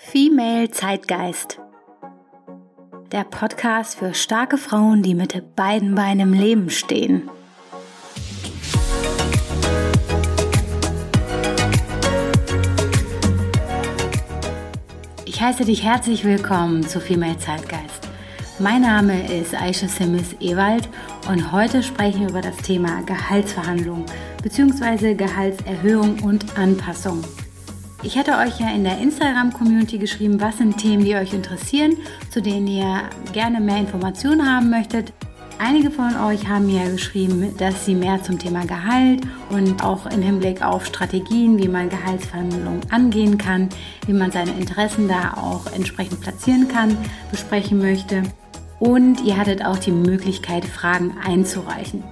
Female 0.00 0.70
Zeitgeist. 0.70 1.58
Der 3.10 3.24
Podcast 3.24 3.98
für 3.98 4.14
starke 4.14 4.56
Frauen, 4.56 5.02
die 5.02 5.14
mit 5.14 5.56
beiden 5.56 5.96
Beinen 5.96 6.20
im 6.20 6.32
Leben 6.32 6.70
stehen. 6.70 7.28
Ich 15.26 15.42
heiße 15.42 15.64
dich 15.64 15.82
herzlich 15.82 16.24
willkommen 16.24 16.86
zu 16.86 17.00
Female 17.00 17.36
Zeitgeist. 17.38 18.08
Mein 18.60 18.82
Name 18.82 19.30
ist 19.40 19.52
Aisha 19.54 19.88
Simis 19.88 20.36
Ewald 20.40 20.88
und 21.28 21.50
heute 21.50 21.82
sprechen 21.82 22.20
wir 22.20 22.28
über 22.30 22.40
das 22.40 22.56
Thema 22.58 23.02
Gehaltsverhandlung 23.02 24.06
bzw. 24.44 25.14
Gehaltserhöhung 25.14 26.20
und 26.22 26.56
Anpassung. 26.56 27.22
Ich 28.04 28.16
hatte 28.16 28.38
euch 28.38 28.60
ja 28.60 28.70
in 28.70 28.84
der 28.84 28.98
Instagram-Community 28.98 29.98
geschrieben, 29.98 30.40
was 30.40 30.58
sind 30.58 30.78
Themen, 30.78 31.04
die 31.04 31.16
euch 31.16 31.32
interessieren, 31.32 31.96
zu 32.30 32.40
denen 32.40 32.68
ihr 32.68 33.02
gerne 33.32 33.60
mehr 33.60 33.78
Informationen 33.78 34.46
haben 34.48 34.70
möchtet. 34.70 35.12
Einige 35.58 35.90
von 35.90 36.16
euch 36.16 36.46
haben 36.46 36.66
mir 36.66 36.88
geschrieben, 36.88 37.56
dass 37.58 37.84
sie 37.84 37.96
mehr 37.96 38.22
zum 38.22 38.38
Thema 38.38 38.64
Gehalt 38.64 39.22
und 39.50 39.82
auch 39.82 40.06
im 40.06 40.22
Hinblick 40.22 40.62
auf 40.62 40.86
Strategien, 40.86 41.58
wie 41.58 41.66
man 41.66 41.88
Gehaltsverhandlungen 41.88 42.88
angehen 42.90 43.36
kann, 43.36 43.68
wie 44.06 44.12
man 44.12 44.30
seine 44.30 44.52
Interessen 44.52 45.08
da 45.08 45.34
auch 45.34 45.66
entsprechend 45.72 46.20
platzieren 46.20 46.68
kann, 46.68 46.96
besprechen 47.32 47.78
möchte. 47.78 48.22
Und 48.78 49.24
ihr 49.24 49.36
hattet 49.36 49.64
auch 49.64 49.78
die 49.78 49.90
Möglichkeit, 49.90 50.64
Fragen 50.64 51.16
einzureichen. 51.26 52.04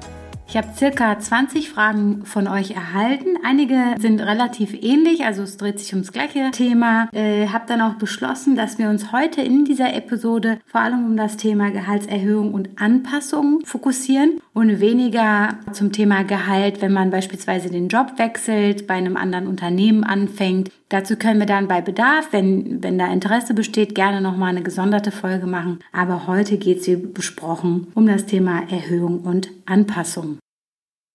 Ich 0.48 0.56
habe 0.56 0.68
circa 0.77 1.18
20 1.18 1.70
Fragen 1.70 2.24
von 2.24 2.46
euch 2.46 2.70
erhalten. 2.70 3.37
Einige 3.45 3.96
sind 3.98 4.20
relativ 4.20 4.74
ähnlich, 4.80 5.24
also 5.24 5.42
es 5.42 5.56
dreht 5.56 5.80
sich 5.80 5.92
ums 5.92 6.12
gleiche 6.12 6.50
Thema. 6.52 7.09
Äh, 7.12 7.48
habe 7.48 7.64
dann 7.66 7.80
auch 7.80 7.95
beschlossen, 7.95 8.54
dass 8.54 8.78
wir 8.78 8.88
uns 8.88 9.10
heute 9.10 9.42
in 9.42 9.64
dieser 9.64 9.92
Episode 9.92 10.59
vor 10.65 10.82
allem 10.82 11.04
um 11.04 11.16
das 11.16 11.37
Thema 11.37 11.71
Gehaltserhöhung 11.71 12.54
und 12.54 12.80
Anpassung 12.80 13.62
fokussieren 13.65 14.40
und 14.54 14.80
weniger 14.80 15.59
zum 15.73 15.90
Thema 15.90 16.23
Gehalt, 16.23 16.80
wenn 16.80 16.93
man 16.93 17.10
beispielsweise 17.10 17.68
den 17.68 17.88
Job 17.88 18.12
wechselt, 18.16 18.87
bei 18.87 18.95
einem 18.95 19.16
anderen 19.16 19.49
Unternehmen 19.49 20.04
anfängt. 20.04 20.71
Dazu 20.88 21.16
können 21.16 21.40
wir 21.40 21.46
dann 21.46 21.66
bei 21.66 21.80
Bedarf, 21.80 22.29
wenn, 22.32 22.82
wenn 22.82 22.98
da 22.98 23.12
Interesse 23.12 23.54
besteht, 23.54 23.95
gerne 23.95 24.20
nochmal 24.20 24.51
eine 24.51 24.62
gesonderte 24.62 25.10
Folge 25.10 25.46
machen. 25.46 25.80
Aber 25.93 26.28
heute 26.28 26.59
geht 26.59 26.78
es, 26.78 26.87
wie 26.87 26.96
besprochen, 26.96 27.88
um 27.95 28.06
das 28.06 28.26
Thema 28.26 28.70
Erhöhung 28.70 29.20
und 29.20 29.51
Anpassung. 29.66 30.38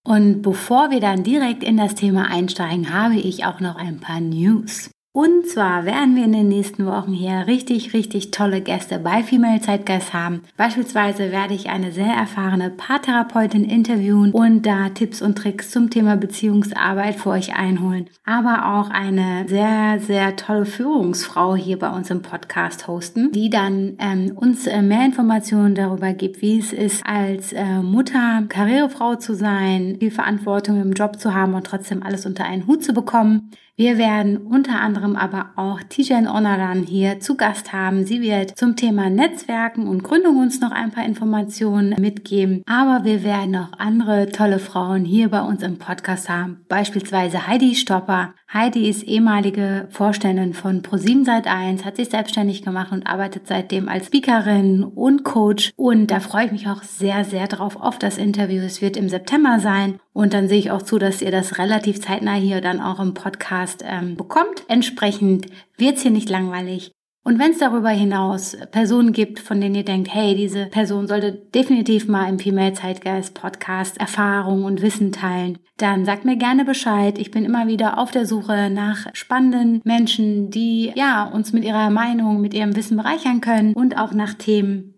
Und 0.05 0.41
bevor 0.41 0.91
wir 0.91 1.00
dann 1.00 1.23
direkt 1.23 1.63
in 1.63 1.78
das 1.78 1.95
Thema 1.95 2.30
einsteigen, 2.30 2.94
habe 2.94 3.16
ich 3.16 3.45
auch 3.45 3.59
noch 3.59 3.75
ein 3.75 4.00
paar 4.00 4.19
News. 4.19 4.89
Und 5.14 5.45
zwar 5.45 5.84
werden 5.84 6.16
wir 6.16 6.23
in 6.23 6.31
den 6.31 6.48
nächsten 6.48 6.86
Wochen 6.86 7.12
hier 7.12 7.45
richtig, 7.45 7.94
richtig 7.94 8.31
tolle 8.31 8.62
Gäste 8.62 8.98
bei 8.98 9.23
Female 9.23 9.59
Zeitgeist 9.59 10.14
haben. 10.14 10.44
Beispielsweise 10.56 11.34
werde 11.34 11.53
ich 11.53 11.70
eine 11.70 11.92
sehr 11.92 12.14
erfahrene 12.14 12.70
Paartherapeutin 12.70 13.66
interviewen 13.66 14.31
und 14.31 14.66
da 14.66 14.88
Tipps 14.88 15.22
und 15.22 15.38
Tricks 15.38 15.70
zum 15.70 15.90
Thema 15.90 16.16
Beziehungsarbeit 16.16 17.16
für 17.16 17.31
euch 17.31 17.53
einholen. 17.53 18.09
Aber 18.23 18.73
auch 18.73 18.90
eine 18.90 19.50
sehr, 19.50 20.00
sehr 20.00 20.38
tolle 20.38 20.66
Führungsfrau 20.66 21.58
hier 21.58 21.78
bei 21.78 21.90
uns 21.90 22.09
im 22.09 22.22
Podcast 22.22 22.88
hosten, 22.88 23.34
die 23.34 23.50
dann 23.50 23.98
ähm, 24.00 24.31
uns 24.38 24.66
äh, 24.66 24.81
mehr 24.81 25.03
Informationen 25.03 25.75
darüber 25.75 26.14
gibt, 26.14 26.42
wie 26.42 26.58
es 26.58 26.72
ist, 26.72 27.06
als 27.06 27.52
äh, 27.52 27.81
Mutter, 27.81 28.44
Karrierefrau 28.48 29.16
zu 29.16 29.36
sein, 29.36 29.98
viel 30.00 30.12
Verantwortung 30.12 30.80
im 30.80 30.94
Job 30.94 31.20
zu 31.20 31.34
haben 31.34 31.53
und 31.53 31.68
trotzdem 31.68 32.02
alles 32.02 32.25
unter 32.25 32.46
einen 32.46 32.66
Hut 32.66 32.81
zu 32.81 32.94
bekommen. 32.94 33.52
Wir 33.77 33.97
werden 33.97 34.38
unter 34.38 34.80
anderem 34.80 35.16
aber 35.16 35.52
auch 35.55 35.81
Tijan 35.81 36.27
Onaran 36.27 36.83
hier 36.83 37.19
zu 37.19 37.36
Gast 37.36 37.73
haben. 37.73 38.05
Sie 38.05 38.22
wird 38.22 38.58
zum 38.58 38.75
Thema 38.75 39.09
Netzwerken 39.09 39.88
und 39.88 40.03
Gründung 40.03 40.38
uns 40.38 40.59
noch 40.59 40.72
ein 40.72 40.91
paar 40.91 41.05
Informationen 41.05 41.95
mitgeben. 42.00 42.61
Aber 42.67 43.05
wir 43.05 43.23
werden 43.23 43.56
auch 43.56 43.72
andere 43.79 44.29
tolle 44.29 44.59
Frauen 44.59 45.06
hier 45.06 45.29
bei 45.29 45.41
uns 45.41 45.63
im 45.63 45.78
Podcast 45.78 46.29
haben. 46.29 46.66
Beispielsweise 46.68 47.47
Heidi 47.47 47.73
Stopper. 47.75 48.35
Heidi 48.53 48.89
ist 48.89 49.03
ehemalige 49.03 49.88
Vorständin 49.91 50.53
von 50.53 50.81
ProSieben 50.81 51.23
Seit 51.23 51.47
1, 51.47 51.85
hat 51.85 51.95
sich 51.95 52.09
selbstständig 52.09 52.63
gemacht 52.63 52.91
und 52.91 53.07
arbeitet 53.07 53.47
seitdem 53.47 53.88
als 53.88 54.07
Speakerin 54.07 54.84
und 54.84 55.23
Coach. 55.23 55.72
Und 55.78 56.07
da 56.07 56.19
freue 56.19 56.47
ich 56.47 56.51
mich 56.51 56.67
auch 56.67 56.84
sehr, 56.84 57.23
sehr 57.23 57.47
drauf 57.47 57.78
auf 57.78 57.97
das 57.97 58.17
Interview. 58.17 58.61
Es 58.61 58.81
wird 58.81 58.97
im 58.97 59.07
September 59.07 59.61
sein. 59.61 60.01
Und 60.11 60.34
dann 60.34 60.50
sehe 60.50 60.59
ich 60.59 60.69
auch 60.69 60.81
zu, 60.81 61.00
dass 61.00 61.22
ihr 61.22 61.31
das 61.31 61.59
relativ 61.59 62.01
zeitnah 62.01 62.34
hier 62.34 62.59
dann 62.59 62.81
auch 62.81 63.00
im 63.00 63.13
Podcast 63.13 63.85
ähm, 63.88 64.17
bekommt. 64.17 64.66
Entsprechend 64.67 65.45
wird's 65.78 66.01
hier 66.01 66.11
nicht 66.11 66.29
langweilig. 66.29 66.91
Und 67.24 67.38
wenn 67.38 67.52
es 67.52 67.59
darüber 67.59 67.90
hinaus 67.90 68.58
Personen 68.72 69.14
gibt, 69.14 69.40
von 69.40 69.62
denen 69.62 69.76
ihr 69.76 69.86
denkt, 69.86 70.12
hey, 70.12 70.34
diese 70.36 70.66
Person 70.66 71.08
sollte 71.08 71.32
definitiv 71.32 72.08
mal 72.08 72.28
im 72.28 72.40
Female 72.40 72.74
Zeitgeist 72.74 73.36
Podcast 73.36 74.00
Erfahrung 74.00 74.64
und 74.64 74.82
Wissen 74.82 75.12
teilen, 75.12 75.59
dann 75.78 76.04
sagt 76.04 76.26
mir 76.26 76.36
gerne 76.36 76.66
Bescheid. 76.66 77.20
Ich 77.20 77.30
bin 77.30 77.46
immer 77.46 77.68
wieder 77.68 78.00
auf 78.00 78.09
der 78.09 78.26
Suche 78.26 78.72
nach 78.72 79.06
spannenden 79.14 79.82
Menschen, 79.84 80.50
die 80.50 80.92
ja 80.96 81.26
uns 81.26 81.54
mit 81.54 81.64
ihrer 81.64 81.92
Meinung, 81.92 82.42
mit 82.42 82.56
ihrem 82.56 82.76
Wissen 82.76 82.98
bereichern 82.98 83.40
können 83.40 83.74
und 83.74 84.00
auch 84.00 84.14
nach 84.14 84.34
Themen. 84.34 84.96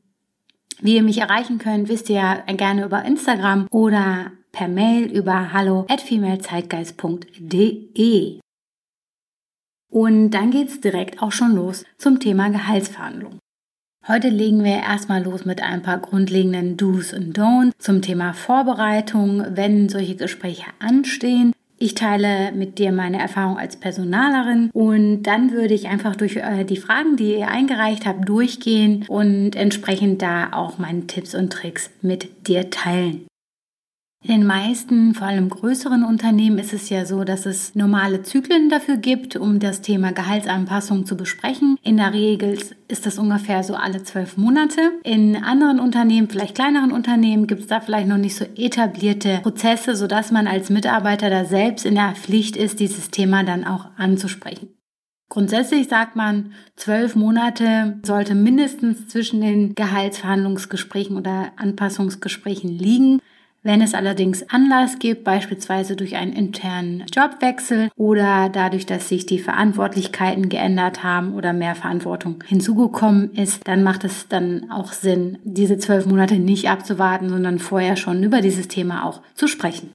Wie 0.80 0.96
ihr 0.96 1.04
mich 1.04 1.20
erreichen 1.20 1.60
könnt, 1.60 1.90
wisst 1.90 2.10
ihr 2.10 2.16
ja 2.16 2.36
gerne 2.56 2.86
über 2.86 3.04
Instagram 3.04 3.68
oder 3.70 4.32
per 4.54 4.70
Mail 4.70 5.12
über 5.12 5.52
hallo 5.52 5.86
at 5.90 6.00
femalezeitgeist.de. 6.02 8.43
Und 9.94 10.32
dann 10.32 10.50
geht's 10.50 10.82
direkt 10.82 11.22
auch 11.22 11.32
schon 11.32 11.54
los 11.54 11.86
zum 12.00 12.20
Thema 12.20 12.50
Gehaltsverhandlung. 12.50 13.38
Heute 14.08 14.30
legen 14.30 14.64
wir 14.64 14.78
erstmal 14.78 15.24
los 15.24 15.46
mit 15.46 15.62
ein 15.62 15.84
paar 15.84 16.00
grundlegenden 16.00 16.78
Do's 16.78 17.14
und 17.14 17.38
Don'ts 17.38 17.74
zum 17.78 18.02
Thema 18.02 18.34
Vorbereitung, 18.34 19.44
wenn 19.52 19.90
solche 19.90 20.16
Gespräche 20.16 20.66
anstehen. 20.80 21.54
Ich 21.78 21.94
teile 21.94 22.52
mit 22.54 22.80
dir 22.80 22.92
meine 22.92 23.20
Erfahrung 23.20 23.60
als 23.60 23.76
Personalerin 23.76 24.72
und 24.74 25.24
dann 25.24 25.52
würde 25.52 25.76
ich 25.76 25.88
einfach 25.88 26.16
durch 26.16 26.38
äh, 26.38 26.64
die 26.64 26.78
Fragen, 26.78 27.16
die 27.16 27.36
ihr 27.36 27.50
eingereicht 27.50 28.08
habt, 28.08 28.28
durchgehen 28.28 29.06
und 29.08 29.56
entsprechend 29.56 30.24
da 30.24 30.54
auch 30.54 30.80
meine 30.80 31.06
Tipps 31.06 31.36
und 31.36 31.54
Tricks 31.54 31.92
mit 32.02 32.48
dir 32.48 32.72
teilen. 32.72 33.28
In 34.26 34.40
den 34.40 34.48
meisten, 34.48 35.14
vor 35.14 35.28
allem 35.28 35.50
größeren 35.50 36.06
Unternehmen 36.06 36.58
ist 36.58 36.72
es 36.72 36.90
ja 36.90 37.06
so, 37.06 37.26
dass 37.26 37.46
es 37.46 37.76
normale 37.76 38.24
Zyklen 38.24 38.70
dafür 38.70 38.96
gibt, 38.96 39.36
um 39.36 39.60
das 39.60 39.82
Thema 39.82 40.14
Gehaltsanpassung 40.14 41.06
zu 41.06 41.18
besprechen. 41.18 41.78
In 41.84 41.98
der 41.98 42.14
Regel 42.14 42.58
ist 42.88 43.06
das 43.06 43.18
ungefähr 43.18 43.64
so 43.64 43.76
alle 43.76 44.02
zwölf 44.04 44.38
Monate. 44.38 44.80
In 45.04 45.36
anderen 45.36 45.82
Unternehmen, 45.82 46.30
vielleicht 46.30 46.56
kleineren 46.56 46.94
Unternehmen, 46.94 47.48
gibt 47.48 47.64
es 47.64 47.68
da 47.68 47.82
vielleicht 47.82 48.08
noch 48.08 48.18
nicht 48.18 48.36
so 48.36 48.46
etablierte 48.56 49.40
Prozesse, 49.44 49.98
sodass 49.98 50.32
man 50.32 50.48
als 50.48 50.70
Mitarbeiter 50.70 51.30
da 51.30 51.44
selbst 51.44 51.86
in 51.86 51.96
der 51.96 52.16
Pflicht 52.16 52.56
ist, 52.56 52.80
dieses 52.80 53.12
Thema 53.12 53.44
dann 53.44 53.66
auch 53.66 53.88
anzusprechen. 53.98 54.70
Grundsätzlich 55.28 55.90
sagt 55.90 56.16
man, 56.16 56.54
zwölf 56.78 57.16
Monate 57.16 58.00
sollte 58.06 58.36
mindestens 58.36 59.08
zwischen 59.08 59.42
den 59.42 59.76
Gehaltsverhandlungsgesprächen 59.76 61.18
oder 61.18 61.52
Anpassungsgesprächen 61.58 62.70
liegen. 62.70 63.20
Wenn 63.66 63.82
es 63.82 63.94
allerdings 63.94 64.44
Anlass 64.50 65.00
gibt, 65.00 65.24
beispielsweise 65.24 65.96
durch 65.96 66.18
einen 66.18 66.34
internen 66.34 67.06
Jobwechsel 67.14 67.90
oder 67.96 68.50
dadurch, 68.50 68.86
dass 68.86 69.08
sich 69.08 69.26
die 69.26 69.40
Verantwortlichkeiten 69.40 70.50
geändert 70.50 71.02
haben 71.02 71.34
oder 71.34 71.54
mehr 71.54 71.74
Verantwortung 71.74 72.44
hinzugekommen 72.46 73.32
ist, 73.32 73.66
dann 73.66 73.82
macht 73.82 74.04
es 74.04 74.28
dann 74.28 74.70
auch 74.70 74.92
Sinn, 74.92 75.38
diese 75.46 75.78
zwölf 75.78 76.06
Monate 76.06 76.40
nicht 76.40 76.70
abzuwarten, 76.70 77.30
sondern 77.30 77.58
vorher 77.60 77.96
schon 77.96 78.22
über 78.22 78.42
dieses 78.42 78.68
Thema 78.68 79.06
auch 79.06 79.22
zu 79.34 79.48
sprechen. 79.48 79.94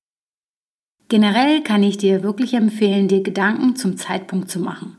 Generell 1.09 1.63
kann 1.63 1.83
ich 1.83 1.99
dir 1.99 2.23
wirklich 2.23 2.55
empfehlen, 2.55 3.09
dir 3.09 3.23
Gedanken 3.23 3.77
zum 3.77 3.99
Zeitpunkt 3.99 4.51
zu 4.51 4.61
machen. 4.61 4.98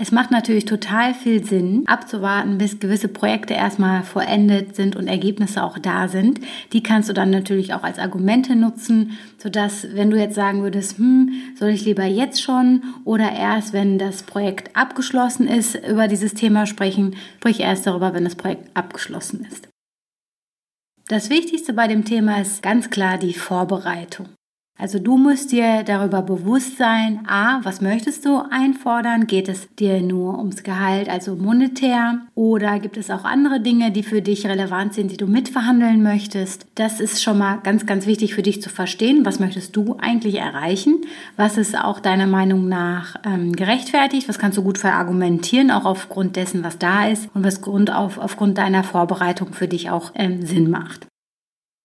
Es 0.00 0.12
macht 0.12 0.30
natürlich 0.30 0.64
total 0.64 1.12
viel 1.12 1.44
Sinn, 1.44 1.82
abzuwarten, 1.86 2.56
bis 2.56 2.78
gewisse 2.78 3.08
Projekte 3.08 3.54
erstmal 3.54 4.04
vollendet 4.04 4.76
sind 4.76 4.94
und 4.94 5.08
Ergebnisse 5.08 5.64
auch 5.64 5.76
da 5.76 6.06
sind. 6.06 6.38
Die 6.72 6.84
kannst 6.84 7.08
du 7.08 7.12
dann 7.12 7.30
natürlich 7.30 7.74
auch 7.74 7.82
als 7.82 7.98
Argumente 7.98 8.54
nutzen, 8.54 9.18
sodass, 9.38 9.88
wenn 9.94 10.10
du 10.10 10.16
jetzt 10.16 10.36
sagen 10.36 10.62
würdest, 10.62 10.98
hm, 10.98 11.32
soll 11.58 11.70
ich 11.70 11.84
lieber 11.84 12.04
jetzt 12.04 12.40
schon 12.40 12.84
oder 13.04 13.32
erst, 13.32 13.72
wenn 13.72 13.98
das 13.98 14.22
Projekt 14.22 14.76
abgeschlossen 14.76 15.48
ist, 15.48 15.74
über 15.74 16.06
dieses 16.06 16.32
Thema 16.34 16.66
sprechen, 16.66 17.16
sprich 17.38 17.58
erst 17.58 17.84
darüber, 17.88 18.14
wenn 18.14 18.22
das 18.22 18.36
Projekt 18.36 18.70
abgeschlossen 18.76 19.44
ist. 19.50 19.68
Das 21.08 21.28
Wichtigste 21.28 21.72
bei 21.72 21.88
dem 21.88 22.04
Thema 22.04 22.40
ist 22.40 22.62
ganz 22.62 22.90
klar 22.90 23.18
die 23.18 23.34
Vorbereitung. 23.34 24.28
Also 24.80 25.00
du 25.00 25.16
musst 25.16 25.50
dir 25.50 25.82
darüber 25.82 26.22
bewusst 26.22 26.78
sein, 26.78 27.26
a, 27.26 27.58
was 27.64 27.80
möchtest 27.80 28.24
du 28.24 28.40
einfordern? 28.48 29.26
Geht 29.26 29.48
es 29.48 29.66
dir 29.74 30.00
nur 30.00 30.38
ums 30.38 30.62
Gehalt, 30.62 31.08
also 31.08 31.34
monetär? 31.34 32.20
Oder 32.36 32.78
gibt 32.78 32.96
es 32.96 33.10
auch 33.10 33.24
andere 33.24 33.58
Dinge, 33.58 33.90
die 33.90 34.04
für 34.04 34.22
dich 34.22 34.46
relevant 34.46 34.94
sind, 34.94 35.10
die 35.10 35.16
du 35.16 35.26
mitverhandeln 35.26 36.00
möchtest? 36.04 36.66
Das 36.76 37.00
ist 37.00 37.20
schon 37.20 37.38
mal 37.38 37.58
ganz, 37.64 37.86
ganz 37.86 38.06
wichtig 38.06 38.34
für 38.34 38.42
dich 38.42 38.62
zu 38.62 38.70
verstehen. 38.70 39.26
Was 39.26 39.40
möchtest 39.40 39.74
du 39.74 39.96
eigentlich 39.98 40.36
erreichen? 40.36 40.98
Was 41.36 41.58
ist 41.58 41.76
auch 41.76 41.98
deiner 41.98 42.28
Meinung 42.28 42.68
nach 42.68 43.16
ähm, 43.24 43.56
gerechtfertigt? 43.56 44.28
Was 44.28 44.38
kannst 44.38 44.58
du 44.58 44.62
gut 44.62 44.78
verargumentieren, 44.78 45.72
auch 45.72 45.86
aufgrund 45.86 46.36
dessen, 46.36 46.62
was 46.62 46.78
da 46.78 47.08
ist 47.08 47.28
und 47.34 47.42
was 47.44 47.62
Grund 47.62 47.92
auf, 47.92 48.16
aufgrund 48.16 48.58
deiner 48.58 48.84
Vorbereitung 48.84 49.54
für 49.54 49.66
dich 49.66 49.90
auch 49.90 50.12
ähm, 50.14 50.46
Sinn 50.46 50.70
macht? 50.70 51.08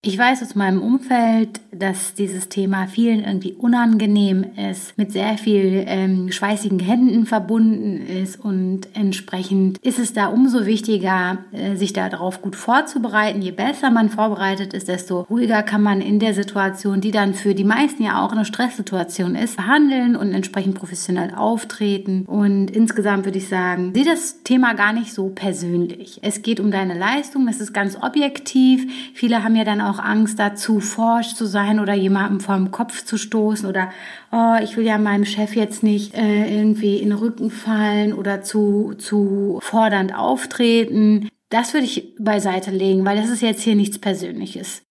Ich 0.05 0.17
weiß 0.17 0.41
aus 0.41 0.53
meinem 0.53 0.81
Umfeld, 0.81 1.61
dass 1.71 2.13
dieses 2.13 2.49
Thema 2.49 2.87
vielen 2.87 3.23
irgendwie 3.23 3.53
unangenehm 3.53 4.45
ist, 4.69 4.97
mit 4.97 5.13
sehr 5.13 5.37
viel 5.37 5.85
ähm, 5.87 6.29
schweißigen 6.29 6.79
Händen 6.79 7.25
verbunden 7.25 8.05
ist 8.05 8.37
und 8.37 8.81
entsprechend 8.95 9.77
ist 9.77 9.99
es 9.99 10.11
da 10.11 10.27
umso 10.27 10.65
wichtiger, 10.65 11.37
äh, 11.53 11.77
sich 11.77 11.93
darauf 11.93 12.41
gut 12.41 12.57
vorzubereiten. 12.57 13.41
Je 13.41 13.51
besser 13.51 13.91
man 13.91 14.09
vorbereitet 14.09 14.73
ist, 14.73 14.89
desto 14.89 15.21
ruhiger 15.21 15.63
kann 15.63 15.81
man 15.81 16.01
in 16.01 16.19
der 16.19 16.33
Situation, 16.33 16.99
die 16.99 17.11
dann 17.11 17.33
für 17.33 17.55
die 17.55 17.63
meisten 17.63 18.03
ja 18.03 18.25
auch 18.25 18.33
eine 18.33 18.43
Stresssituation 18.43 19.35
ist, 19.35 19.55
verhandeln 19.55 20.17
und 20.17 20.33
entsprechend 20.33 20.75
professionell 20.75 21.33
auftreten. 21.33 22.25
Und 22.25 22.71
insgesamt 22.71 23.23
würde 23.23 23.37
ich 23.37 23.47
sagen, 23.47 23.93
sieh 23.95 24.03
das 24.03 24.43
Thema 24.43 24.73
gar 24.73 24.91
nicht 24.91 25.13
so 25.13 25.29
persönlich. 25.29 26.19
Es 26.23 26.41
geht 26.41 26.59
um 26.59 26.71
deine 26.71 26.97
Leistung, 26.97 27.47
es 27.47 27.61
ist 27.61 27.73
ganz 27.73 27.97
objektiv. 28.01 28.85
Viele 29.13 29.45
haben 29.45 29.55
ja 29.55 29.63
dann 29.63 29.79
auch 29.79 29.92
auch 29.93 29.99
Angst 29.99 30.39
dazu, 30.39 30.79
forsch 30.79 31.35
zu 31.35 31.45
sein 31.45 31.79
oder 31.79 31.93
jemandem 31.93 32.39
vom 32.39 32.71
Kopf 32.71 33.05
zu 33.05 33.17
stoßen 33.17 33.67
oder 33.67 33.91
oh, 34.31 34.55
ich 34.63 34.75
will 34.77 34.85
ja 34.85 34.97
meinem 34.97 35.25
Chef 35.25 35.55
jetzt 35.55 35.83
nicht 35.83 36.15
äh, 36.15 36.55
irgendwie 36.57 36.97
in 36.97 37.09
den 37.09 37.17
Rücken 37.17 37.51
fallen 37.51 38.13
oder 38.13 38.41
zu, 38.41 38.93
zu 38.97 39.59
fordernd 39.61 40.15
auftreten. 40.15 41.29
Das 41.49 41.73
würde 41.73 41.85
ich 41.85 42.15
beiseite 42.17 42.71
legen, 42.71 43.05
weil 43.05 43.17
das 43.17 43.29
ist 43.29 43.41
jetzt 43.41 43.61
hier 43.61 43.75
nichts 43.75 43.99
Persönliches. 43.99 44.83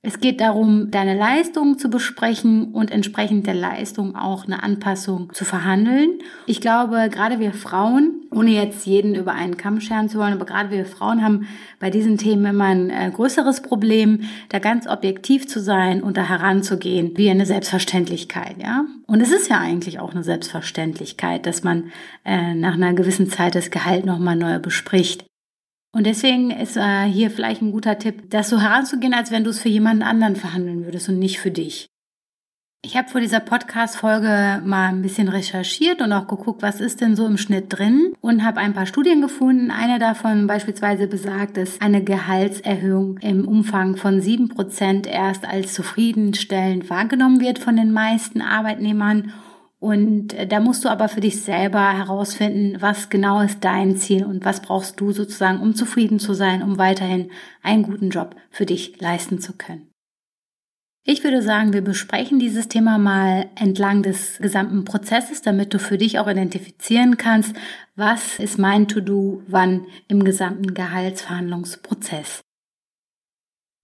Es 0.00 0.20
geht 0.20 0.40
darum, 0.40 0.92
deine 0.92 1.18
Leistung 1.18 1.76
zu 1.76 1.90
besprechen 1.90 2.72
und 2.72 2.92
entsprechend 2.92 3.48
der 3.48 3.54
Leistung 3.54 4.14
auch 4.14 4.44
eine 4.46 4.62
Anpassung 4.62 5.32
zu 5.34 5.44
verhandeln. 5.44 6.20
Ich 6.46 6.60
glaube, 6.60 7.08
gerade 7.10 7.40
wir 7.40 7.52
Frauen, 7.52 8.22
ohne 8.30 8.52
jetzt 8.52 8.86
jeden 8.86 9.16
über 9.16 9.32
einen 9.32 9.56
Kamm 9.56 9.80
scheren 9.80 10.08
zu 10.08 10.18
wollen, 10.18 10.34
aber 10.34 10.46
gerade 10.46 10.70
wir 10.70 10.86
Frauen 10.86 11.24
haben 11.24 11.48
bei 11.80 11.90
diesen 11.90 12.16
Themen 12.16 12.46
immer 12.46 12.66
ein 12.66 12.90
äh, 12.90 13.10
größeres 13.12 13.60
Problem, 13.60 14.20
da 14.50 14.60
ganz 14.60 14.86
objektiv 14.86 15.48
zu 15.48 15.60
sein 15.60 16.00
und 16.00 16.16
da 16.16 16.28
heranzugehen 16.28 17.16
wie 17.16 17.28
eine 17.28 17.44
Selbstverständlichkeit, 17.44 18.54
ja. 18.62 18.84
Und 19.08 19.20
es 19.20 19.32
ist 19.32 19.50
ja 19.50 19.58
eigentlich 19.58 19.98
auch 19.98 20.12
eine 20.12 20.22
Selbstverständlichkeit, 20.22 21.44
dass 21.44 21.64
man 21.64 21.90
äh, 22.24 22.54
nach 22.54 22.74
einer 22.74 22.94
gewissen 22.94 23.28
Zeit 23.28 23.56
das 23.56 23.72
Gehalt 23.72 24.06
nochmal 24.06 24.36
neu 24.36 24.60
bespricht. 24.60 25.24
Und 25.92 26.06
deswegen 26.06 26.50
ist 26.50 26.76
äh, 26.76 27.04
hier 27.04 27.30
vielleicht 27.30 27.62
ein 27.62 27.72
guter 27.72 27.98
Tipp, 27.98 28.30
das 28.30 28.50
so 28.50 28.60
heranzugehen, 28.60 29.14
als 29.14 29.30
wenn 29.30 29.44
du 29.44 29.50
es 29.50 29.60
für 29.60 29.68
jemanden 29.68 30.02
anderen 30.02 30.36
verhandeln 30.36 30.84
würdest 30.84 31.08
und 31.08 31.18
nicht 31.18 31.40
für 31.40 31.50
dich. 31.50 31.88
Ich 32.84 32.96
habe 32.96 33.08
vor 33.08 33.20
dieser 33.20 33.40
Podcast-Folge 33.40 34.62
mal 34.64 34.90
ein 34.90 35.02
bisschen 35.02 35.28
recherchiert 35.28 36.00
und 36.00 36.12
auch 36.12 36.28
geguckt, 36.28 36.62
was 36.62 36.80
ist 36.80 37.00
denn 37.00 37.16
so 37.16 37.26
im 37.26 37.36
Schnitt 37.36 37.66
drin 37.68 38.12
und 38.20 38.44
habe 38.44 38.60
ein 38.60 38.72
paar 38.72 38.86
Studien 38.86 39.20
gefunden. 39.20 39.72
Eine 39.72 39.98
davon 39.98 40.46
beispielsweise 40.46 41.08
besagt, 41.08 41.56
dass 41.56 41.80
eine 41.80 42.04
Gehaltserhöhung 42.04 43.18
im 43.18 43.48
Umfang 43.48 43.96
von 43.96 44.20
sieben 44.20 44.48
Prozent 44.48 45.08
erst 45.08 45.44
als 45.44 45.74
zufriedenstellend 45.74 46.88
wahrgenommen 46.88 47.40
wird 47.40 47.58
von 47.58 47.74
den 47.74 47.90
meisten 47.90 48.40
Arbeitnehmern 48.40 49.32
und 49.80 50.34
äh, 50.34 50.46
da 50.46 50.60
musst 50.60 50.84
du 50.84 50.88
aber 50.88 51.08
für 51.08 51.20
dich 51.20 51.42
selber 51.42 51.92
herausfinden, 51.96 52.80
was 52.80 53.10
genau 53.10 53.40
ist 53.40 53.64
dein 53.64 53.96
Ziel 53.96 54.24
und 54.24 54.44
was 54.44 54.60
brauchst 54.60 55.00
du 55.00 55.12
sozusagen, 55.12 55.60
um 55.60 55.74
zufrieden 55.74 56.18
zu 56.18 56.34
sein, 56.34 56.62
um 56.62 56.78
weiterhin 56.78 57.30
einen 57.62 57.84
guten 57.84 58.10
Job 58.10 58.34
für 58.50 58.66
dich 58.66 59.00
leisten 59.00 59.40
zu 59.40 59.52
können. 59.52 59.88
Ich 61.04 61.24
würde 61.24 61.40
sagen, 61.40 61.72
wir 61.72 61.80
besprechen 61.80 62.38
dieses 62.38 62.68
Thema 62.68 62.98
mal 62.98 63.48
entlang 63.54 64.02
des 64.02 64.38
gesamten 64.38 64.84
Prozesses, 64.84 65.40
damit 65.40 65.72
du 65.72 65.78
für 65.78 65.96
dich 65.96 66.18
auch 66.18 66.28
identifizieren 66.28 67.16
kannst, 67.16 67.56
was 67.96 68.38
ist 68.38 68.58
mein 68.58 68.88
To-Do 68.88 69.42
wann 69.46 69.86
im 70.08 70.22
gesamten 70.24 70.74
Gehaltsverhandlungsprozess. 70.74 72.42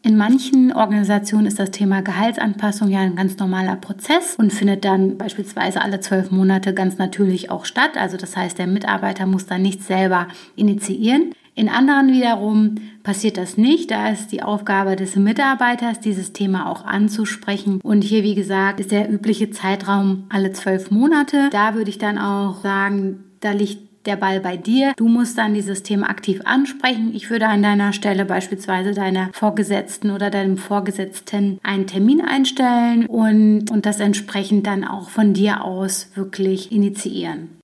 In 0.06 0.18
manchen 0.18 0.70
Organisationen 0.70 1.46
ist 1.46 1.58
das 1.58 1.70
Thema 1.70 2.02
Gehaltsanpassung 2.02 2.90
ja 2.90 3.00
ein 3.00 3.16
ganz 3.16 3.38
normaler 3.38 3.76
Prozess 3.76 4.34
und 4.36 4.52
findet 4.52 4.84
dann 4.84 5.16
beispielsweise 5.16 5.80
alle 5.80 5.98
zwölf 6.00 6.30
Monate 6.30 6.74
ganz 6.74 6.98
natürlich 6.98 7.50
auch 7.50 7.64
statt. 7.64 7.92
Also 7.96 8.18
das 8.18 8.36
heißt, 8.36 8.58
der 8.58 8.66
Mitarbeiter 8.66 9.24
muss 9.24 9.46
da 9.46 9.56
nichts 9.56 9.86
selber 9.86 10.28
initiieren. 10.56 11.32
In 11.54 11.70
anderen 11.70 12.12
wiederum 12.12 12.74
passiert 13.02 13.38
das 13.38 13.56
nicht. 13.56 13.90
Da 13.92 14.10
ist 14.10 14.30
die 14.30 14.42
Aufgabe 14.42 14.94
des 14.94 15.16
Mitarbeiters, 15.16 16.00
dieses 16.00 16.34
Thema 16.34 16.68
auch 16.70 16.84
anzusprechen. 16.84 17.80
Und 17.82 18.04
hier, 18.04 18.24
wie 18.24 18.34
gesagt, 18.34 18.80
ist 18.80 18.92
der 18.92 19.10
übliche 19.10 19.52
Zeitraum 19.52 20.24
alle 20.28 20.52
zwölf 20.52 20.90
Monate. 20.90 21.48
Da 21.50 21.74
würde 21.74 21.88
ich 21.88 21.98
dann 21.98 22.18
auch 22.18 22.60
sagen, 22.62 23.24
da 23.40 23.52
liegt 23.52 23.83
der 24.06 24.16
Ball 24.16 24.40
bei 24.40 24.56
dir. 24.56 24.92
Du 24.96 25.08
musst 25.08 25.38
dann 25.38 25.54
dieses 25.54 25.82
Thema 25.82 26.08
aktiv 26.08 26.40
ansprechen. 26.44 27.12
Ich 27.14 27.30
würde 27.30 27.48
an 27.48 27.62
deiner 27.62 27.92
Stelle 27.92 28.24
beispielsweise 28.24 28.92
deiner 28.92 29.30
Vorgesetzten 29.32 30.10
oder 30.10 30.30
deinem 30.30 30.56
Vorgesetzten 30.56 31.58
einen 31.62 31.86
Termin 31.86 32.20
einstellen 32.20 33.06
und, 33.06 33.70
und 33.70 33.86
das 33.86 34.00
entsprechend 34.00 34.66
dann 34.66 34.84
auch 34.84 35.10
von 35.10 35.34
dir 35.34 35.64
aus 35.64 36.10
wirklich 36.14 36.72
initiieren. 36.72 37.63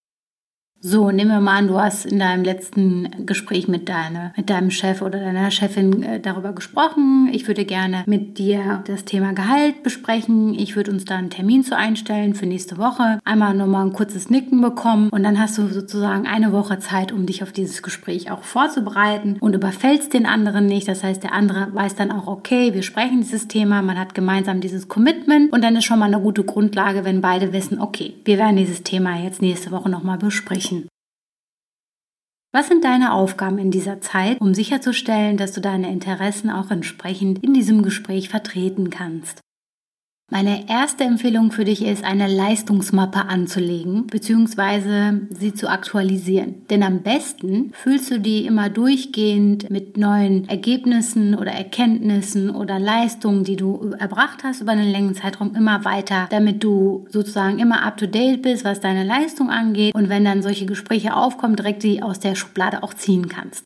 So, 0.82 1.10
nehmen 1.10 1.30
wir 1.30 1.40
mal 1.40 1.58
an, 1.58 1.68
du 1.68 1.78
hast 1.78 2.06
in 2.06 2.18
deinem 2.18 2.42
letzten 2.42 3.26
Gespräch 3.26 3.68
mit, 3.68 3.90
deine, 3.90 4.32
mit 4.34 4.48
deinem 4.48 4.70
Chef 4.70 5.02
oder 5.02 5.20
deiner 5.20 5.50
Chefin 5.50 6.02
äh, 6.02 6.20
darüber 6.20 6.54
gesprochen. 6.54 7.28
Ich 7.34 7.46
würde 7.46 7.66
gerne 7.66 8.02
mit 8.06 8.38
dir 8.38 8.82
das 8.86 9.04
Thema 9.04 9.34
Gehalt 9.34 9.82
besprechen. 9.82 10.58
Ich 10.58 10.76
würde 10.76 10.90
uns 10.90 11.04
da 11.04 11.18
einen 11.18 11.28
Termin 11.28 11.64
zu 11.64 11.76
einstellen 11.76 12.34
für 12.34 12.46
nächste 12.46 12.78
Woche. 12.78 13.18
Einmal 13.26 13.52
nochmal 13.52 13.84
ein 13.84 13.92
kurzes 13.92 14.30
Nicken 14.30 14.62
bekommen 14.62 15.10
und 15.10 15.22
dann 15.22 15.38
hast 15.38 15.58
du 15.58 15.68
sozusagen 15.68 16.26
eine 16.26 16.50
Woche 16.50 16.78
Zeit, 16.78 17.12
um 17.12 17.26
dich 17.26 17.42
auf 17.42 17.52
dieses 17.52 17.82
Gespräch 17.82 18.30
auch 18.30 18.44
vorzubereiten 18.44 19.36
und 19.38 19.54
überfällst 19.54 20.14
den 20.14 20.24
anderen 20.24 20.64
nicht. 20.64 20.88
Das 20.88 21.04
heißt, 21.04 21.22
der 21.22 21.34
andere 21.34 21.74
weiß 21.74 21.94
dann 21.96 22.10
auch, 22.10 22.26
okay, 22.26 22.72
wir 22.72 22.82
sprechen 22.82 23.20
dieses 23.20 23.48
Thema, 23.48 23.82
man 23.82 23.98
hat 23.98 24.14
gemeinsam 24.14 24.62
dieses 24.62 24.88
Commitment 24.88 25.52
und 25.52 25.62
dann 25.62 25.76
ist 25.76 25.84
schon 25.84 25.98
mal 25.98 26.06
eine 26.06 26.22
gute 26.22 26.42
Grundlage, 26.42 27.04
wenn 27.04 27.20
beide 27.20 27.52
wissen, 27.52 27.78
okay, 27.82 28.14
wir 28.24 28.38
werden 28.38 28.56
dieses 28.56 28.82
Thema 28.82 29.22
jetzt 29.22 29.42
nächste 29.42 29.72
Woche 29.72 29.90
nochmal 29.90 30.16
besprechen. 30.16 30.69
Was 32.52 32.66
sind 32.66 32.82
deine 32.84 33.12
Aufgaben 33.12 33.58
in 33.58 33.70
dieser 33.70 34.00
Zeit, 34.00 34.40
um 34.40 34.54
sicherzustellen, 34.54 35.36
dass 35.36 35.52
du 35.52 35.60
deine 35.60 35.90
Interessen 35.92 36.50
auch 36.50 36.72
entsprechend 36.72 37.44
in 37.44 37.54
diesem 37.54 37.82
Gespräch 37.82 38.28
vertreten 38.28 38.90
kannst? 38.90 39.40
Meine 40.32 40.68
erste 40.68 41.02
Empfehlung 41.02 41.50
für 41.50 41.64
dich 41.64 41.84
ist, 41.84 42.04
eine 42.04 42.28
Leistungsmappe 42.28 43.28
anzulegen 43.28 44.06
bzw. 44.06 45.26
sie 45.30 45.54
zu 45.54 45.68
aktualisieren. 45.68 46.66
Denn 46.70 46.84
am 46.84 47.02
besten 47.02 47.72
fühlst 47.74 48.12
du 48.12 48.20
die 48.20 48.46
immer 48.46 48.70
durchgehend 48.70 49.68
mit 49.70 49.96
neuen 49.96 50.48
Ergebnissen 50.48 51.34
oder 51.34 51.50
Erkenntnissen 51.50 52.50
oder 52.50 52.78
Leistungen, 52.78 53.42
die 53.42 53.56
du 53.56 53.92
erbracht 53.98 54.44
hast 54.44 54.60
über 54.60 54.70
einen 54.70 54.92
längeren 54.92 55.16
Zeitraum 55.16 55.56
immer 55.56 55.84
weiter, 55.84 56.28
damit 56.30 56.62
du 56.62 57.08
sozusagen 57.08 57.58
immer 57.58 57.82
up-to-date 57.84 58.40
bist, 58.40 58.64
was 58.64 58.78
deine 58.78 59.02
Leistung 59.02 59.50
angeht 59.50 59.96
und 59.96 60.08
wenn 60.10 60.24
dann 60.24 60.42
solche 60.42 60.64
Gespräche 60.64 61.16
aufkommen, 61.16 61.56
direkt 61.56 61.82
die 61.82 62.04
aus 62.04 62.20
der 62.20 62.36
Schublade 62.36 62.84
auch 62.84 62.94
ziehen 62.94 63.28
kannst. 63.28 63.64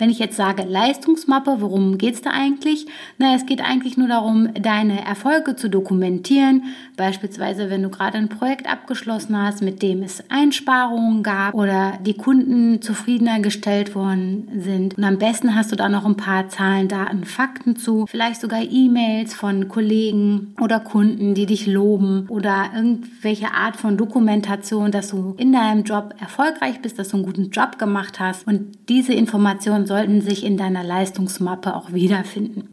Wenn 0.00 0.08
ich 0.08 0.18
jetzt 0.18 0.36
sage 0.36 0.62
Leistungsmappe, 0.62 1.56
worum 1.60 1.98
geht 1.98 2.14
es 2.14 2.22
da 2.22 2.30
eigentlich? 2.30 2.86
Na, 3.18 3.34
es 3.34 3.44
geht 3.44 3.60
eigentlich 3.60 3.98
nur 3.98 4.08
darum, 4.08 4.48
deine 4.54 5.04
Erfolge 5.04 5.56
zu 5.56 5.68
dokumentieren. 5.68 6.62
Beispielsweise, 6.96 7.68
wenn 7.68 7.82
du 7.82 7.90
gerade 7.90 8.16
ein 8.16 8.30
Projekt 8.30 8.66
abgeschlossen 8.66 9.36
hast, 9.36 9.60
mit 9.60 9.82
dem 9.82 10.02
es 10.02 10.24
Einsparungen 10.30 11.22
gab 11.22 11.52
oder 11.52 11.98
die 12.00 12.14
Kunden 12.14 12.80
zufriedener 12.80 13.40
gestellt 13.40 13.94
worden 13.94 14.48
sind. 14.56 14.96
Und 14.96 15.04
am 15.04 15.18
besten 15.18 15.54
hast 15.54 15.70
du 15.70 15.76
da 15.76 15.90
noch 15.90 16.06
ein 16.06 16.16
paar 16.16 16.48
Zahlen, 16.48 16.88
Daten, 16.88 17.24
Fakten 17.24 17.76
zu. 17.76 18.06
Vielleicht 18.08 18.40
sogar 18.40 18.62
E-Mails 18.62 19.34
von 19.34 19.68
Kollegen 19.68 20.54
oder 20.62 20.80
Kunden, 20.80 21.34
die 21.34 21.44
dich 21.44 21.66
loben 21.66 22.24
oder 22.30 22.70
irgendwelche 22.74 23.52
Art 23.52 23.76
von 23.76 23.98
Dokumentation, 23.98 24.92
dass 24.92 25.10
du 25.10 25.34
in 25.36 25.52
deinem 25.52 25.84
Job 25.84 26.14
erfolgreich 26.18 26.80
bist, 26.80 26.98
dass 26.98 27.10
du 27.10 27.18
einen 27.18 27.26
guten 27.26 27.50
Job 27.50 27.78
gemacht 27.78 28.18
hast. 28.18 28.46
Und 28.46 28.78
diese 28.88 29.12
Informationen 29.12 29.89
sollten 29.90 30.20
sich 30.20 30.44
in 30.44 30.56
deiner 30.56 30.84
Leistungsmappe 30.84 31.74
auch 31.74 31.92
wiederfinden. 31.92 32.70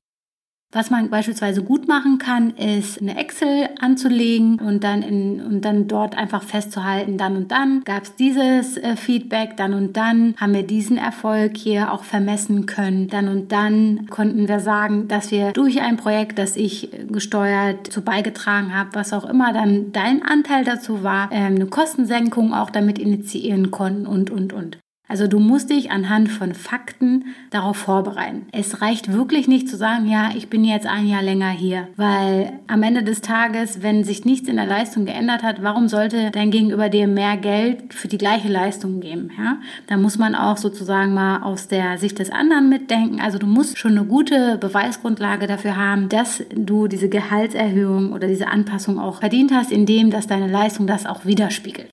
Was 0.72 0.92
man 0.92 1.10
beispielsweise 1.10 1.64
gut 1.64 1.88
machen 1.88 2.20
kann, 2.20 2.52
ist 2.52 3.02
eine 3.02 3.18
Excel 3.18 3.70
anzulegen 3.80 4.60
und 4.60 4.84
dann 4.84 5.02
in, 5.02 5.42
und 5.42 5.62
dann 5.62 5.88
dort 5.88 6.16
einfach 6.16 6.44
festzuhalten, 6.44 7.18
dann 7.18 7.36
und 7.36 7.52
dann 7.52 7.84
gab 7.86 8.04
es 8.04 8.14
dieses 8.16 8.78
äh, 8.78 8.96
Feedback, 8.96 9.58
dann 9.58 9.74
und 9.74 9.98
dann 9.98 10.36
haben 10.38 10.54
wir 10.54 10.62
diesen 10.62 10.98
Erfolg 10.98 11.58
hier 11.58 11.92
auch 11.92 12.04
vermessen 12.04 12.68
können, 12.68 13.08
dann 13.08 13.30
und 13.30 13.52
dann 13.52 14.06
konnten 14.12 14.48
wir 14.48 14.60
sagen, 14.60 15.08
dass 15.08 15.32
wir 15.32 15.54
durch 15.54 15.82
ein 15.82 15.98
Projekt, 15.98 16.38
das 16.38 16.56
ich 16.56 16.92
gesteuert 17.10 17.92
zu 17.92 18.02
beigetragen 18.02 18.76
habe, 18.76 18.90
was 18.94 19.12
auch 19.12 19.26
immer 19.26 19.54
dann 19.54 19.92
dein 19.92 20.22
Anteil 20.22 20.64
dazu 20.64 21.02
war, 21.02 21.32
äh, 21.32 21.38
eine 21.38 21.66
Kostensenkung 21.66 22.54
auch 22.54 22.70
damit 22.70 23.00
initiieren 23.00 23.72
konnten 23.72 24.06
und 24.06 24.30
und 24.30 24.54
und. 24.54 24.78
Also 25.10 25.28
du 25.28 25.40
musst 25.40 25.70
dich 25.70 25.90
anhand 25.90 26.30
von 26.30 26.54
Fakten 26.54 27.26
darauf 27.50 27.78
vorbereiten. 27.78 28.48
Es 28.52 28.82
reicht 28.82 29.14
wirklich 29.14 29.48
nicht 29.48 29.70
zu 29.70 29.78
sagen, 29.78 30.10
ja, 30.10 30.32
ich 30.36 30.50
bin 30.50 30.66
jetzt 30.66 30.86
ein 30.86 31.08
Jahr 31.08 31.22
länger 31.22 31.50
hier, 31.50 31.88
weil 31.96 32.60
am 32.68 32.84
Ende 32.84 33.04
des 33.04 33.22
Tages, 33.22 33.82
wenn 33.82 34.04
sich 34.04 34.26
nichts 34.26 34.50
in 34.50 34.58
der 34.58 34.66
Leistung 34.66 35.06
geändert 35.06 35.44
hat, 35.44 35.64
warum 35.64 35.88
sollte 35.88 36.32
dein 36.32 36.52
Gegenüber 36.52 36.90
dir 36.90 37.08
mehr 37.08 37.38
Geld 37.38 37.94
für 37.94 38.10
die 38.10 38.18
gleiche 38.18 38.50
Leistung 38.50 39.00
geben? 39.00 39.32
Ja? 39.38 39.60
Da 39.88 39.96
muss 39.96 40.18
man 40.18 40.36
auch 40.36 40.58
sozusagen 40.58 41.14
mal 41.14 41.42
aus 41.42 41.68
der 41.68 41.98
Sicht 41.98 42.20
des 42.20 42.30
anderen 42.30 42.68
mitdenken. 42.68 43.22
Also 43.22 43.38
du 43.38 43.48
musst 43.48 43.78
schon 43.78 43.92
eine 43.92 44.06
gute 44.06 44.58
Beweisgrundlage 44.58 45.48
dafür 45.48 45.78
haben, 45.78 46.10
dass 46.10 46.44
du 46.54 46.88
diese 46.88 47.08
Gehaltserhöhung 47.08 48.12
oder 48.12 48.28
diese 48.28 48.48
Anpassung 48.48 49.00
auch 49.00 49.20
verdient 49.20 49.54
hast, 49.54 49.72
indem 49.72 50.12
dass 50.12 50.28
deine 50.28 50.48
Leistung 50.48 50.86
das 50.86 51.06
auch 51.06 51.24
widerspiegelt. 51.26 51.90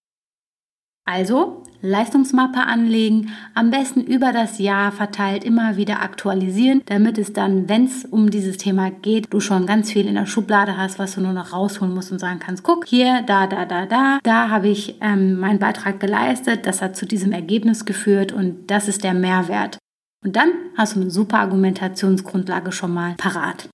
Also 1.06 1.62
Leistungsmappe 1.84 2.60
anlegen, 2.60 3.30
am 3.54 3.70
besten 3.70 4.00
über 4.00 4.32
das 4.32 4.58
Jahr 4.58 4.90
verteilt 4.90 5.44
immer 5.44 5.76
wieder 5.76 6.00
aktualisieren, 6.00 6.82
damit 6.86 7.18
es 7.18 7.32
dann, 7.32 7.68
wenn 7.68 7.84
es 7.84 8.04
um 8.04 8.30
dieses 8.30 8.56
Thema 8.56 8.90
geht, 8.90 9.32
du 9.32 9.40
schon 9.40 9.66
ganz 9.66 9.92
viel 9.92 10.06
in 10.06 10.14
der 10.14 10.26
Schublade 10.26 10.76
hast, 10.76 10.98
was 10.98 11.14
du 11.14 11.20
nur 11.20 11.34
noch 11.34 11.52
rausholen 11.52 11.94
musst 11.94 12.10
und 12.10 12.18
sagen 12.18 12.40
kannst, 12.40 12.62
guck 12.62 12.86
hier, 12.86 13.22
da, 13.26 13.46
da, 13.46 13.66
da, 13.66 13.84
da, 13.84 14.18
da 14.22 14.48
habe 14.48 14.68
ich 14.68 14.96
ähm, 15.02 15.38
meinen 15.38 15.58
Beitrag 15.58 16.00
geleistet, 16.00 16.66
das 16.66 16.80
hat 16.80 16.96
zu 16.96 17.04
diesem 17.04 17.32
Ergebnis 17.32 17.84
geführt 17.84 18.32
und 18.32 18.70
das 18.70 18.88
ist 18.88 19.04
der 19.04 19.14
Mehrwert. 19.14 19.78
Und 20.24 20.36
dann 20.36 20.52
hast 20.76 20.96
du 20.96 21.02
eine 21.02 21.10
super 21.10 21.40
Argumentationsgrundlage 21.40 22.72
schon 22.72 22.94
mal 22.94 23.14
parat. 23.18 23.68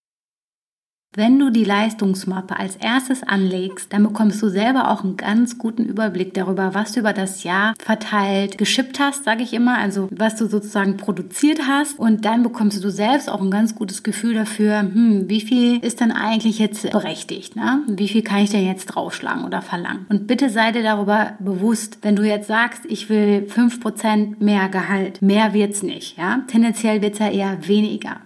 Wenn 1.17 1.41
du 1.41 1.51
die 1.51 1.65
Leistungsmappe 1.65 2.57
als 2.57 2.77
erstes 2.77 3.25
anlegst, 3.25 3.93
dann 3.93 4.05
bekommst 4.05 4.41
du 4.43 4.49
selber 4.49 4.93
auch 4.93 5.03
einen 5.03 5.17
ganz 5.17 5.59
guten 5.59 5.85
Überblick 5.85 6.35
darüber, 6.35 6.73
was 6.73 6.93
du 6.93 7.01
über 7.01 7.13
das 7.13 7.43
Jahr 7.43 7.75
verteilt 7.85 8.59
geschippt 8.59 9.01
hast, 9.01 9.25
sage 9.25 9.43
ich 9.43 9.53
immer, 9.53 9.77
also 9.77 10.09
was 10.13 10.37
du 10.37 10.47
sozusagen 10.47 10.99
produziert 10.99 11.63
hast. 11.67 11.99
Und 11.99 12.25
dann 12.25 12.45
bekommst 12.45 12.85
du 12.85 12.91
selbst 12.91 13.29
auch 13.29 13.41
ein 13.41 13.51
ganz 13.51 13.75
gutes 13.75 14.05
Gefühl 14.05 14.35
dafür, 14.35 14.83
hm, 14.83 15.29
wie 15.29 15.41
viel 15.41 15.79
ist 15.85 16.01
denn 16.01 16.13
eigentlich 16.13 16.61
jetzt 16.61 16.89
berechtigt? 16.89 17.57
Ne? 17.57 17.83
Wie 17.89 18.09
viel 18.09 18.23
kann 18.23 18.45
ich 18.45 18.51
denn 18.51 18.65
jetzt 18.65 18.87
draufschlagen 18.87 19.45
oder 19.45 19.63
verlangen? 19.63 20.07
Und 20.11 20.29
bitte 20.29 20.49
sei 20.49 20.71
dir 20.71 20.85
darüber 20.85 21.33
bewusst, 21.41 21.99
wenn 22.03 22.15
du 22.15 22.23
jetzt 22.23 22.47
sagst, 22.47 22.83
ich 22.87 23.09
will 23.09 23.49
5% 23.49 24.37
mehr 24.39 24.69
Gehalt, 24.69 25.23
mehr 25.23 25.55
wird's 25.55 25.83
nicht. 25.83 26.17
Ja? 26.19 26.45
Tendenziell 26.47 27.03
wird's 27.03 27.19
ja 27.19 27.31
eher 27.31 27.67
weniger. 27.67 28.19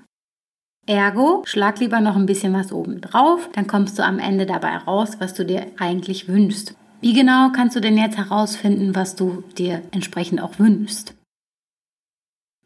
Ergo, 0.87 1.43
schlag 1.47 1.81
lieber 1.81 2.01
noch 2.01 2.17
ein 2.17 2.27
bisschen 2.27 2.53
was 2.53 2.71
oben 2.71 3.01
drauf, 3.01 3.49
dann 3.55 3.67
kommst 3.67 3.99
du 3.99 4.05
am 4.05 4.19
Ende 4.19 4.45
dabei 4.45 4.77
raus, 4.77 5.17
was 5.19 5.33
du 5.33 5.45
dir 5.45 5.67
eigentlich 5.79 6.29
wünschst. 6.29 6.75
Wie 7.01 7.15
genau 7.15 7.51
kannst 7.51 7.75
du 7.75 7.81
denn 7.81 7.97
jetzt 7.97 8.19
herausfinden, 8.19 8.95
was 8.95 9.17
du 9.17 9.43
dir 9.57 9.83
entsprechend 9.93 10.43
auch 10.43 10.59
wünschst? 10.59 11.15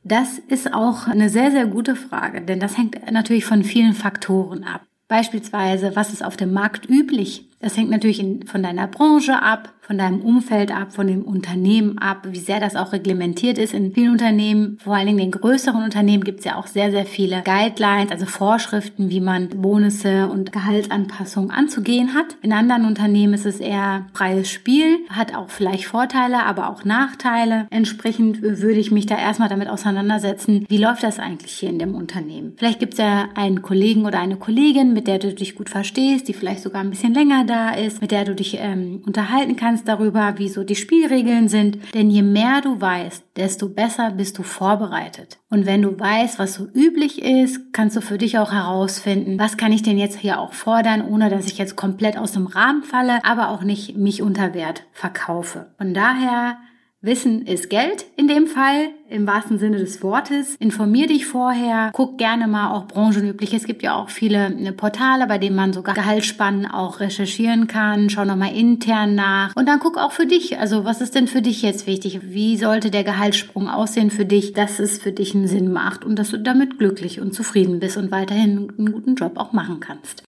Das 0.02 0.38
ist 0.38 0.72
auch 0.74 1.06
eine 1.06 1.28
sehr, 1.28 1.50
sehr 1.50 1.66
gute 1.66 1.94
Frage, 1.94 2.40
denn 2.40 2.60
das 2.60 2.76
hängt 2.76 3.10
natürlich 3.10 3.44
von 3.44 3.62
vielen 3.62 3.94
Faktoren 3.94 4.64
ab. 4.64 4.82
Beispielsweise, 5.06 5.94
was 5.96 6.12
ist 6.12 6.24
auf 6.24 6.36
dem 6.36 6.52
Markt 6.52 6.88
üblich? 6.88 7.47
Das 7.60 7.76
hängt 7.76 7.90
natürlich 7.90 8.20
in, 8.20 8.46
von 8.46 8.62
deiner 8.62 8.86
Branche 8.86 9.42
ab, 9.42 9.72
von 9.80 9.98
deinem 9.98 10.20
Umfeld 10.20 10.70
ab, 10.70 10.92
von 10.92 11.06
dem 11.06 11.22
Unternehmen 11.22 11.98
ab, 11.98 12.28
wie 12.30 12.38
sehr 12.38 12.60
das 12.60 12.76
auch 12.76 12.92
reglementiert 12.92 13.56
ist. 13.56 13.72
In 13.72 13.94
vielen 13.94 14.12
Unternehmen, 14.12 14.78
vor 14.84 14.94
allen 14.94 15.06
Dingen 15.06 15.18
den 15.18 15.30
größeren 15.30 15.82
Unternehmen, 15.82 16.24
gibt 16.24 16.40
es 16.40 16.44
ja 16.44 16.56
auch 16.56 16.66
sehr, 16.66 16.90
sehr 16.90 17.06
viele 17.06 17.42
Guidelines, 17.42 18.12
also 18.12 18.26
Vorschriften, 18.26 19.08
wie 19.08 19.20
man 19.20 19.48
Bonusse 19.48 20.28
und 20.28 20.52
Gehaltsanpassungen 20.52 21.50
anzugehen 21.50 22.14
hat. 22.14 22.36
In 22.42 22.52
anderen 22.52 22.84
Unternehmen 22.84 23.32
ist 23.32 23.46
es 23.46 23.60
eher 23.60 24.06
freies 24.12 24.50
Spiel, 24.50 24.98
hat 25.08 25.34
auch 25.34 25.48
vielleicht 25.48 25.86
Vorteile, 25.86 26.44
aber 26.44 26.68
auch 26.68 26.84
Nachteile. 26.84 27.66
Entsprechend 27.70 28.42
würde 28.42 28.78
ich 28.78 28.92
mich 28.92 29.06
da 29.06 29.16
erstmal 29.16 29.48
damit 29.48 29.68
auseinandersetzen, 29.68 30.66
wie 30.68 30.78
läuft 30.78 31.02
das 31.02 31.18
eigentlich 31.18 31.52
hier 31.52 31.70
in 31.70 31.78
dem 31.78 31.94
Unternehmen. 31.94 32.52
Vielleicht 32.56 32.78
gibt 32.78 32.92
es 32.92 32.98
ja 32.98 33.30
einen 33.34 33.62
Kollegen 33.62 34.04
oder 34.04 34.20
eine 34.20 34.36
Kollegin, 34.36 34.92
mit 34.92 35.08
der 35.08 35.18
du 35.18 35.32
dich 35.32 35.56
gut 35.56 35.70
verstehst, 35.70 36.28
die 36.28 36.34
vielleicht 36.34 36.62
sogar 36.62 36.82
ein 36.82 36.90
bisschen 36.90 37.14
länger 37.14 37.47
da 37.48 37.70
ist, 37.70 38.00
mit 38.00 38.12
der 38.12 38.24
du 38.24 38.34
dich 38.34 38.58
ähm, 38.60 39.02
unterhalten 39.04 39.56
kannst 39.56 39.88
darüber, 39.88 40.34
wie 40.36 40.48
so 40.48 40.62
die 40.62 40.76
Spielregeln 40.76 41.48
sind. 41.48 41.78
Denn 41.94 42.10
je 42.10 42.22
mehr 42.22 42.60
du 42.62 42.80
weißt, 42.80 43.24
desto 43.36 43.68
besser 43.68 44.12
bist 44.12 44.38
du 44.38 44.44
vorbereitet. 44.44 45.38
Und 45.50 45.66
wenn 45.66 45.82
du 45.82 45.98
weißt, 45.98 46.38
was 46.38 46.54
so 46.54 46.68
üblich 46.72 47.22
ist, 47.22 47.72
kannst 47.72 47.96
du 47.96 48.00
für 48.00 48.18
dich 48.18 48.38
auch 48.38 48.52
herausfinden, 48.52 49.38
was 49.38 49.56
kann 49.56 49.72
ich 49.72 49.82
denn 49.82 49.98
jetzt 49.98 50.18
hier 50.18 50.38
auch 50.38 50.52
fordern, 50.52 51.04
ohne 51.04 51.30
dass 51.30 51.46
ich 51.46 51.58
jetzt 51.58 51.74
komplett 51.74 52.16
aus 52.16 52.32
dem 52.32 52.46
Rahmen 52.46 52.84
falle, 52.84 53.24
aber 53.24 53.48
auch 53.48 53.62
nicht 53.62 53.96
mich 53.96 54.22
unter 54.22 54.54
Wert 54.54 54.84
verkaufe. 54.92 55.66
Von 55.78 55.94
daher 55.94 56.58
Wissen 57.00 57.46
ist 57.46 57.70
Geld 57.70 58.06
in 58.16 58.26
dem 58.26 58.48
Fall, 58.48 58.88
im 59.08 59.24
wahrsten 59.24 59.60
Sinne 59.60 59.78
des 59.78 60.02
Wortes. 60.02 60.56
Informier 60.56 61.06
dich 61.06 61.26
vorher, 61.26 61.90
guck 61.92 62.18
gerne 62.18 62.48
mal 62.48 62.72
auch 62.72 62.88
branchenüblich. 62.88 63.54
Es 63.54 63.66
gibt 63.66 63.84
ja 63.84 63.94
auch 63.94 64.10
viele 64.10 64.50
ne, 64.50 64.72
Portale, 64.72 65.28
bei 65.28 65.38
denen 65.38 65.54
man 65.54 65.72
sogar 65.72 65.94
Gehaltsspannen 65.94 66.66
auch 66.66 66.98
recherchieren 66.98 67.68
kann. 67.68 68.10
Schau 68.10 68.24
nochmal 68.24 68.52
intern 68.52 69.14
nach 69.14 69.54
und 69.54 69.68
dann 69.68 69.78
guck 69.78 69.96
auch 69.96 70.10
für 70.10 70.26
dich. 70.26 70.58
Also 70.58 70.84
was 70.84 71.00
ist 71.00 71.14
denn 71.14 71.28
für 71.28 71.40
dich 71.40 71.62
jetzt 71.62 71.86
wichtig? 71.86 72.18
Wie 72.24 72.56
sollte 72.56 72.90
der 72.90 73.04
Gehaltssprung 73.04 73.68
aussehen 73.68 74.10
für 74.10 74.24
dich, 74.24 74.52
dass 74.52 74.80
es 74.80 74.98
für 74.98 75.12
dich 75.12 75.36
einen 75.36 75.46
Sinn 75.46 75.72
macht 75.72 76.04
und 76.04 76.18
dass 76.18 76.30
du 76.30 76.38
damit 76.38 76.78
glücklich 76.78 77.20
und 77.20 77.32
zufrieden 77.32 77.78
bist 77.78 77.96
und 77.96 78.10
weiterhin 78.10 78.72
einen 78.76 78.90
guten 78.90 79.14
Job 79.14 79.36
auch 79.36 79.52
machen 79.52 79.78
kannst? 79.78 80.27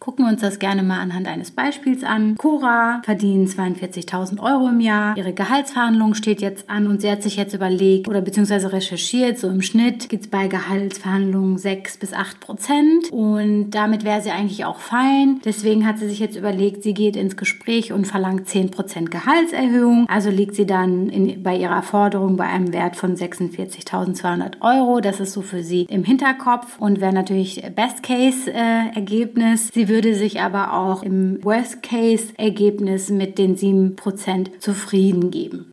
Gucken 0.00 0.24
wir 0.24 0.32
uns 0.32 0.40
das 0.40 0.58
gerne 0.58 0.82
mal 0.82 0.98
anhand 0.98 1.28
eines 1.28 1.50
Beispiels 1.50 2.04
an. 2.04 2.34
Cora 2.36 3.02
verdient 3.04 3.50
42.000 3.50 4.40
Euro 4.40 4.68
im 4.68 4.80
Jahr. 4.80 5.14
Ihre 5.18 5.34
Gehaltsverhandlung 5.34 6.14
steht 6.14 6.40
jetzt 6.40 6.70
an 6.70 6.86
und 6.86 7.02
sie 7.02 7.10
hat 7.10 7.22
sich 7.22 7.36
jetzt 7.36 7.52
überlegt 7.52 8.08
oder 8.08 8.22
beziehungsweise 8.22 8.72
recherchiert, 8.72 9.38
so 9.38 9.50
im 9.50 9.60
Schnitt 9.60 10.08
gibt 10.08 10.24
es 10.24 10.30
bei 10.30 10.48
Gehaltsverhandlungen 10.48 11.58
6 11.58 11.98
bis 11.98 12.14
8 12.14 12.40
Prozent 12.40 13.12
und 13.12 13.72
damit 13.72 14.02
wäre 14.02 14.22
sie 14.22 14.30
eigentlich 14.30 14.64
auch 14.64 14.78
fein. 14.78 15.42
Deswegen 15.44 15.86
hat 15.86 15.98
sie 15.98 16.08
sich 16.08 16.18
jetzt 16.18 16.34
überlegt, 16.34 16.82
sie 16.82 16.94
geht 16.94 17.14
ins 17.14 17.36
Gespräch 17.36 17.92
und 17.92 18.06
verlangt 18.06 18.48
10 18.48 18.70
Prozent 18.70 19.10
Gehaltserhöhung. 19.10 20.06
Also 20.08 20.30
liegt 20.30 20.54
sie 20.54 20.64
dann 20.64 21.10
in, 21.10 21.42
bei 21.42 21.58
ihrer 21.58 21.82
Forderung 21.82 22.38
bei 22.38 22.46
einem 22.46 22.72
Wert 22.72 22.96
von 22.96 23.16
46.200 23.16 24.62
Euro. 24.62 25.02
Das 25.02 25.20
ist 25.20 25.34
so 25.34 25.42
für 25.42 25.62
sie 25.62 25.82
im 25.90 26.04
Hinterkopf 26.04 26.78
und 26.78 27.02
wäre 27.02 27.12
natürlich 27.12 27.62
Best-Case-Ergebnis. 27.76 29.68
Äh, 29.68 29.72
sie 29.74 29.89
würde 29.90 30.14
sich 30.14 30.40
aber 30.40 30.72
auch 30.72 31.02
im 31.02 31.44
Worst-Case-Ergebnis 31.44 33.10
mit 33.10 33.36
den 33.36 33.56
7% 33.56 34.58
zufrieden 34.58 35.30
geben. 35.30 35.70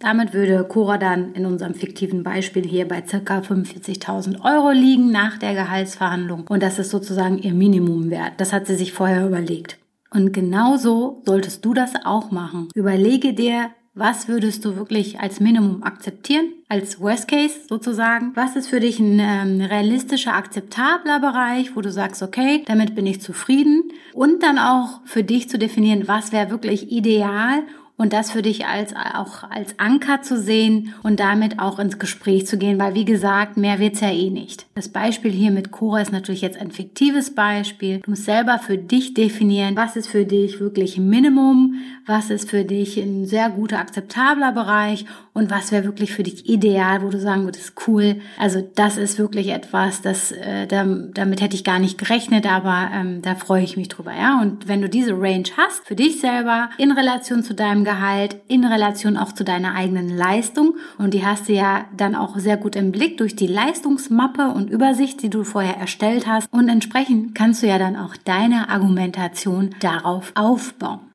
Damit 0.00 0.32
würde 0.32 0.64
Cora 0.64 0.96
dann 0.96 1.34
in 1.34 1.44
unserem 1.44 1.74
fiktiven 1.74 2.22
Beispiel 2.22 2.64
hier 2.64 2.86
bei 2.86 3.00
ca. 3.00 3.38
45.000 3.38 4.44
Euro 4.44 4.70
liegen 4.70 5.10
nach 5.10 5.38
der 5.38 5.54
Gehaltsverhandlung 5.54 6.46
und 6.48 6.62
das 6.62 6.78
ist 6.78 6.90
sozusagen 6.90 7.38
ihr 7.38 7.52
Minimumwert. 7.52 8.32
Das 8.38 8.52
hat 8.52 8.66
sie 8.66 8.76
sich 8.76 8.92
vorher 8.92 9.26
überlegt. 9.26 9.78
Und 10.10 10.32
genauso 10.32 11.22
solltest 11.26 11.64
du 11.64 11.74
das 11.74 11.92
auch 12.04 12.30
machen. 12.30 12.68
Überlege 12.74 13.34
dir, 13.34 13.70
was 13.98 14.28
würdest 14.28 14.64
du 14.64 14.76
wirklich 14.76 15.20
als 15.20 15.40
Minimum 15.40 15.82
akzeptieren, 15.82 16.52
als 16.68 17.00
Worst 17.00 17.28
Case 17.28 17.54
sozusagen? 17.68 18.32
Was 18.34 18.56
ist 18.56 18.68
für 18.68 18.80
dich 18.80 18.98
ein 19.00 19.18
ähm, 19.18 19.60
realistischer, 19.60 20.34
akzeptabler 20.34 21.20
Bereich, 21.20 21.74
wo 21.74 21.80
du 21.80 21.90
sagst, 21.90 22.22
okay, 22.22 22.62
damit 22.66 22.94
bin 22.94 23.06
ich 23.06 23.20
zufrieden? 23.20 23.92
Und 24.12 24.42
dann 24.42 24.58
auch 24.58 25.00
für 25.04 25.24
dich 25.24 25.48
zu 25.48 25.58
definieren, 25.58 26.08
was 26.08 26.32
wäre 26.32 26.50
wirklich 26.50 26.92
ideal 26.92 27.62
und 27.98 28.12
das 28.12 28.30
für 28.30 28.42
dich 28.42 28.64
als 28.64 28.94
auch 28.94 29.42
als 29.50 29.78
Anker 29.78 30.22
zu 30.22 30.40
sehen 30.40 30.94
und 31.02 31.20
damit 31.20 31.58
auch 31.58 31.78
ins 31.78 31.98
Gespräch 31.98 32.46
zu 32.46 32.56
gehen, 32.56 32.78
weil 32.78 32.94
wie 32.94 33.04
gesagt, 33.04 33.56
mehr 33.56 33.80
wird's 33.80 34.00
ja 34.00 34.10
eh 34.10 34.30
nicht. 34.30 34.66
Das 34.74 34.88
Beispiel 34.88 35.32
hier 35.32 35.50
mit 35.50 35.72
Cora 35.72 36.00
ist 36.00 36.12
natürlich 36.12 36.40
jetzt 36.40 36.58
ein 36.58 36.70
fiktives 36.70 37.34
Beispiel. 37.34 37.98
Du 37.98 38.10
musst 38.10 38.24
selber 38.24 38.58
für 38.58 38.78
dich 38.78 39.14
definieren, 39.14 39.76
was 39.76 39.96
ist 39.96 40.08
für 40.08 40.24
dich 40.24 40.60
wirklich 40.60 40.96
Minimum, 40.98 41.74
was 42.06 42.30
ist 42.30 42.48
für 42.48 42.64
dich 42.64 42.96
ein 42.96 43.26
sehr 43.26 43.50
guter, 43.50 43.78
akzeptabler 43.80 44.52
Bereich 44.52 45.04
und 45.34 45.50
was 45.50 45.72
wäre 45.72 45.84
wirklich 45.84 46.12
für 46.12 46.22
dich 46.22 46.48
ideal, 46.48 47.02
wo 47.02 47.10
du 47.10 47.20
sagen 47.20 47.44
würdest, 47.44 47.74
cool. 47.86 48.16
Also 48.38 48.66
das 48.74 48.96
ist 48.96 49.18
wirklich 49.18 49.48
etwas, 49.48 50.02
das 50.02 50.32
äh, 50.32 50.66
damit 50.66 51.40
hätte 51.40 51.56
ich 51.56 51.64
gar 51.64 51.78
nicht 51.80 51.98
gerechnet, 51.98 52.46
aber 52.46 52.90
ähm, 52.92 53.22
da 53.22 53.34
freue 53.34 53.62
ich 53.62 53.76
mich 53.76 53.88
drüber, 53.88 54.12
ja. 54.12 54.40
Und 54.40 54.68
wenn 54.68 54.82
du 54.82 54.88
diese 54.88 55.12
Range 55.12 55.44
hast 55.56 55.84
für 55.86 55.96
dich 55.96 56.20
selber 56.20 56.70
in 56.78 56.92
Relation 56.92 57.42
zu 57.42 57.54
deinem 57.54 57.84
Gehalt 57.88 58.36
in 58.48 58.66
Relation 58.66 59.16
auch 59.16 59.32
zu 59.32 59.44
deiner 59.44 59.74
eigenen 59.74 60.14
Leistung. 60.14 60.74
Und 60.98 61.14
die 61.14 61.24
hast 61.24 61.48
du 61.48 61.54
ja 61.54 61.86
dann 61.96 62.14
auch 62.14 62.36
sehr 62.36 62.58
gut 62.58 62.76
im 62.76 62.92
Blick 62.92 63.16
durch 63.16 63.34
die 63.34 63.46
Leistungsmappe 63.46 64.48
und 64.48 64.68
Übersicht, 64.68 65.22
die 65.22 65.30
du 65.30 65.42
vorher 65.42 65.78
erstellt 65.78 66.26
hast. 66.26 66.52
Und 66.52 66.68
entsprechend 66.68 67.34
kannst 67.34 67.62
du 67.62 67.66
ja 67.66 67.78
dann 67.78 67.96
auch 67.96 68.14
deine 68.16 68.68
Argumentation 68.68 69.74
darauf 69.80 70.32
aufbauen. 70.34 71.07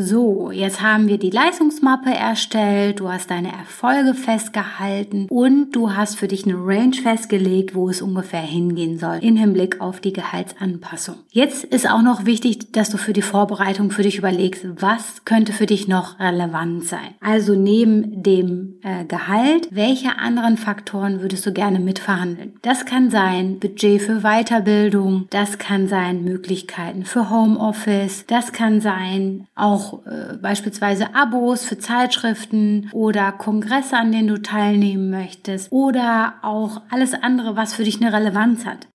So, 0.00 0.52
jetzt 0.52 0.80
haben 0.80 1.08
wir 1.08 1.18
die 1.18 1.30
Leistungsmappe 1.30 2.14
erstellt, 2.14 3.00
du 3.00 3.10
hast 3.10 3.32
deine 3.32 3.50
Erfolge 3.50 4.14
festgehalten 4.14 5.26
und 5.28 5.72
du 5.72 5.92
hast 5.96 6.14
für 6.14 6.28
dich 6.28 6.44
eine 6.44 6.54
Range 6.54 6.94
festgelegt, 6.94 7.74
wo 7.74 7.88
es 7.88 8.00
ungefähr 8.00 8.42
hingehen 8.42 8.96
soll 9.00 9.18
im 9.22 9.34
Hinblick 9.34 9.80
auf 9.80 9.98
die 9.98 10.12
Gehaltsanpassung. 10.12 11.16
Jetzt 11.32 11.64
ist 11.64 11.90
auch 11.90 12.02
noch 12.02 12.26
wichtig, 12.26 12.72
dass 12.72 12.90
du 12.90 12.96
für 12.96 13.12
die 13.12 13.22
Vorbereitung 13.22 13.90
für 13.90 14.04
dich 14.04 14.18
überlegst, 14.18 14.64
was 14.80 15.24
könnte 15.24 15.52
für 15.52 15.66
dich 15.66 15.88
noch 15.88 16.20
relevant 16.20 16.84
sein. 16.84 17.16
Also 17.18 17.56
neben 17.56 18.22
dem 18.22 18.78
äh, 18.84 19.04
Gehalt, 19.04 19.66
welche 19.72 20.16
anderen 20.16 20.58
Faktoren 20.58 21.22
würdest 21.22 21.44
du 21.44 21.52
gerne 21.52 21.80
mitverhandeln? 21.80 22.52
Das 22.62 22.84
kann 22.84 23.10
sein 23.10 23.58
Budget 23.58 24.00
für 24.00 24.20
Weiterbildung, 24.20 25.26
das 25.30 25.58
kann 25.58 25.88
sein 25.88 26.22
Möglichkeiten 26.22 27.04
für 27.04 27.30
Homeoffice, 27.30 28.26
das 28.28 28.52
kann 28.52 28.80
sein 28.80 29.48
auch 29.56 29.87
äh, 30.06 30.36
beispielsweise 30.36 31.14
Abos 31.14 31.64
für 31.64 31.78
Zeitschriften 31.78 32.90
oder 32.92 33.32
Kongresse, 33.32 33.96
an 33.96 34.12
denen 34.12 34.28
du 34.28 34.42
teilnehmen 34.42 35.10
möchtest 35.10 35.72
oder 35.72 36.34
auch 36.42 36.82
alles 36.90 37.14
andere, 37.14 37.56
was 37.56 37.74
für 37.74 37.84
dich 37.84 38.00
eine 38.00 38.12
Relevanz 38.12 38.64
hat. 38.64 38.88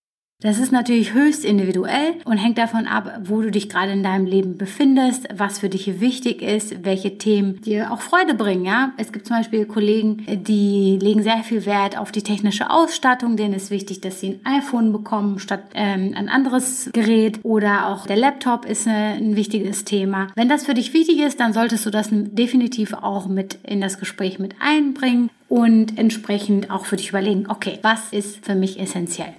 Das 0.43 0.59
ist 0.59 0.73
natürlich 0.73 1.13
höchst 1.13 1.45
individuell 1.45 2.15
und 2.25 2.37
hängt 2.37 2.57
davon 2.57 2.85
ab, 2.85 3.21
wo 3.23 3.39
du 3.39 3.49
dich 3.49 3.69
gerade 3.69 3.93
in 3.93 4.03
deinem 4.03 4.25
Leben 4.25 4.57
befindest, 4.57 5.25
was 5.33 5.59
für 5.59 5.69
dich 5.69 6.01
wichtig 6.01 6.41
ist, 6.41 6.83
welche 6.83 7.17
Themen 7.17 7.61
dir 7.61 7.93
auch 7.93 8.01
Freude 8.01 8.33
bringen. 8.33 8.65
Ja, 8.65 8.91
es 8.97 9.13
gibt 9.13 9.25
zum 9.25 9.37
Beispiel 9.37 9.65
Kollegen, 9.65 10.25
die 10.27 10.99
legen 11.01 11.23
sehr 11.23 11.43
viel 11.43 11.65
Wert 11.65 11.97
auf 11.97 12.11
die 12.11 12.23
technische 12.23 12.69
Ausstattung. 12.69 13.37
Denen 13.37 13.53
ist 13.53 13.71
wichtig, 13.71 14.01
dass 14.01 14.19
sie 14.19 14.41
ein 14.43 14.57
iPhone 14.57 14.91
bekommen 14.91 15.39
statt 15.39 15.63
ähm, 15.75 16.13
ein 16.13 16.27
anderes 16.27 16.89
Gerät 16.91 17.39
oder 17.43 17.87
auch 17.87 18.05
der 18.05 18.17
Laptop 18.17 18.65
ist 18.65 18.85
eine, 18.85 19.13
ein 19.13 19.37
wichtiges 19.37 19.85
Thema. 19.85 20.27
Wenn 20.35 20.49
das 20.49 20.65
für 20.65 20.73
dich 20.73 20.93
wichtig 20.93 21.19
ist, 21.19 21.39
dann 21.39 21.53
solltest 21.53 21.85
du 21.85 21.89
das 21.89 22.09
definitiv 22.11 22.91
auch 22.91 23.27
mit 23.27 23.59
in 23.63 23.79
das 23.79 23.97
Gespräch 23.97 24.39
mit 24.39 24.55
einbringen 24.59 25.29
und 25.47 25.97
entsprechend 25.97 26.69
auch 26.69 26.83
für 26.85 26.97
dich 26.97 27.11
überlegen, 27.11 27.45
okay, 27.47 27.79
was 27.81 28.11
ist 28.11 28.43
für 28.43 28.55
mich 28.55 28.77
essentiell? 28.77 29.33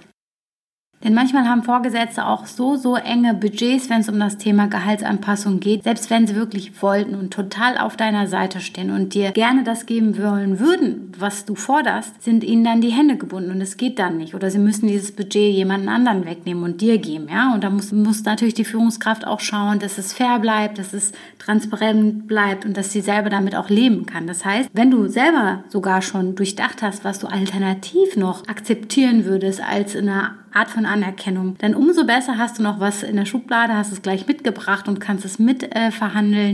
Denn 1.05 1.13
manchmal 1.13 1.47
haben 1.47 1.61
Vorgesetzte 1.61 2.25
auch 2.25 2.47
so, 2.47 2.77
so 2.77 2.95
enge 2.95 3.35
Budgets, 3.35 3.91
wenn 3.91 4.01
es 4.01 4.09
um 4.09 4.19
das 4.19 4.39
Thema 4.39 4.65
Gehaltsanpassung 4.65 5.59
geht, 5.59 5.83
selbst 5.83 6.09
wenn 6.09 6.25
sie 6.25 6.35
wirklich 6.35 6.81
wollten 6.81 7.13
und 7.13 7.31
total 7.31 7.77
auf 7.77 7.95
deiner 7.95 8.25
Seite 8.25 8.59
stehen 8.59 8.89
und 8.89 9.13
dir 9.13 9.29
gerne 9.29 9.63
das 9.63 9.85
geben 9.85 10.17
wollen 10.17 10.59
würden, 10.59 11.11
was 11.19 11.45
du 11.45 11.53
forderst, 11.53 12.23
sind 12.23 12.43
ihnen 12.43 12.63
dann 12.63 12.81
die 12.81 12.89
Hände 12.89 13.17
gebunden 13.17 13.51
und 13.51 13.61
es 13.61 13.77
geht 13.77 13.99
dann 13.99 14.17
nicht. 14.17 14.33
Oder 14.33 14.49
sie 14.49 14.57
müssen 14.57 14.87
dieses 14.87 15.11
Budget 15.11 15.53
jemanden 15.53 15.89
anderen 15.89 16.25
wegnehmen 16.25 16.63
und 16.63 16.81
dir 16.81 16.97
geben, 16.97 17.27
ja. 17.29 17.53
Und 17.53 17.63
da 17.63 17.69
muss, 17.69 17.91
muss 17.91 18.23
natürlich 18.23 18.55
die 18.55 18.65
Führungskraft 18.65 19.27
auch 19.27 19.41
schauen, 19.41 19.77
dass 19.77 19.99
es 19.99 20.11
fair 20.11 20.39
bleibt, 20.39 20.79
dass 20.79 20.91
es 20.91 21.11
transparent 21.37 22.27
bleibt 22.27 22.65
und 22.65 22.75
dass 22.75 22.91
sie 22.91 23.01
selber 23.01 23.29
damit 23.29 23.55
auch 23.55 23.69
leben 23.69 24.07
kann. 24.07 24.25
Das 24.25 24.43
heißt, 24.43 24.71
wenn 24.73 24.89
du 24.89 25.07
selber 25.07 25.63
sogar 25.69 26.01
schon 26.01 26.33
durchdacht 26.33 26.81
hast, 26.81 27.05
was 27.05 27.19
du 27.19 27.27
alternativ 27.27 28.17
noch 28.17 28.47
akzeptieren 28.47 29.25
würdest 29.25 29.61
als 29.61 29.95
eine 29.95 30.31
Art 30.55 30.69
von 30.69 30.85
Anerkennung, 30.85 31.55
dann 31.57 31.75
umso 31.75 32.05
besser 32.05 32.37
hast 32.37 32.59
du 32.59 32.63
noch 32.63 32.79
was 32.79 33.03
in 33.03 33.17
der 33.17 33.25
Schublade, 33.25 33.73
hast 33.73 33.91
es 33.91 34.01
gleich 34.01 34.25
mitgebracht 34.25 34.87
und 34.87 34.99
kannst 34.99 35.25
es 35.25 35.37
mit 35.37 35.63
äh. 35.75 35.91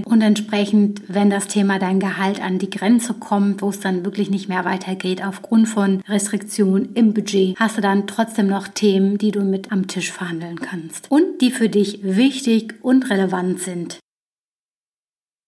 Und 0.05 0.21
entsprechend, 0.21 1.01
wenn 1.07 1.29
das 1.29 1.47
Thema 1.47 1.77
dein 1.77 1.99
Gehalt 1.99 2.41
an 2.41 2.57
die 2.57 2.69
Grenze 2.69 3.13
kommt, 3.13 3.61
wo 3.61 3.69
es 3.69 3.79
dann 3.79 4.03
wirklich 4.05 4.29
nicht 4.29 4.49
mehr 4.49 4.65
weitergeht 4.65 5.23
aufgrund 5.23 5.67
von 5.67 6.01
Restriktionen 6.07 6.93
im 6.93 7.13
Budget, 7.13 7.59
hast 7.59 7.77
du 7.77 7.81
dann 7.81 8.07
trotzdem 8.07 8.47
noch 8.47 8.67
Themen, 8.67 9.17
die 9.17 9.31
du 9.31 9.41
mit 9.41 9.71
am 9.71 9.87
Tisch 9.87 10.11
verhandeln 10.11 10.59
kannst 10.59 11.09
und 11.11 11.41
die 11.41 11.51
für 11.51 11.69
dich 11.69 11.99
wichtig 12.03 12.75
und 12.81 13.09
relevant 13.09 13.59
sind. 13.59 13.99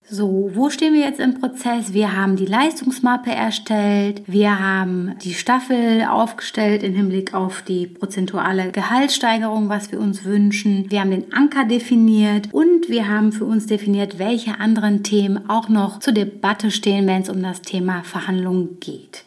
So, 0.10 0.52
wo 0.54 0.70
stehen 0.70 0.94
wir 0.94 1.00
jetzt 1.00 1.22
im 1.22 1.40
Prozess? 1.40 1.94
Wir 1.94 2.16
haben 2.16 2.36
die 2.36 2.46
Leistungsmappe 2.46 3.32
erstellt, 3.32 4.22
wir 4.28 4.60
haben 4.60 5.16
die 5.24 5.34
Staffel 5.34 6.04
aufgestellt 6.04 6.84
im 6.84 6.94
Hinblick 6.94 7.34
auf 7.34 7.62
die 7.62 7.88
prozentuale 7.88 8.72
Gehaltssteigerung, 8.72 9.70
was 9.70 9.94
wir 9.94 10.00
uns 10.00 10.26
wünschen. 10.26 10.92
Wir 10.92 11.00
haben 11.00 11.12
den 11.12 11.32
Anker 11.32 11.64
definiert 11.64 12.50
und 12.52 12.90
wir 12.90 13.08
haben 13.08 13.32
für 13.32 13.46
uns 13.46 13.66
definiert, 13.66 14.20
welche 14.20 14.60
anderen 14.60 15.04
Themen 15.04 15.50
auch 15.50 15.70
noch 15.70 16.00
zur 16.00 16.14
Debatte 16.14 16.70
stehen, 16.70 17.08
wenn 17.08 17.22
es 17.22 17.30
um 17.30 17.42
das 17.42 17.62
Thema 17.62 18.04
Verhandlungen 18.04 18.82
geht. 18.82 19.24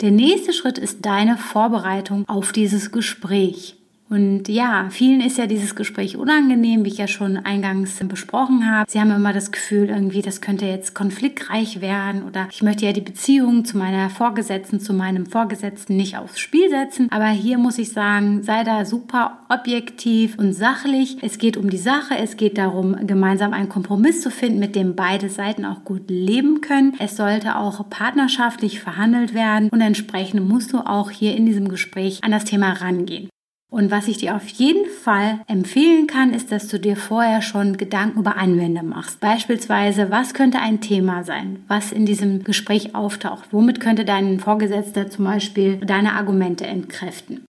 Der 0.00 0.10
nächste 0.10 0.52
Schritt 0.52 0.78
ist 0.78 1.06
deine 1.06 1.36
Vorbereitung 1.36 2.28
auf 2.28 2.50
dieses 2.50 2.90
Gespräch. 2.90 3.81
Und 4.12 4.50
ja, 4.50 4.88
vielen 4.90 5.22
ist 5.22 5.38
ja 5.38 5.46
dieses 5.46 5.74
Gespräch 5.74 6.18
unangenehm, 6.18 6.84
wie 6.84 6.90
ich 6.90 6.98
ja 6.98 7.08
schon 7.08 7.38
eingangs 7.38 7.98
besprochen 8.02 8.70
habe. 8.70 8.84
Sie 8.86 9.00
haben 9.00 9.10
immer 9.10 9.32
das 9.32 9.52
Gefühl, 9.52 9.88
irgendwie, 9.88 10.20
das 10.20 10.42
könnte 10.42 10.66
jetzt 10.66 10.94
konfliktreich 10.94 11.80
werden 11.80 12.22
oder 12.24 12.46
ich 12.50 12.62
möchte 12.62 12.84
ja 12.84 12.92
die 12.92 13.00
Beziehung 13.00 13.64
zu 13.64 13.78
meiner 13.78 14.10
Vorgesetzten, 14.10 14.80
zu 14.80 14.92
meinem 14.92 15.24
Vorgesetzten 15.24 15.96
nicht 15.96 16.18
aufs 16.18 16.38
Spiel 16.38 16.68
setzen. 16.68 17.08
Aber 17.10 17.28
hier 17.28 17.56
muss 17.56 17.78
ich 17.78 17.92
sagen, 17.92 18.42
sei 18.42 18.64
da 18.64 18.84
super 18.84 19.38
objektiv 19.48 20.36
und 20.36 20.52
sachlich. 20.52 21.16
Es 21.22 21.38
geht 21.38 21.56
um 21.56 21.70
die 21.70 21.78
Sache, 21.78 22.18
es 22.18 22.36
geht 22.36 22.58
darum, 22.58 22.94
gemeinsam 23.06 23.54
einen 23.54 23.70
Kompromiss 23.70 24.20
zu 24.20 24.30
finden, 24.30 24.58
mit 24.58 24.76
dem 24.76 24.94
beide 24.94 25.30
Seiten 25.30 25.64
auch 25.64 25.84
gut 25.84 26.10
leben 26.10 26.60
können. 26.60 26.92
Es 26.98 27.16
sollte 27.16 27.56
auch 27.56 27.88
partnerschaftlich 27.88 28.78
verhandelt 28.78 29.32
werden 29.32 29.70
und 29.70 29.80
entsprechend 29.80 30.46
musst 30.46 30.74
du 30.74 30.80
auch 30.80 31.10
hier 31.10 31.34
in 31.34 31.46
diesem 31.46 31.68
Gespräch 31.68 32.22
an 32.22 32.32
das 32.32 32.44
Thema 32.44 32.72
rangehen. 32.72 33.30
Und 33.72 33.90
was 33.90 34.06
ich 34.06 34.18
dir 34.18 34.36
auf 34.36 34.46
jeden 34.48 34.84
Fall 34.84 35.40
empfehlen 35.46 36.06
kann, 36.06 36.34
ist, 36.34 36.52
dass 36.52 36.68
du 36.68 36.78
dir 36.78 36.94
vorher 36.94 37.40
schon 37.40 37.78
Gedanken 37.78 38.18
über 38.18 38.36
Einwände 38.36 38.82
machst. 38.82 39.18
Beispielsweise, 39.18 40.10
was 40.10 40.34
könnte 40.34 40.58
ein 40.58 40.82
Thema 40.82 41.24
sein, 41.24 41.64
was 41.68 41.90
in 41.90 42.04
diesem 42.04 42.44
Gespräch 42.44 42.94
auftaucht? 42.94 43.48
Womit 43.50 43.80
könnte 43.80 44.04
dein 44.04 44.40
Vorgesetzter 44.40 45.08
zum 45.08 45.24
Beispiel 45.24 45.78
deine 45.78 46.12
Argumente 46.12 46.66
entkräften? 46.66 47.46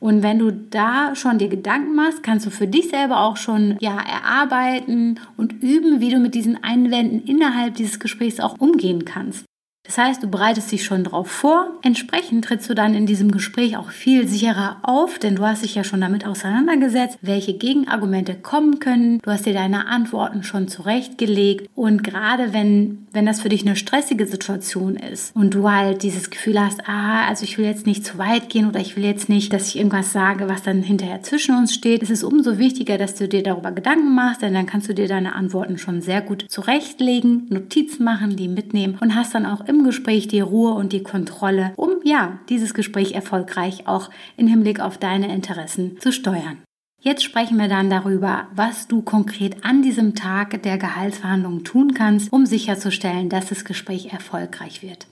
Und 0.00 0.22
wenn 0.22 0.38
du 0.38 0.52
da 0.52 1.16
schon 1.16 1.38
dir 1.38 1.48
Gedanken 1.48 1.96
machst, 1.96 2.22
kannst 2.22 2.46
du 2.46 2.50
für 2.50 2.68
dich 2.68 2.90
selber 2.90 3.22
auch 3.22 3.36
schon 3.36 3.76
ja 3.80 3.98
erarbeiten 3.98 5.18
und 5.36 5.60
üben, 5.60 6.00
wie 6.00 6.10
du 6.10 6.18
mit 6.20 6.36
diesen 6.36 6.62
Einwänden 6.62 7.24
innerhalb 7.24 7.74
dieses 7.74 7.98
Gesprächs 7.98 8.38
auch 8.38 8.60
umgehen 8.60 9.04
kannst. 9.04 9.44
Das 9.86 9.98
heißt, 9.98 10.22
du 10.22 10.28
bereitest 10.28 10.72
dich 10.72 10.82
schon 10.82 11.04
darauf 11.04 11.30
vor. 11.30 11.66
Entsprechend 11.82 12.46
trittst 12.46 12.70
du 12.70 12.74
dann 12.74 12.94
in 12.94 13.04
diesem 13.04 13.30
Gespräch 13.30 13.76
auch 13.76 13.90
viel 13.90 14.26
sicherer 14.26 14.78
auf, 14.82 15.18
denn 15.18 15.36
du 15.36 15.44
hast 15.44 15.62
dich 15.62 15.74
ja 15.74 15.84
schon 15.84 16.00
damit 16.00 16.26
auseinandergesetzt, 16.26 17.18
welche 17.20 17.52
Gegenargumente 17.52 18.34
kommen 18.34 18.78
können. 18.78 19.20
Du 19.20 19.30
hast 19.30 19.44
dir 19.44 19.52
deine 19.52 19.86
Antworten 19.86 20.42
schon 20.42 20.68
zurechtgelegt. 20.68 21.68
Und 21.74 22.02
gerade 22.02 22.54
wenn, 22.54 23.06
wenn 23.12 23.26
das 23.26 23.42
für 23.42 23.50
dich 23.50 23.66
eine 23.66 23.76
stressige 23.76 24.26
Situation 24.26 24.96
ist 24.96 25.36
und 25.36 25.52
du 25.52 25.70
halt 25.70 26.02
dieses 26.02 26.30
Gefühl 26.30 26.58
hast, 26.58 26.88
ah, 26.88 27.26
also 27.28 27.44
ich 27.44 27.58
will 27.58 27.66
jetzt 27.66 27.86
nicht 27.86 28.06
zu 28.06 28.16
weit 28.16 28.48
gehen 28.48 28.66
oder 28.66 28.80
ich 28.80 28.96
will 28.96 29.04
jetzt 29.04 29.28
nicht, 29.28 29.52
dass 29.52 29.68
ich 29.68 29.76
irgendwas 29.76 30.14
sage, 30.14 30.48
was 30.48 30.62
dann 30.62 30.82
hinterher 30.82 31.22
zwischen 31.22 31.56
uns 31.56 31.74
steht, 31.74 32.02
ist 32.02 32.10
es 32.10 32.24
umso 32.24 32.56
wichtiger, 32.56 32.96
dass 32.96 33.16
du 33.16 33.28
dir 33.28 33.42
darüber 33.42 33.70
Gedanken 33.70 34.14
machst, 34.14 34.40
denn 34.40 34.54
dann 34.54 34.66
kannst 34.66 34.88
du 34.88 34.94
dir 34.94 35.08
deine 35.08 35.34
Antworten 35.34 35.76
schon 35.76 36.00
sehr 36.00 36.22
gut 36.22 36.46
zurechtlegen, 36.48 37.48
Notizen 37.50 38.02
machen, 38.04 38.36
die 38.36 38.48
mitnehmen 38.48 38.96
und 39.00 39.14
hast 39.14 39.34
dann 39.34 39.44
auch 39.44 39.60
immer 39.66 39.73
im 39.74 39.84
Gespräch 39.84 40.28
die 40.28 40.40
Ruhe 40.40 40.72
und 40.74 40.92
die 40.92 41.02
Kontrolle, 41.02 41.72
um 41.76 41.90
ja, 42.04 42.38
dieses 42.48 42.74
Gespräch 42.74 43.12
erfolgreich 43.12 43.86
auch 43.86 44.10
im 44.36 44.46
Hinblick 44.46 44.80
auf 44.80 44.98
deine 44.98 45.32
Interessen 45.32 45.98
zu 46.00 46.12
steuern. 46.12 46.62
Jetzt 47.00 47.22
sprechen 47.22 47.58
wir 47.58 47.68
dann 47.68 47.90
darüber, 47.90 48.48
was 48.54 48.88
du 48.88 49.02
konkret 49.02 49.62
an 49.62 49.82
diesem 49.82 50.14
Tag 50.14 50.62
der 50.62 50.78
Gehaltsverhandlungen 50.78 51.62
tun 51.62 51.92
kannst, 51.92 52.32
um 52.32 52.46
sicherzustellen, 52.46 53.28
dass 53.28 53.50
das 53.50 53.66
Gespräch 53.66 54.12
erfolgreich 54.12 54.82
wird. 54.82 55.06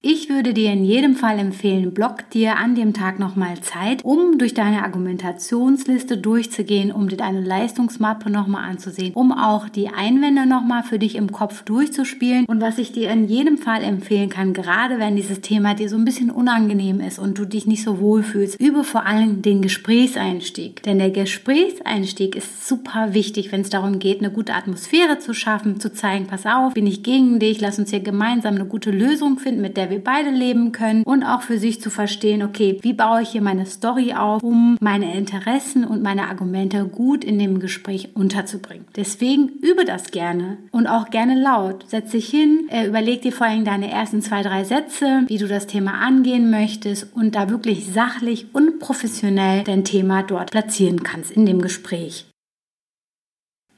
Ich 0.00 0.28
würde 0.28 0.54
dir 0.54 0.72
in 0.72 0.84
jedem 0.84 1.16
Fall 1.16 1.40
empfehlen, 1.40 1.92
block 1.92 2.30
dir 2.30 2.56
an 2.56 2.76
dem 2.76 2.94
Tag 2.94 3.18
nochmal 3.18 3.58
Zeit, 3.62 4.04
um 4.04 4.38
durch 4.38 4.54
deine 4.54 4.84
Argumentationsliste 4.84 6.16
durchzugehen, 6.16 6.92
um 6.92 7.08
dir 7.08 7.16
deine 7.16 7.40
Leistungsmappe 7.40 8.30
nochmal 8.30 8.70
anzusehen, 8.70 9.12
um 9.14 9.32
auch 9.32 9.68
die 9.68 9.88
Einwände 9.88 10.46
nochmal 10.46 10.84
für 10.84 11.00
dich 11.00 11.16
im 11.16 11.32
Kopf 11.32 11.64
durchzuspielen. 11.64 12.44
Und 12.46 12.60
was 12.60 12.78
ich 12.78 12.92
dir 12.92 13.10
in 13.10 13.26
jedem 13.26 13.58
Fall 13.58 13.82
empfehlen 13.82 14.28
kann, 14.28 14.52
gerade 14.52 15.00
wenn 15.00 15.16
dieses 15.16 15.40
Thema 15.40 15.74
dir 15.74 15.88
so 15.88 15.96
ein 15.96 16.04
bisschen 16.04 16.30
unangenehm 16.30 17.00
ist 17.00 17.18
und 17.18 17.36
du 17.36 17.44
dich 17.44 17.66
nicht 17.66 17.82
so 17.82 17.98
wohl 17.98 18.22
fühlst, 18.22 18.60
übe 18.60 18.84
vor 18.84 19.04
allem 19.04 19.42
den 19.42 19.62
Gesprächseinstieg. 19.62 20.80
Denn 20.84 21.00
der 21.00 21.10
Gesprächseinstieg 21.10 22.36
ist 22.36 22.68
super 22.68 23.14
wichtig, 23.14 23.50
wenn 23.50 23.62
es 23.62 23.70
darum 23.70 23.98
geht, 23.98 24.20
eine 24.20 24.30
gute 24.30 24.54
Atmosphäre 24.54 25.18
zu 25.18 25.34
schaffen, 25.34 25.80
zu 25.80 25.92
zeigen, 25.92 26.28
pass 26.28 26.46
auf, 26.46 26.74
bin 26.74 26.86
ich 26.86 27.02
gegen 27.02 27.40
dich, 27.40 27.60
lass 27.60 27.80
uns 27.80 27.90
hier 27.90 27.98
gemeinsam 27.98 28.54
eine 28.54 28.66
gute 28.66 28.92
Lösung 28.92 29.40
finden, 29.40 29.60
mit 29.60 29.76
der 29.76 29.87
der 29.88 29.96
wir 29.96 30.04
beide 30.04 30.30
leben 30.30 30.72
können 30.72 31.02
und 31.02 31.22
auch 31.22 31.42
für 31.42 31.58
sich 31.58 31.80
zu 31.80 31.90
verstehen, 31.90 32.42
okay, 32.42 32.78
wie 32.82 32.92
baue 32.92 33.22
ich 33.22 33.30
hier 33.30 33.42
meine 33.42 33.66
Story 33.66 34.12
auf, 34.12 34.42
um 34.42 34.76
meine 34.80 35.14
Interessen 35.14 35.84
und 35.84 36.02
meine 36.02 36.28
Argumente 36.28 36.84
gut 36.84 37.24
in 37.24 37.38
dem 37.38 37.58
Gespräch 37.58 38.10
unterzubringen. 38.14 38.86
Deswegen 38.96 39.48
übe 39.62 39.84
das 39.84 40.10
gerne 40.10 40.58
und 40.72 40.86
auch 40.86 41.10
gerne 41.10 41.40
laut. 41.40 41.84
Setz 41.88 42.10
dich 42.10 42.28
hin, 42.28 42.68
äh, 42.70 42.86
überleg 42.86 43.22
dir 43.22 43.32
vor 43.32 43.46
allem 43.46 43.64
deine 43.64 43.90
ersten 43.90 44.20
zwei, 44.20 44.42
drei 44.42 44.64
Sätze, 44.64 45.22
wie 45.26 45.38
du 45.38 45.48
das 45.48 45.66
Thema 45.66 45.94
angehen 45.94 46.50
möchtest 46.50 47.14
und 47.14 47.34
da 47.34 47.48
wirklich 47.48 47.86
sachlich 47.86 48.46
und 48.52 48.78
professionell 48.80 49.64
dein 49.64 49.84
Thema 49.84 50.22
dort 50.22 50.50
platzieren 50.50 51.02
kannst 51.02 51.30
in 51.30 51.46
dem 51.46 51.62
Gespräch. 51.62 52.27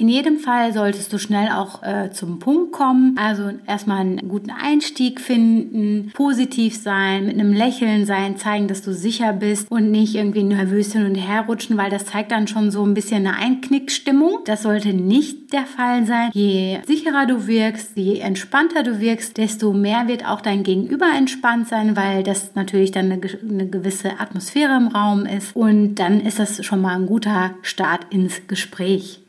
In 0.00 0.08
jedem 0.08 0.38
Fall 0.38 0.72
solltest 0.72 1.12
du 1.12 1.18
schnell 1.18 1.50
auch 1.50 1.82
äh, 1.82 2.10
zum 2.10 2.38
Punkt 2.38 2.72
kommen. 2.72 3.18
Also 3.18 3.50
erstmal 3.66 3.98
einen 3.98 4.30
guten 4.30 4.50
Einstieg 4.50 5.20
finden, 5.20 6.10
positiv 6.14 6.74
sein, 6.74 7.26
mit 7.26 7.34
einem 7.34 7.52
Lächeln 7.52 8.06
sein, 8.06 8.38
zeigen, 8.38 8.66
dass 8.66 8.80
du 8.80 8.94
sicher 8.94 9.34
bist 9.34 9.70
und 9.70 9.90
nicht 9.90 10.14
irgendwie 10.14 10.42
nervös 10.42 10.94
hin 10.94 11.04
und 11.04 11.16
her 11.16 11.44
rutschen, 11.46 11.76
weil 11.76 11.90
das 11.90 12.06
zeigt 12.06 12.32
dann 12.32 12.48
schon 12.48 12.70
so 12.70 12.82
ein 12.82 12.94
bisschen 12.94 13.26
eine 13.26 13.36
Einknickstimmung. 13.36 14.38
Das 14.46 14.62
sollte 14.62 14.94
nicht 14.94 15.52
der 15.52 15.66
Fall 15.66 16.06
sein. 16.06 16.30
Je 16.32 16.78
sicherer 16.86 17.26
du 17.26 17.46
wirkst, 17.46 17.90
je 17.94 18.20
entspannter 18.20 18.82
du 18.82 19.00
wirkst, 19.00 19.36
desto 19.36 19.74
mehr 19.74 20.08
wird 20.08 20.26
auch 20.26 20.40
dein 20.40 20.62
Gegenüber 20.62 21.08
entspannt 21.14 21.68
sein, 21.68 21.94
weil 21.94 22.22
das 22.22 22.54
natürlich 22.54 22.90
dann 22.90 23.12
eine, 23.12 23.20
eine 23.46 23.68
gewisse 23.68 24.18
Atmosphäre 24.18 24.78
im 24.78 24.88
Raum 24.88 25.26
ist. 25.26 25.54
Und 25.54 25.96
dann 25.96 26.22
ist 26.22 26.38
das 26.38 26.64
schon 26.64 26.80
mal 26.80 26.96
ein 26.96 27.04
guter 27.04 27.50
Start 27.60 28.06
ins 28.08 28.46
Gespräch. 28.46 29.20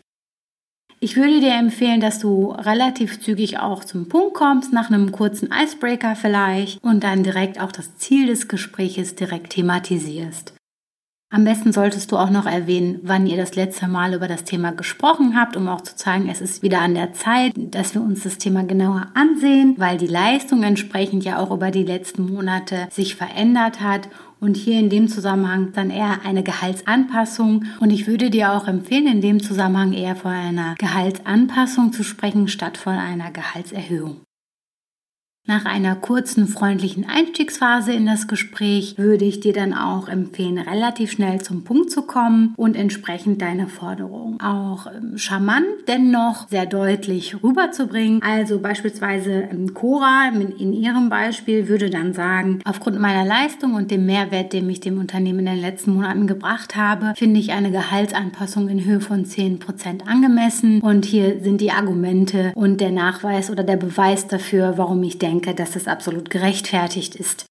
Ich 1.04 1.16
würde 1.16 1.40
dir 1.40 1.56
empfehlen, 1.56 2.00
dass 2.00 2.20
du 2.20 2.52
relativ 2.52 3.20
zügig 3.20 3.58
auch 3.58 3.84
zum 3.84 4.08
Punkt 4.08 4.36
kommst, 4.36 4.72
nach 4.72 4.92
einem 4.92 5.12
kurzen 5.12 5.50
Icebreaker 5.52 6.16
vielleicht 6.16 6.82
und 6.84 7.04
dann 7.04 7.24
direkt 7.24 7.60
auch 7.60 7.72
das 7.72 7.98
Ziel 7.98 8.28
des 8.28 8.48
Gespräches 8.48 9.16
direkt 9.16 9.54
thematisierst. 9.54 10.54
Am 11.34 11.44
besten 11.44 11.74
solltest 11.74 12.12
du 12.12 12.18
auch 12.18 12.30
noch 12.30 12.46
erwähnen, 12.46 13.00
wann 13.02 13.26
ihr 13.26 13.38
das 13.38 13.56
letzte 13.56 13.88
Mal 13.88 14.14
über 14.14 14.28
das 14.28 14.44
Thema 14.44 14.74
gesprochen 14.74 15.40
habt, 15.40 15.58
um 15.58 15.70
auch 15.70 15.82
zu 15.82 15.96
zeigen, 15.96 16.30
es 16.30 16.40
ist 16.40 16.62
wieder 16.62 16.82
an 16.82 16.94
der 16.94 17.14
Zeit, 17.14 17.54
dass 17.56 17.96
wir 17.96 18.02
uns 18.02 18.22
das 18.22 18.38
Thema 18.38 18.64
genauer 18.64 19.08
ansehen, 19.16 19.74
weil 19.78 19.98
die 19.98 20.08
Leistung 20.08 20.62
entsprechend 20.62 21.24
ja 21.24 21.40
auch 21.40 21.50
über 21.50 21.72
die 21.72 21.86
letzten 21.86 22.32
Monate 22.32 22.90
sich 22.92 23.16
verändert 23.16 23.82
hat 23.82 24.08
und 24.42 24.58
hier 24.58 24.80
in 24.80 24.90
dem 24.90 25.08
Zusammenhang 25.08 25.72
dann 25.72 25.92
eher 25.92 26.26
eine 26.26 26.44
Gehaltsanpassung. 26.44 27.64
Und 27.80 27.92
ich 27.92 28.08
würde 28.08 28.30
dir 28.30 28.52
auch 28.52 28.68
empfehlen, 28.68 29.08
in 29.08 29.22
dem 29.22 29.42
Zusammenhang 29.42 29.94
eher 29.94 30.16
von 30.16 30.32
einer 30.32 30.76
Gehaltsanpassung 30.80 31.94
zu 31.94 32.04
sprechen, 32.04 32.50
statt 32.50 32.78
von 32.78 32.94
einer 32.94 33.32
Gehaltserhöhung. 33.32 34.22
Nach 35.48 35.66
einer 35.66 35.96
kurzen 35.96 36.48
freundlichen 36.48 37.10
Einstiegsphase 37.10 37.92
in 37.94 38.06
das 38.06 38.28
Gespräch 38.28 39.00
würde 39.00 39.26
ich 39.26 39.40
dir 39.40 39.54
dann 39.54 39.74
auch 39.74 40.08
empfehlen, 40.08 40.60
relativ 40.60 41.12
schnell 41.12 41.42
zum 41.42 41.64
Punkt 41.64 41.90
zu 41.90 42.04
kommen 42.04 42.54
und 42.58 42.76
entsprechend 42.76 43.42
deine 43.42 43.68
Forderung 43.68 44.40
auch 44.40 44.86
ähm, 44.86 45.18
charmant, 45.18 45.66
dennoch 45.88 46.48
sehr 46.50 46.68
deutlich 46.68 47.44
rüberzubringen. 47.44 48.22
Also 48.22 48.60
beispielsweise 48.60 49.50
ähm, 49.52 49.74
Cora 49.74 50.30
in 50.30 50.74
ihrem 50.74 51.10
Beispiel 51.10 51.68
würde 51.68 51.90
dann 51.90 52.14
sagen, 52.14 52.60
aufgrund 52.64 53.00
meiner 53.00 53.26
Leistung 53.26 53.74
und 53.74 53.90
dem 53.90 54.06
Mehrwert, 54.06 54.54
den 54.54 54.70
ich 54.70 54.80
dem 54.80 55.00
Unternehmen 55.00 55.40
in 55.40 55.46
den 55.48 55.62
letzten 55.62 55.96
Monaten 55.96 56.28
gebracht 56.28 56.76
habe, 56.76 57.14
finde 57.16 57.40
ich 57.40 57.52
eine 57.52 57.72
Gehaltsanpassung 57.72 58.70
in 58.70 58.86
Höhe 58.86 59.02
von 59.02 59.26
10% 59.26 60.06
angemessen. 60.06 60.82
Und 60.82 61.06
hier 61.06 61.42
sind 61.42 61.62
die 61.62 61.72
Argumente 61.72 62.52
und 62.54 62.80
der 62.80 62.92
Nachweis 62.92 63.50
oder 63.50 63.64
der 63.64 63.78
Beweis 63.78 64.28
dafür, 64.28 64.78
warum 64.78 65.02
ich 65.02 65.18
denke, 65.18 65.31
denke, 65.32 65.56
dass 65.56 65.76
es 65.76 65.88
absolut 65.88 66.30
gerechtfertigt 66.30 67.16
ist. 67.16 67.46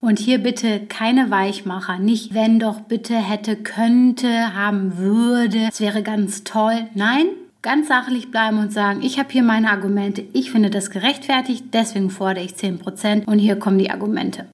Und 0.00 0.18
hier 0.18 0.38
bitte 0.38 0.80
keine 0.86 1.30
Weichmacher, 1.30 1.98
nicht 1.98 2.34
wenn 2.34 2.58
doch 2.58 2.80
bitte 2.80 3.16
hätte, 3.16 3.56
könnte, 3.56 4.54
haben 4.54 4.98
würde, 4.98 5.68
es 5.70 5.80
wäre 5.80 6.02
ganz 6.02 6.44
toll. 6.44 6.88
Nein, 6.94 7.24
ganz 7.62 7.88
sachlich 7.88 8.30
bleiben 8.30 8.58
und 8.58 8.70
sagen, 8.70 9.00
ich 9.02 9.18
habe 9.18 9.30
hier 9.32 9.42
meine 9.42 9.70
Argumente, 9.70 10.22
ich 10.34 10.50
finde 10.50 10.68
das 10.68 10.90
gerechtfertigt, 10.90 11.64
deswegen 11.72 12.10
fordere 12.10 12.44
ich 12.44 12.52
10% 12.52 13.24
und 13.24 13.38
hier 13.38 13.56
kommen 13.56 13.78
die 13.78 13.90
Argumente. 13.90 14.46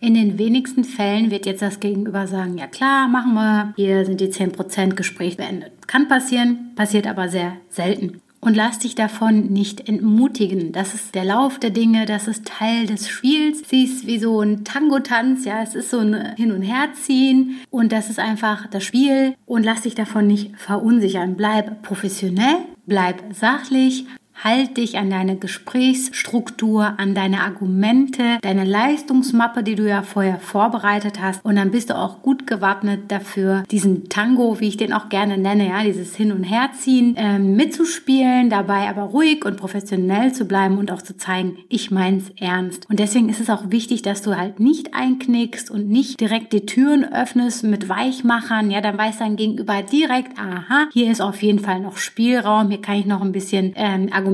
In 0.00 0.14
den 0.14 0.38
wenigsten 0.38 0.82
Fällen 0.82 1.30
wird 1.30 1.46
jetzt 1.46 1.62
das 1.62 1.78
Gegenüber 1.78 2.26
sagen, 2.26 2.58
ja 2.58 2.66
klar, 2.66 3.06
machen 3.06 3.34
wir, 3.34 3.74
hier 3.76 4.04
sind 4.04 4.20
die 4.20 4.28
10% 4.28 4.94
Gespräch 4.94 5.36
beendet. 5.36 5.86
Kann 5.86 6.08
passieren, 6.08 6.72
passiert 6.74 7.06
aber 7.06 7.28
sehr 7.28 7.56
selten 7.68 8.20
und 8.48 8.54
lass 8.54 8.78
dich 8.78 8.94
davon 8.94 9.52
nicht 9.52 9.90
entmutigen. 9.90 10.72
Das 10.72 10.94
ist 10.94 11.14
der 11.14 11.26
Lauf 11.26 11.58
der 11.58 11.68
Dinge, 11.68 12.06
das 12.06 12.26
ist 12.28 12.46
Teil 12.46 12.86
des 12.86 13.06
Spiels. 13.06 13.62
Sie 13.68 13.84
ist 13.84 14.06
wie 14.06 14.18
so 14.18 14.40
ein 14.40 14.64
Tango-Tanz, 14.64 15.44
ja, 15.44 15.62
es 15.62 15.74
ist 15.74 15.90
so 15.90 15.98
ein 15.98 16.34
Hin- 16.34 16.52
und 16.52 16.62
Herziehen 16.62 17.58
und 17.68 17.92
das 17.92 18.08
ist 18.08 18.18
einfach 18.18 18.66
das 18.68 18.84
Spiel 18.84 19.34
und 19.44 19.64
lass 19.64 19.82
dich 19.82 19.94
davon 19.94 20.26
nicht 20.26 20.56
verunsichern. 20.56 21.34
Bleib 21.36 21.82
professionell, 21.82 22.56
bleib 22.86 23.22
sachlich, 23.34 24.06
Halt 24.42 24.76
dich 24.76 24.98
an 24.98 25.10
deine 25.10 25.36
Gesprächsstruktur, 25.36 26.94
an 26.96 27.14
deine 27.14 27.40
Argumente, 27.40 28.38
deine 28.40 28.64
Leistungsmappe, 28.64 29.64
die 29.64 29.74
du 29.74 29.88
ja 29.88 30.02
vorher 30.02 30.38
vorbereitet 30.38 31.20
hast. 31.20 31.44
Und 31.44 31.56
dann 31.56 31.72
bist 31.72 31.90
du 31.90 31.96
auch 31.96 32.22
gut 32.22 32.46
gewappnet 32.46 33.10
dafür, 33.10 33.64
diesen 33.72 34.08
Tango, 34.08 34.60
wie 34.60 34.68
ich 34.68 34.76
den 34.76 34.92
auch 34.92 35.08
gerne 35.08 35.38
nenne, 35.38 35.68
ja, 35.68 35.82
dieses 35.82 36.14
Hin- 36.14 36.30
und 36.30 36.44
Herziehen, 36.44 37.16
äh, 37.16 37.40
mitzuspielen, 37.40 38.48
dabei 38.48 38.88
aber 38.88 39.02
ruhig 39.02 39.44
und 39.44 39.56
professionell 39.56 40.32
zu 40.32 40.44
bleiben 40.44 40.78
und 40.78 40.92
auch 40.92 41.02
zu 41.02 41.16
zeigen, 41.16 41.58
ich 41.68 41.90
mein's 41.90 42.30
ernst. 42.38 42.88
Und 42.88 43.00
deswegen 43.00 43.28
ist 43.28 43.40
es 43.40 43.50
auch 43.50 43.70
wichtig, 43.70 44.02
dass 44.02 44.22
du 44.22 44.36
halt 44.36 44.60
nicht 44.60 44.94
einknickst 44.94 45.68
und 45.68 45.88
nicht 45.88 46.20
direkt 46.20 46.52
die 46.52 46.64
Türen 46.64 47.04
öffnest 47.12 47.64
mit 47.64 47.88
Weichmachern. 47.88 48.70
Ja, 48.70 48.80
dann 48.80 48.96
weiß 48.96 49.18
dein 49.18 49.34
Gegenüber 49.34 49.82
direkt, 49.82 50.38
aha, 50.38 50.88
hier 50.92 51.10
ist 51.10 51.20
auf 51.20 51.42
jeden 51.42 51.58
Fall 51.58 51.80
noch 51.80 51.96
Spielraum, 51.96 52.68
hier 52.68 52.80
kann 52.80 52.96
ich 52.96 53.06
noch 53.06 53.20
ein 53.20 53.32
bisschen 53.32 53.72
ähm, 53.74 54.08
argumentieren 54.12 54.27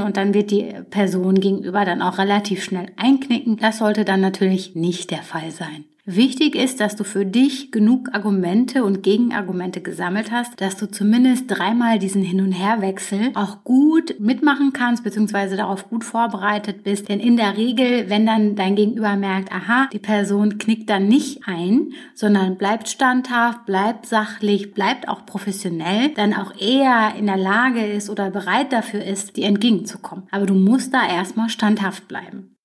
und 0.00 0.16
dann 0.16 0.34
wird 0.34 0.50
die 0.50 0.72
Person 0.90 1.40
gegenüber 1.40 1.84
dann 1.84 2.02
auch 2.02 2.18
relativ 2.18 2.64
schnell 2.64 2.86
einknicken. 2.96 3.56
Das 3.58 3.78
sollte 3.78 4.04
dann 4.04 4.20
natürlich 4.20 4.74
nicht 4.74 5.10
der 5.10 5.22
Fall 5.22 5.50
sein. 5.50 5.84
Wichtig 6.08 6.54
ist, 6.54 6.78
dass 6.78 6.94
du 6.94 7.02
für 7.02 7.26
dich 7.26 7.72
genug 7.72 8.10
Argumente 8.12 8.84
und 8.84 9.02
Gegenargumente 9.02 9.80
gesammelt 9.80 10.30
hast, 10.30 10.60
dass 10.60 10.76
du 10.76 10.88
zumindest 10.88 11.46
dreimal 11.48 11.98
diesen 11.98 12.22
Hin- 12.22 12.40
und 12.40 12.52
Herwechsel 12.52 13.32
auch 13.34 13.64
gut 13.64 14.14
mitmachen 14.20 14.72
kannst, 14.72 15.02
beziehungsweise 15.02 15.56
darauf 15.56 15.90
gut 15.90 16.04
vorbereitet 16.04 16.84
bist. 16.84 17.08
Denn 17.08 17.18
in 17.18 17.36
der 17.36 17.56
Regel, 17.56 18.08
wenn 18.08 18.24
dann 18.24 18.54
dein 18.54 18.76
Gegenüber 18.76 19.16
merkt, 19.16 19.50
aha, 19.50 19.88
die 19.92 19.98
Person 19.98 20.58
knickt 20.58 20.88
dann 20.90 21.08
nicht 21.08 21.40
ein, 21.48 21.88
sondern 22.14 22.56
bleibt 22.56 22.88
standhaft, 22.88 23.66
bleibt 23.66 24.06
sachlich, 24.06 24.74
bleibt 24.74 25.08
auch 25.08 25.26
professionell, 25.26 26.10
dann 26.10 26.34
auch 26.34 26.52
eher 26.56 27.16
in 27.18 27.26
der 27.26 27.36
Lage 27.36 27.84
ist 27.84 28.10
oder 28.10 28.30
bereit 28.30 28.72
dafür 28.72 29.02
ist, 29.02 29.36
dir 29.36 29.46
entgegenzukommen. 29.46 30.28
Aber 30.30 30.46
du 30.46 30.54
musst 30.54 30.94
da 30.94 31.04
erstmal 31.04 31.48
standhaft 31.48 32.06
bleiben. 32.06 32.55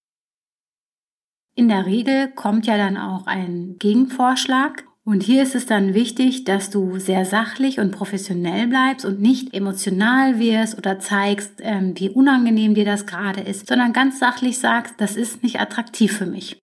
In 1.61 1.67
der 1.67 1.85
Regel 1.85 2.27
kommt 2.29 2.65
ja 2.65 2.75
dann 2.75 2.97
auch 2.97 3.27
ein 3.27 3.75
Gegenvorschlag. 3.77 4.83
Und 5.03 5.21
hier 5.21 5.43
ist 5.43 5.53
es 5.53 5.67
dann 5.67 5.93
wichtig, 5.93 6.43
dass 6.43 6.71
du 6.71 6.97
sehr 6.97 7.23
sachlich 7.23 7.79
und 7.79 7.91
professionell 7.91 8.65
bleibst 8.65 9.05
und 9.05 9.21
nicht 9.21 9.53
emotional 9.53 10.39
wirst 10.39 10.75
oder 10.75 10.97
zeigst, 10.97 11.51
ähm, 11.59 11.93
wie 11.99 12.09
unangenehm 12.09 12.73
dir 12.73 12.83
das 12.83 13.05
gerade 13.05 13.41
ist, 13.41 13.67
sondern 13.67 13.93
ganz 13.93 14.17
sachlich 14.17 14.57
sagst, 14.57 14.95
das 14.97 15.15
ist 15.15 15.43
nicht 15.43 15.59
attraktiv 15.59 16.17
für 16.17 16.25
mich. 16.25 16.57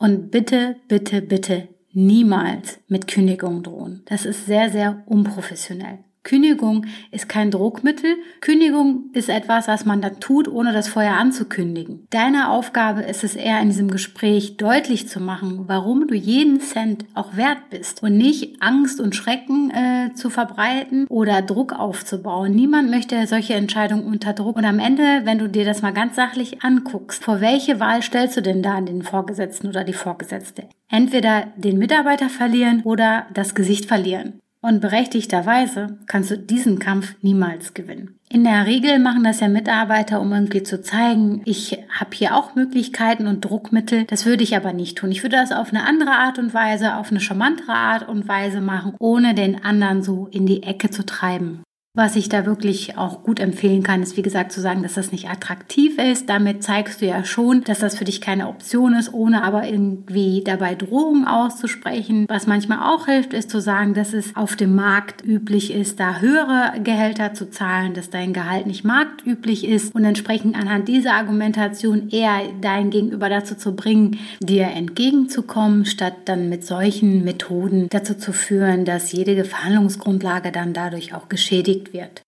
Und 0.00 0.32
bitte, 0.32 0.74
bitte, 0.88 1.22
bitte 1.22 1.68
niemals 1.92 2.80
mit 2.88 3.06
Kündigung 3.06 3.62
drohen. 3.62 4.02
Das 4.06 4.24
ist 4.24 4.46
sehr, 4.46 4.68
sehr 4.70 5.04
unprofessionell. 5.06 6.00
Kündigung 6.22 6.86
ist 7.10 7.28
kein 7.28 7.50
Druckmittel. 7.50 8.16
Kündigung 8.40 9.10
ist 9.14 9.28
etwas, 9.28 9.68
was 9.68 9.86
man 9.86 10.02
da 10.02 10.10
tut, 10.10 10.48
ohne 10.48 10.72
das 10.72 10.86
vorher 10.86 11.16
anzukündigen. 11.16 12.06
Deine 12.10 12.50
Aufgabe 12.50 13.00
ist 13.00 13.24
es 13.24 13.36
eher 13.36 13.60
in 13.60 13.68
diesem 13.68 13.90
Gespräch 13.90 14.56
deutlich 14.58 15.08
zu 15.08 15.18
machen, 15.18 15.64
warum 15.66 16.06
du 16.06 16.14
jeden 16.14 16.60
Cent 16.60 17.06
auch 17.14 17.36
wert 17.36 17.70
bist 17.70 18.02
und 18.02 18.16
nicht 18.16 18.62
Angst 18.62 19.00
und 19.00 19.16
Schrecken 19.16 19.70
äh, 19.70 20.12
zu 20.14 20.28
verbreiten 20.28 21.06
oder 21.08 21.40
Druck 21.40 21.72
aufzubauen. 21.72 22.52
Niemand 22.52 22.90
möchte 22.90 23.26
solche 23.26 23.54
Entscheidungen 23.54 24.04
unter 24.04 24.34
Druck. 24.34 24.56
Und 24.56 24.66
am 24.66 24.78
Ende, 24.78 25.22
wenn 25.24 25.38
du 25.38 25.48
dir 25.48 25.64
das 25.64 25.80
mal 25.80 25.92
ganz 25.92 26.16
sachlich 26.16 26.62
anguckst, 26.62 27.24
vor 27.24 27.40
welche 27.40 27.80
Wahl 27.80 28.02
stellst 28.02 28.36
du 28.36 28.42
denn 28.42 28.62
da 28.62 28.74
an 28.74 28.86
den 28.86 29.02
Vorgesetzten 29.02 29.68
oder 29.68 29.84
die 29.84 29.94
Vorgesetzte? 29.94 30.64
Entweder 30.90 31.48
den 31.56 31.78
Mitarbeiter 31.78 32.28
verlieren 32.28 32.82
oder 32.82 33.26
das 33.32 33.54
Gesicht 33.54 33.86
verlieren. 33.86 34.40
Und 34.62 34.80
berechtigterweise 34.80 35.98
kannst 36.06 36.30
du 36.30 36.38
diesen 36.38 36.78
Kampf 36.78 37.14
niemals 37.22 37.72
gewinnen. 37.72 38.18
In 38.28 38.44
der 38.44 38.66
Regel 38.66 38.98
machen 38.98 39.24
das 39.24 39.40
ja 39.40 39.48
Mitarbeiter, 39.48 40.20
um 40.20 40.32
irgendwie 40.32 40.62
zu 40.62 40.82
zeigen, 40.82 41.40
ich 41.46 41.78
habe 41.88 42.10
hier 42.14 42.36
auch 42.36 42.54
Möglichkeiten 42.54 43.26
und 43.26 43.40
Druckmittel. 43.44 44.04
Das 44.04 44.26
würde 44.26 44.44
ich 44.44 44.54
aber 44.54 44.72
nicht 44.72 44.98
tun. 44.98 45.10
Ich 45.10 45.22
würde 45.22 45.36
das 45.36 45.50
auf 45.50 45.70
eine 45.70 45.86
andere 45.86 46.12
Art 46.12 46.38
und 46.38 46.52
Weise, 46.52 46.96
auf 46.96 47.10
eine 47.10 47.20
charmantere 47.20 47.72
Art 47.72 48.08
und 48.08 48.28
Weise 48.28 48.60
machen, 48.60 48.94
ohne 49.00 49.34
den 49.34 49.64
anderen 49.64 50.02
so 50.02 50.28
in 50.30 50.46
die 50.46 50.62
Ecke 50.62 50.90
zu 50.90 51.04
treiben. 51.06 51.62
Was 51.92 52.14
ich 52.14 52.28
da 52.28 52.46
wirklich 52.46 52.96
auch 52.96 53.24
gut 53.24 53.40
empfehlen 53.40 53.82
kann, 53.82 54.00
ist 54.00 54.16
wie 54.16 54.22
gesagt 54.22 54.52
zu 54.52 54.60
sagen, 54.60 54.84
dass 54.84 54.94
das 54.94 55.10
nicht 55.10 55.28
attraktiv 55.28 55.98
ist. 55.98 56.28
Damit 56.28 56.62
zeigst 56.62 57.00
du 57.00 57.06
ja 57.06 57.24
schon, 57.24 57.64
dass 57.64 57.80
das 57.80 57.98
für 57.98 58.04
dich 58.04 58.20
keine 58.20 58.46
Option 58.46 58.94
ist, 58.94 59.12
ohne 59.12 59.42
aber 59.42 59.66
irgendwie 59.66 60.44
dabei 60.44 60.76
Drohungen 60.76 61.26
auszusprechen. 61.26 62.26
Was 62.28 62.46
manchmal 62.46 62.78
auch 62.78 63.06
hilft, 63.06 63.34
ist 63.34 63.50
zu 63.50 63.60
sagen, 63.60 63.94
dass 63.94 64.12
es 64.12 64.36
auf 64.36 64.54
dem 64.54 64.76
Markt 64.76 65.24
üblich 65.24 65.74
ist, 65.74 65.98
da 65.98 66.20
höhere 66.20 66.80
Gehälter 66.80 67.34
zu 67.34 67.50
zahlen, 67.50 67.92
dass 67.92 68.08
dein 68.08 68.34
Gehalt 68.34 68.68
nicht 68.68 68.84
marktüblich 68.84 69.66
ist 69.66 69.92
und 69.92 70.04
entsprechend 70.04 70.54
anhand 70.54 70.86
dieser 70.86 71.14
Argumentation 71.14 72.08
eher 72.10 72.38
dein 72.60 72.90
Gegenüber 72.90 73.28
dazu 73.28 73.56
zu 73.56 73.74
bringen, 73.74 74.16
dir 74.38 74.68
entgegenzukommen, 74.68 75.84
statt 75.86 76.14
dann 76.26 76.48
mit 76.50 76.64
solchen 76.64 77.24
Methoden 77.24 77.88
dazu 77.90 78.14
zu 78.14 78.32
führen, 78.32 78.84
dass 78.84 79.10
jede 79.10 79.44
Verhandlungsgrundlage 79.44 80.52
dann 80.52 80.72
dadurch 80.72 81.14
auch 81.14 81.28
geschädigt 81.28 81.79
gelegt 81.80 81.92
wird. 81.92 82.22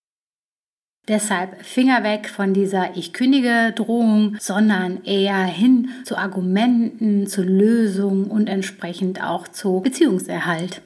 Deshalb 1.09 1.65
Finger 1.65 2.05
weg 2.05 2.29
von 2.29 2.55
dieser 2.55 2.97
Ich 2.97 3.12
kündige 3.12 3.73
Drohung, 3.75 4.37
sondern 4.38 5.03
eher 5.05 5.43
hin 5.45 5.88
zu 6.05 6.17
Argumenten, 6.17 7.27
zu 7.27 7.43
Lösungen 7.43 8.31
und 8.31 8.49
entsprechend 8.49 9.21
auch 9.21 9.49
zu 9.49 9.81
Beziehungserhalt. 9.81 10.81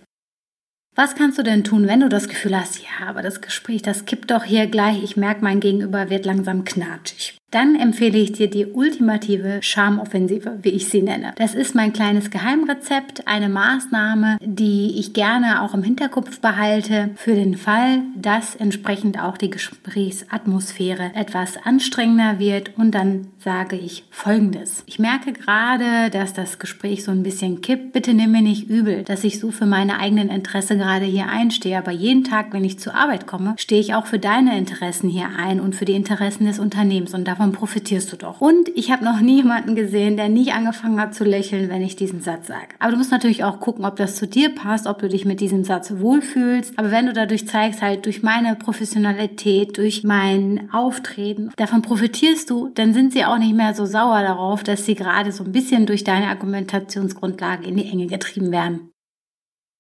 Was 0.95 1.15
kannst 1.15 1.39
du 1.39 1.43
denn 1.43 1.65
tun, 1.65 1.87
wenn 1.87 2.01
du 2.01 2.09
das 2.09 2.29
Gefühl 2.29 2.59
hast, 2.59 2.79
ja, 2.79 3.07
aber 3.07 3.21
das 3.21 3.43
Gespräch, 3.43 3.83
das 3.83 4.07
kippt 4.07 4.31
doch 4.31 4.45
hier 4.45 4.67
gleich, 4.67 5.03
ich 5.03 5.19
merke, 5.19 5.45
mein 5.45 5.61
Gegenüber 5.61 6.09
wird 6.09 6.25
langsam 6.25 6.65
knatschig. 6.65 7.37
Dann 7.53 7.77
empfehle 7.77 8.19
ich 8.19 8.33
dir 8.33 8.51
die 8.51 8.67
ultimative 8.67 9.61
Charmoffensive, 9.63 10.59
wie 10.63 10.71
ich 10.71 10.89
sie 10.89 11.01
nenne. 11.01 11.33
Das 11.37 11.55
ist 11.55 11.77
mein 11.77 11.93
kleines 11.93 12.31
Geheimrezept, 12.31 13.29
eine 13.29 13.49
Maßnahme, 13.49 14.39
die 14.43 14.99
ich 14.99 15.13
gerne 15.13 15.63
auch 15.63 15.73
im 15.73 15.85
Hinterkopf 15.85 16.41
behalte 16.41 17.11
für 17.15 17.35
den 17.35 17.57
Fall, 17.57 18.03
dass 18.17 18.57
entsprechend 18.57 19.23
auch 19.23 19.39
die 19.39 19.51
Gesprächsatmosphäre 19.51 21.13
etwas 21.15 21.57
anstrengender 21.65 22.41
wird. 22.41 22.77
Und 22.77 22.93
dann 22.97 23.29
sage 23.39 23.77
ich 23.77 24.05
Folgendes. 24.11 24.83
Ich 24.87 24.99
merke 24.99 25.33
gerade, 25.33 26.11
dass 26.11 26.33
das 26.33 26.59
Gespräch 26.59 27.05
so 27.05 27.13
ein 27.13 27.23
bisschen 27.23 27.61
kippt. 27.61 27.93
Bitte 27.93 28.13
nimm 28.13 28.33
mir 28.33 28.43
nicht 28.43 28.69
übel, 28.69 29.05
dass 29.05 29.23
ich 29.23 29.39
so 29.39 29.53
für 29.53 29.67
meine 29.67 30.01
eigenen 30.01 30.31
Interessen 30.31 30.79
gerade 30.79 31.05
hier 31.05 31.29
einstehe. 31.29 31.79
Aber 31.79 31.93
jeden 31.93 32.25
Tag, 32.25 32.53
wenn 32.53 32.65
ich 32.65 32.81
zur 32.81 32.97
Arbeit 32.97 33.29
komme, 33.29 33.55
stehe 33.57 33.81
ich 33.81 33.95
auch 33.95 34.07
für 34.07 34.19
deine 34.19 34.59
Interessen 34.59 35.09
hier 35.09 35.29
ein 35.39 35.61
und 35.61 35.77
für 35.77 35.85
die 35.85 35.95
Interessen 35.95 36.47
des 36.47 36.59
Unternehmens. 36.59 37.15
Und 37.15 37.29
davon 37.29 37.46
profitierst 37.53 38.13
du 38.13 38.17
doch. 38.17 38.41
Und 38.41 38.69
ich 38.75 38.91
habe 38.91 39.05
noch 39.05 39.21
nie 39.21 39.37
jemanden 39.37 39.75
gesehen, 39.75 40.17
der 40.17 40.29
nicht 40.29 40.53
angefangen 40.53 41.01
hat 41.01 41.15
zu 41.15 41.25
lächeln, 41.25 41.69
wenn 41.69 41.83
ich 41.83 41.97
diesen 41.97 42.21
Satz 42.21 42.47
sage. 42.47 42.69
Aber 42.79 42.93
du 42.93 42.99
musst 42.99 43.11
natürlich 43.11 43.45
auch 43.45 43.61
gucken, 43.61 43.85
ob 43.85 43.97
das 43.97 44.17
zu 44.17 44.27
dir 44.27 44.55
passt, 44.55 44.87
ob 44.87 44.99
du 44.99 45.09
dich 45.09 45.25
mit 45.25 45.41
diesem 45.41 45.65
Satz 45.65 45.93
wohlfühlst. 45.97 46.79
Aber 46.79 46.91
wenn 46.91 47.07
du 47.07 47.13
dadurch 47.13 47.47
zeigst, 47.47 47.83
halt 47.83 48.07
durch 48.07 48.23
meine 48.23 48.55
Professionalität, 48.57 49.77
durch 49.79 50.05
mein 50.05 50.69
Auftreten, 50.73 51.51
davon 51.57 51.83
profitierst 51.83 52.51
du, 52.51 52.71
dann 52.75 52.95
sind 52.95 53.13
sie 53.13 53.25
auch 53.25 53.39
nicht 53.39 53.55
mehr 53.55 53.75
so 53.75 53.87
sauer 53.87 54.23
darauf, 54.23 54.63
dass 54.63 54.87
sie 54.87 54.95
gerade 54.95 55.33
so 55.33 55.45
ein 55.45 55.53
bisschen 55.53 55.87
durch 55.87 56.05
deine 56.05 56.29
Argumentationsgrundlage 56.29 57.67
in 57.67 57.77
die 57.77 57.89
Enge 57.89 58.07
getrieben 58.07 58.53
werden. 58.53 58.91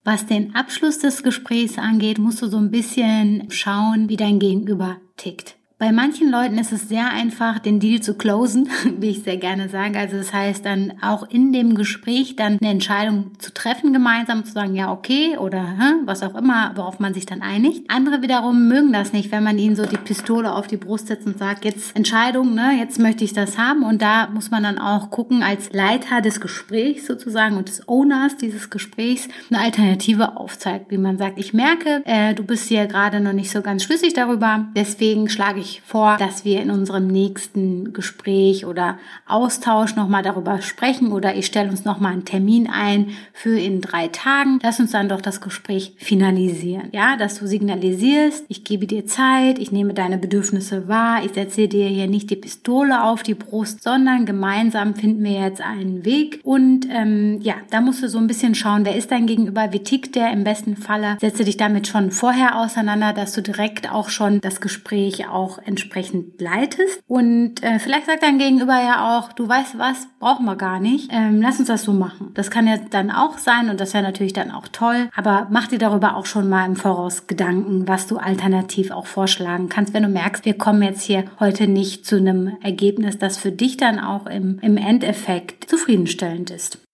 Was 0.06 0.24
den 0.24 0.54
Abschluss 0.54 1.00
des 1.00 1.24
Gesprächs 1.24 1.78
angeht, 1.78 2.18
musst 2.18 2.40
du 2.40 2.46
so 2.46 2.58
ein 2.58 2.70
bisschen 2.70 3.50
schauen, 3.50 4.08
wie 4.08 4.16
dein 4.16 4.38
Gegenüber 4.38 4.98
tickt. 5.16 5.56
Bei 5.78 5.92
manchen 5.92 6.30
Leuten 6.30 6.56
ist 6.56 6.72
es 6.72 6.88
sehr 6.88 7.10
einfach, 7.10 7.58
den 7.58 7.80
Deal 7.80 8.00
zu 8.00 8.14
closen, 8.14 8.70
wie 8.98 9.10
ich 9.10 9.24
sehr 9.24 9.36
gerne 9.36 9.68
sage. 9.68 9.98
Also 9.98 10.16
das 10.16 10.32
heißt 10.32 10.64
dann 10.64 10.94
auch 11.02 11.28
in 11.28 11.52
dem 11.52 11.74
Gespräch 11.74 12.34
dann 12.34 12.56
eine 12.62 12.70
Entscheidung 12.70 13.32
zu 13.38 13.52
treffen 13.52 13.92
gemeinsam, 13.92 14.46
zu 14.46 14.52
sagen, 14.52 14.74
ja, 14.74 14.90
okay 14.90 15.36
oder 15.36 15.60
hä, 15.60 15.92
was 16.06 16.22
auch 16.22 16.34
immer, 16.34 16.72
worauf 16.76 16.98
man 16.98 17.12
sich 17.12 17.26
dann 17.26 17.42
einigt. 17.42 17.90
Andere 17.90 18.22
wiederum 18.22 18.68
mögen 18.68 18.90
das 18.94 19.12
nicht, 19.12 19.30
wenn 19.32 19.44
man 19.44 19.58
ihnen 19.58 19.76
so 19.76 19.84
die 19.84 19.98
Pistole 19.98 20.54
auf 20.54 20.66
die 20.66 20.78
Brust 20.78 21.08
setzt 21.08 21.26
und 21.26 21.38
sagt, 21.38 21.66
jetzt 21.66 21.94
Entscheidung, 21.94 22.54
ne, 22.54 22.78
jetzt 22.78 22.98
möchte 22.98 23.24
ich 23.24 23.34
das 23.34 23.58
haben. 23.58 23.82
Und 23.82 24.00
da 24.00 24.28
muss 24.28 24.50
man 24.50 24.62
dann 24.62 24.78
auch 24.78 25.10
gucken, 25.10 25.42
als 25.42 25.74
Leiter 25.74 26.22
des 26.22 26.40
Gesprächs 26.40 27.06
sozusagen 27.06 27.58
und 27.58 27.68
des 27.68 27.86
Owners 27.86 28.38
dieses 28.38 28.70
Gesprächs 28.70 29.28
eine 29.50 29.60
Alternative 29.60 30.38
aufzeigt, 30.38 30.90
wie 30.90 30.96
man 30.96 31.18
sagt, 31.18 31.38
ich 31.38 31.52
merke, 31.52 32.00
äh, 32.06 32.32
du 32.32 32.44
bist 32.44 32.66
hier 32.68 32.86
gerade 32.86 33.20
noch 33.20 33.34
nicht 33.34 33.50
so 33.50 33.60
ganz 33.60 33.84
schlüssig 33.84 34.14
darüber, 34.14 34.68
deswegen 34.74 35.28
schlage 35.28 35.60
ich 35.60 35.65
ich 35.66 35.82
vor, 35.82 36.16
dass 36.18 36.44
wir 36.44 36.62
in 36.62 36.70
unserem 36.70 37.08
nächsten 37.08 37.92
Gespräch 37.92 38.64
oder 38.66 38.98
Austausch 39.26 39.96
nochmal 39.96 40.22
darüber 40.22 40.62
sprechen 40.62 41.12
oder 41.12 41.34
ich 41.34 41.46
stelle 41.46 41.70
uns 41.70 41.84
nochmal 41.84 42.12
einen 42.12 42.24
Termin 42.24 42.68
ein 42.70 43.08
für 43.32 43.58
in 43.58 43.80
drei 43.80 44.08
Tagen. 44.08 44.60
Lass 44.62 44.80
uns 44.80 44.92
dann 44.92 45.08
doch 45.08 45.20
das 45.20 45.40
Gespräch 45.40 45.94
finalisieren. 45.98 46.88
Ja, 46.92 47.16
dass 47.16 47.38
du 47.38 47.46
signalisierst, 47.46 48.44
ich 48.48 48.64
gebe 48.64 48.86
dir 48.86 49.06
Zeit, 49.06 49.58
ich 49.58 49.72
nehme 49.72 49.94
deine 49.94 50.18
Bedürfnisse 50.18 50.88
wahr, 50.88 51.24
ich 51.24 51.32
setze 51.32 51.68
dir 51.68 51.88
hier 51.88 52.06
nicht 52.06 52.30
die 52.30 52.36
Pistole 52.36 53.02
auf 53.02 53.22
die 53.22 53.34
Brust, 53.34 53.82
sondern 53.82 54.26
gemeinsam 54.26 54.94
finden 54.94 55.24
wir 55.24 55.40
jetzt 55.40 55.60
einen 55.60 56.04
Weg. 56.04 56.40
Und 56.44 56.86
ähm, 56.90 57.40
ja, 57.42 57.54
da 57.70 57.80
musst 57.80 58.02
du 58.02 58.08
so 58.08 58.18
ein 58.18 58.26
bisschen 58.26 58.54
schauen, 58.54 58.84
wer 58.84 58.96
ist 58.96 59.10
dein 59.10 59.26
Gegenüber, 59.26 59.72
wie 59.72 59.80
tickt 59.80 60.14
der 60.14 60.30
im 60.32 60.44
besten 60.44 60.76
Falle. 60.76 61.16
Setze 61.20 61.44
dich 61.44 61.56
damit 61.56 61.88
schon 61.88 62.10
vorher 62.10 62.58
auseinander, 62.60 63.12
dass 63.12 63.32
du 63.32 63.42
direkt 63.42 63.90
auch 63.92 64.08
schon 64.08 64.40
das 64.40 64.60
Gespräch 64.60 65.28
auch 65.28 65.55
entsprechend 65.58 66.40
leitest. 66.40 67.00
Und 67.06 67.62
äh, 67.62 67.78
vielleicht 67.78 68.06
sagt 68.06 68.22
dein 68.22 68.38
Gegenüber 68.38 68.74
ja 68.74 69.18
auch, 69.18 69.32
du 69.32 69.48
weißt 69.48 69.78
was, 69.78 70.08
brauchen 70.18 70.44
wir 70.44 70.56
gar 70.56 70.80
nicht. 70.80 71.10
Ähm, 71.12 71.40
lass 71.40 71.58
uns 71.58 71.68
das 71.68 71.82
so 71.82 71.92
machen. 71.92 72.30
Das 72.34 72.50
kann 72.50 72.66
ja 72.66 72.76
dann 72.76 73.10
auch 73.10 73.38
sein 73.38 73.68
und 73.70 73.80
das 73.80 73.94
wäre 73.94 74.04
natürlich 74.04 74.32
dann 74.32 74.50
auch 74.50 74.68
toll. 74.68 75.08
Aber 75.14 75.46
mach 75.50 75.68
dir 75.68 75.78
darüber 75.78 76.16
auch 76.16 76.26
schon 76.26 76.48
mal 76.48 76.66
im 76.66 76.76
Voraus 76.76 77.26
Gedanken, 77.26 77.88
was 77.88 78.06
du 78.06 78.16
alternativ 78.16 78.90
auch 78.90 79.06
vorschlagen 79.06 79.68
kannst, 79.68 79.94
wenn 79.94 80.02
du 80.02 80.08
merkst, 80.08 80.44
wir 80.44 80.58
kommen 80.58 80.82
jetzt 80.82 81.02
hier 81.02 81.24
heute 81.40 81.68
nicht 81.68 82.06
zu 82.06 82.16
einem 82.16 82.56
Ergebnis, 82.62 83.18
das 83.18 83.38
für 83.38 83.52
dich 83.52 83.76
dann 83.76 83.98
auch 83.98 84.26
im, 84.26 84.58
im 84.60 84.76
Endeffekt 84.76 85.68
zufriedenstellend 85.68 86.50
ist. 86.50 86.85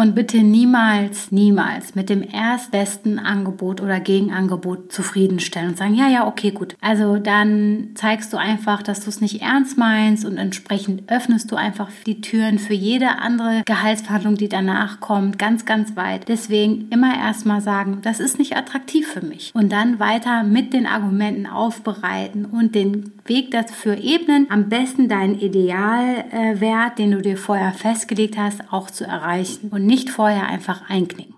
Und 0.00 0.14
bitte 0.14 0.38
niemals, 0.38 1.30
niemals 1.30 1.94
mit 1.94 2.08
dem 2.08 2.22
erstbesten 2.22 3.18
Angebot 3.18 3.82
oder 3.82 4.00
Gegenangebot 4.00 4.90
zufriedenstellen 4.90 5.68
und 5.68 5.76
sagen, 5.76 5.94
ja, 5.94 6.08
ja, 6.08 6.26
okay, 6.26 6.52
gut. 6.52 6.74
Also 6.80 7.18
dann 7.18 7.90
zeigst 7.96 8.32
du 8.32 8.38
einfach, 8.38 8.82
dass 8.82 9.00
du 9.00 9.10
es 9.10 9.20
nicht 9.20 9.42
ernst 9.42 9.76
meinst 9.76 10.24
und 10.24 10.38
entsprechend 10.38 11.12
öffnest 11.12 11.52
du 11.52 11.56
einfach 11.56 11.90
die 12.06 12.22
Türen 12.22 12.58
für 12.58 12.72
jede 12.72 13.18
andere 13.18 13.60
Gehaltsverhandlung, 13.66 14.36
die 14.36 14.48
danach 14.48 15.00
kommt, 15.00 15.38
ganz, 15.38 15.66
ganz 15.66 15.94
weit. 15.96 16.28
Deswegen 16.28 16.88
immer 16.88 17.14
erstmal 17.18 17.60
sagen, 17.60 17.98
das 18.00 18.20
ist 18.20 18.38
nicht 18.38 18.56
attraktiv 18.56 19.06
für 19.06 19.20
mich. 19.20 19.50
Und 19.54 19.70
dann 19.70 19.98
weiter 20.00 20.44
mit 20.44 20.72
den 20.72 20.86
Argumenten 20.86 21.46
aufbereiten 21.46 22.46
und 22.46 22.74
den 22.74 23.12
Weg 23.26 23.50
dafür 23.50 23.98
ebnen, 23.98 24.46
am 24.48 24.70
besten 24.70 25.10
deinen 25.10 25.38
Idealwert, 25.38 26.98
den 26.98 27.10
du 27.10 27.20
dir 27.20 27.36
vorher 27.36 27.72
festgelegt 27.72 28.38
hast, 28.38 28.72
auch 28.72 28.90
zu 28.90 29.04
erreichen. 29.04 29.68
Und 29.70 29.89
nicht 29.90 30.08
vorher 30.08 30.46
einfach 30.46 30.88
einknicken. 30.88 31.34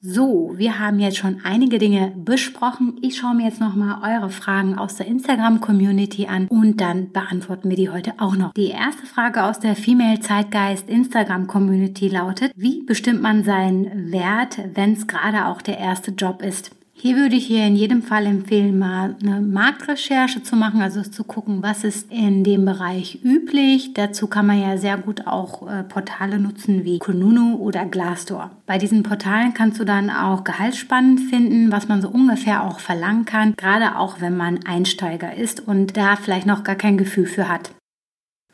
So, 0.00 0.52
wir 0.54 0.78
haben 0.78 1.00
jetzt 1.00 1.16
schon 1.16 1.40
einige 1.42 1.78
Dinge 1.78 2.12
besprochen. 2.14 2.98
Ich 3.02 3.16
schaue 3.16 3.34
mir 3.34 3.46
jetzt 3.46 3.60
nochmal 3.60 3.98
eure 4.16 4.30
Fragen 4.30 4.78
aus 4.78 4.94
der 4.94 5.08
Instagram-Community 5.08 6.28
an 6.28 6.46
und 6.46 6.80
dann 6.80 7.10
beantworten 7.10 7.68
wir 7.68 7.76
die 7.76 7.90
heute 7.90 8.12
auch 8.18 8.36
noch. 8.36 8.52
Die 8.52 8.68
erste 8.68 9.06
Frage 9.06 9.42
aus 9.42 9.58
der 9.58 9.74
Female 9.74 10.20
Zeitgeist 10.20 10.88
Instagram-Community 10.88 12.06
lautet, 12.08 12.52
wie 12.54 12.84
bestimmt 12.84 13.22
man 13.22 13.42
seinen 13.42 14.12
Wert, 14.12 14.60
wenn 14.74 14.92
es 14.92 15.08
gerade 15.08 15.46
auch 15.46 15.60
der 15.62 15.78
erste 15.78 16.12
Job 16.12 16.42
ist? 16.42 16.77
Hier 17.00 17.16
würde 17.16 17.36
ich 17.36 17.46
hier 17.46 17.64
in 17.64 17.76
jedem 17.76 18.02
Fall 18.02 18.26
empfehlen, 18.26 18.76
mal 18.76 19.14
eine 19.22 19.40
Marktrecherche 19.40 20.42
zu 20.42 20.56
machen, 20.56 20.82
also 20.82 21.00
zu 21.02 21.22
gucken, 21.22 21.62
was 21.62 21.84
ist 21.84 22.10
in 22.10 22.42
dem 22.42 22.64
Bereich 22.64 23.20
üblich. 23.22 23.94
Dazu 23.94 24.26
kann 24.26 24.48
man 24.48 24.60
ja 24.60 24.76
sehr 24.76 24.98
gut 24.98 25.28
auch 25.28 25.70
äh, 25.70 25.84
Portale 25.84 26.40
nutzen 26.40 26.84
wie 26.84 26.98
Kununu 26.98 27.54
oder 27.54 27.84
Glassdoor. 27.84 28.50
Bei 28.66 28.78
diesen 28.78 29.04
Portalen 29.04 29.54
kannst 29.54 29.78
du 29.78 29.84
dann 29.84 30.10
auch 30.10 30.42
Gehaltsspannen 30.42 31.18
finden, 31.18 31.70
was 31.70 31.86
man 31.86 32.02
so 32.02 32.08
ungefähr 32.08 32.64
auch 32.64 32.80
verlangen 32.80 33.24
kann, 33.24 33.54
gerade 33.54 33.96
auch 33.96 34.20
wenn 34.20 34.36
man 34.36 34.58
Einsteiger 34.66 35.36
ist 35.36 35.68
und 35.68 35.96
da 35.96 36.16
vielleicht 36.16 36.46
noch 36.46 36.64
gar 36.64 36.74
kein 36.74 36.98
Gefühl 36.98 37.26
für 37.26 37.48
hat. 37.48 37.70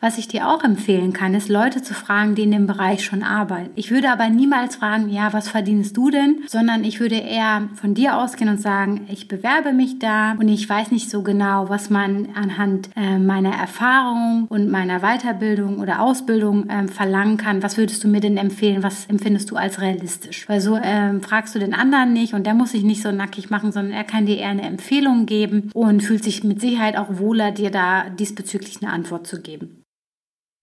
Was 0.05 0.19
ich 0.19 0.29
dir 0.29 0.51
auch 0.51 0.62
empfehlen 0.62 1.14
kann, 1.14 1.33
ist 1.33 1.49
Leute 1.49 1.81
zu 1.81 1.95
fragen, 1.95 2.35
die 2.35 2.43
in 2.43 2.51
dem 2.51 2.67
Bereich 2.67 3.03
schon 3.03 3.23
arbeiten. 3.23 3.71
Ich 3.75 3.90
würde 3.90 4.11
aber 4.11 4.29
niemals 4.29 4.77
fragen, 4.77 5.09
ja, 5.09 5.33
was 5.33 5.49
verdienst 5.49 5.97
du 5.97 6.11
denn? 6.11 6.40
Sondern 6.47 6.85
ich 6.85 7.01
würde 7.01 7.14
eher 7.14 7.71
von 7.75 7.95
dir 7.95 8.19
ausgehen 8.19 8.51
und 8.51 8.61
sagen, 8.61 9.07
ich 9.09 9.29
bewerbe 9.29 9.73
mich 9.73 9.99
da 9.99 10.33
und 10.33 10.47
ich 10.49 10.69
weiß 10.69 10.90
nicht 10.90 11.09
so 11.09 11.23
genau, 11.23 11.71
was 11.71 11.88
man 11.88 12.29
anhand 12.35 12.90
äh, 12.97 13.19
meiner 13.19 13.55
Erfahrung 13.55 14.45
und 14.51 14.71
meiner 14.71 15.01
Weiterbildung 15.01 15.79
oder 15.79 16.03
Ausbildung 16.03 16.69
äh, 16.69 16.87
verlangen 16.87 17.38
kann. 17.38 17.62
Was 17.62 17.79
würdest 17.79 18.05
du 18.05 18.09
mir 18.09 18.21
denn 18.21 18.37
empfehlen? 18.37 18.83
Was 18.83 19.07
empfindest 19.07 19.53
du 19.53 19.57
als 19.57 19.81
realistisch? 19.81 20.47
Weil 20.51 20.61
so 20.61 20.77
äh, 20.77 21.19
fragst 21.21 21.55
du 21.55 21.59
den 21.59 21.73
anderen 21.73 22.12
nicht 22.12 22.35
und 22.35 22.45
der 22.45 22.53
muss 22.53 22.73
sich 22.73 22.85
nicht 22.85 23.01
so 23.01 23.11
nackig 23.11 23.49
machen, 23.49 23.73
sondern 23.73 23.95
er 23.95 24.05
kann 24.05 24.27
dir 24.27 24.37
eher 24.37 24.51
eine 24.51 24.64
Empfehlung 24.64 25.25
geben 25.25 25.71
und 25.73 26.03
fühlt 26.03 26.25
sich 26.25 26.45
mit 26.45 26.61
Sicherheit 26.61 26.99
auch 26.99 27.17
wohler, 27.17 27.53
dir 27.53 27.71
da 27.71 28.11
diesbezüglich 28.11 28.83
eine 28.83 28.93
Antwort 28.93 29.27
zu 29.27 29.40
geben. 29.40 29.81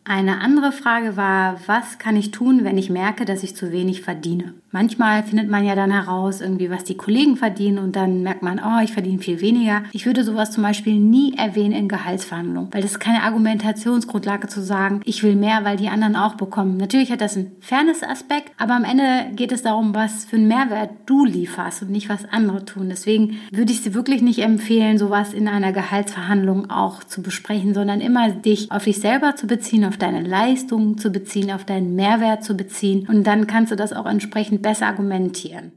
Eine 0.04 0.42
andere 0.42 0.72
Frage 0.72 1.16
war, 1.16 1.60
was 1.68 2.00
kann 2.00 2.16
ich 2.16 2.32
tun, 2.32 2.64
wenn 2.64 2.78
ich 2.78 2.90
merke, 2.90 3.24
dass 3.24 3.44
ich 3.44 3.56
zu 3.56 3.72
wenig 3.72 4.02
verdiene? 4.02 4.56
Manchmal 4.72 5.22
findet 5.22 5.50
man 5.50 5.66
ja 5.66 5.76
dann 5.76 5.92
heraus, 5.92 6.42
irgendwie, 6.42 6.70
was 6.70 6.86
die 6.86 6.96
Kollegen 6.96 7.36
verdienen 7.36 7.78
und 7.78 7.96
dann 7.96 8.24
merkt 8.24 8.42
man, 8.42 8.60
oh, 8.60 8.82
ich 8.82 8.94
verdiene 8.94 9.20
viel 9.20 9.42
weniger. 9.42 9.84
Ich 9.92 10.06
würde 10.06 10.24
sowas 10.24 10.52
zum 10.52 10.64
Beispiel 10.64 10.96
nie 10.96 11.38
erwähnen 11.38 11.74
in 11.74 11.88
Gehaltsverhandlungen, 11.90 12.74
weil 12.74 12.82
das 12.82 12.92
ist 12.92 13.00
keine 13.00 13.24
Argumentationsgrundlage 13.24 14.48
zu 14.48 14.62
sagen, 14.62 15.02
ich 15.04 15.24
will 15.24 15.36
mehr, 15.36 15.66
weil 15.66 15.76
die 15.76 15.90
anderen 15.90 16.16
auch 16.16 16.36
bekommen. 16.36 16.78
Natürlich 16.78 17.12
hat 17.12 17.22
das 17.22 17.36
einen 17.36 17.52
Fairness-Aspekt, 17.60 18.54
aber 18.58 18.76
am 18.76 18.86
Ende 18.86 19.36
geht 19.36 19.52
es 19.52 19.62
darum, 19.62 19.94
was 19.94 20.26
für 20.26 20.38
einen 20.38 20.48
Mehrwert 20.48 20.92
du 21.06 21.26
lieferst 21.26 21.84
und 21.84 21.92
nicht, 21.92 22.08
was 22.08 22.26
andere 22.32 22.64
tun. 22.64 22.88
Deswegen 22.90 23.40
würde 23.52 23.74
ich 23.74 23.82
sie 23.82 23.94
wirklich 23.94 24.22
nicht 24.22 24.40
empfehlen, 24.40 24.98
sowas 24.98 25.34
in 25.34 25.50
einer 25.50 25.74
Gehaltsverhandlung 25.74 26.70
auch 26.72 27.04
zu 27.04 27.22
besprechen, 27.22 27.74
sondern 27.74 28.00
immer 28.00 28.30
dich 28.30 28.72
auf 28.72 28.86
dich 28.86 29.00
selber 29.00 29.36
zu 29.36 29.48
beziehen, 29.48 29.84
auf 29.92 29.98
deine 29.98 30.22
Leistungen 30.22 30.98
zu 30.98 31.12
beziehen, 31.12 31.52
auf 31.52 31.66
deinen 31.66 31.96
Mehrwert 31.96 32.46
zu 32.46 32.56
beziehen 32.56 33.10
und 33.10 33.26
dann 33.26 33.46
kannst 33.46 33.74
du 33.74 33.76
das 33.76 33.92
auch 33.92 34.06
entsprechend 34.06 34.62
besser 34.62 34.88
argumentieren. 34.88 35.74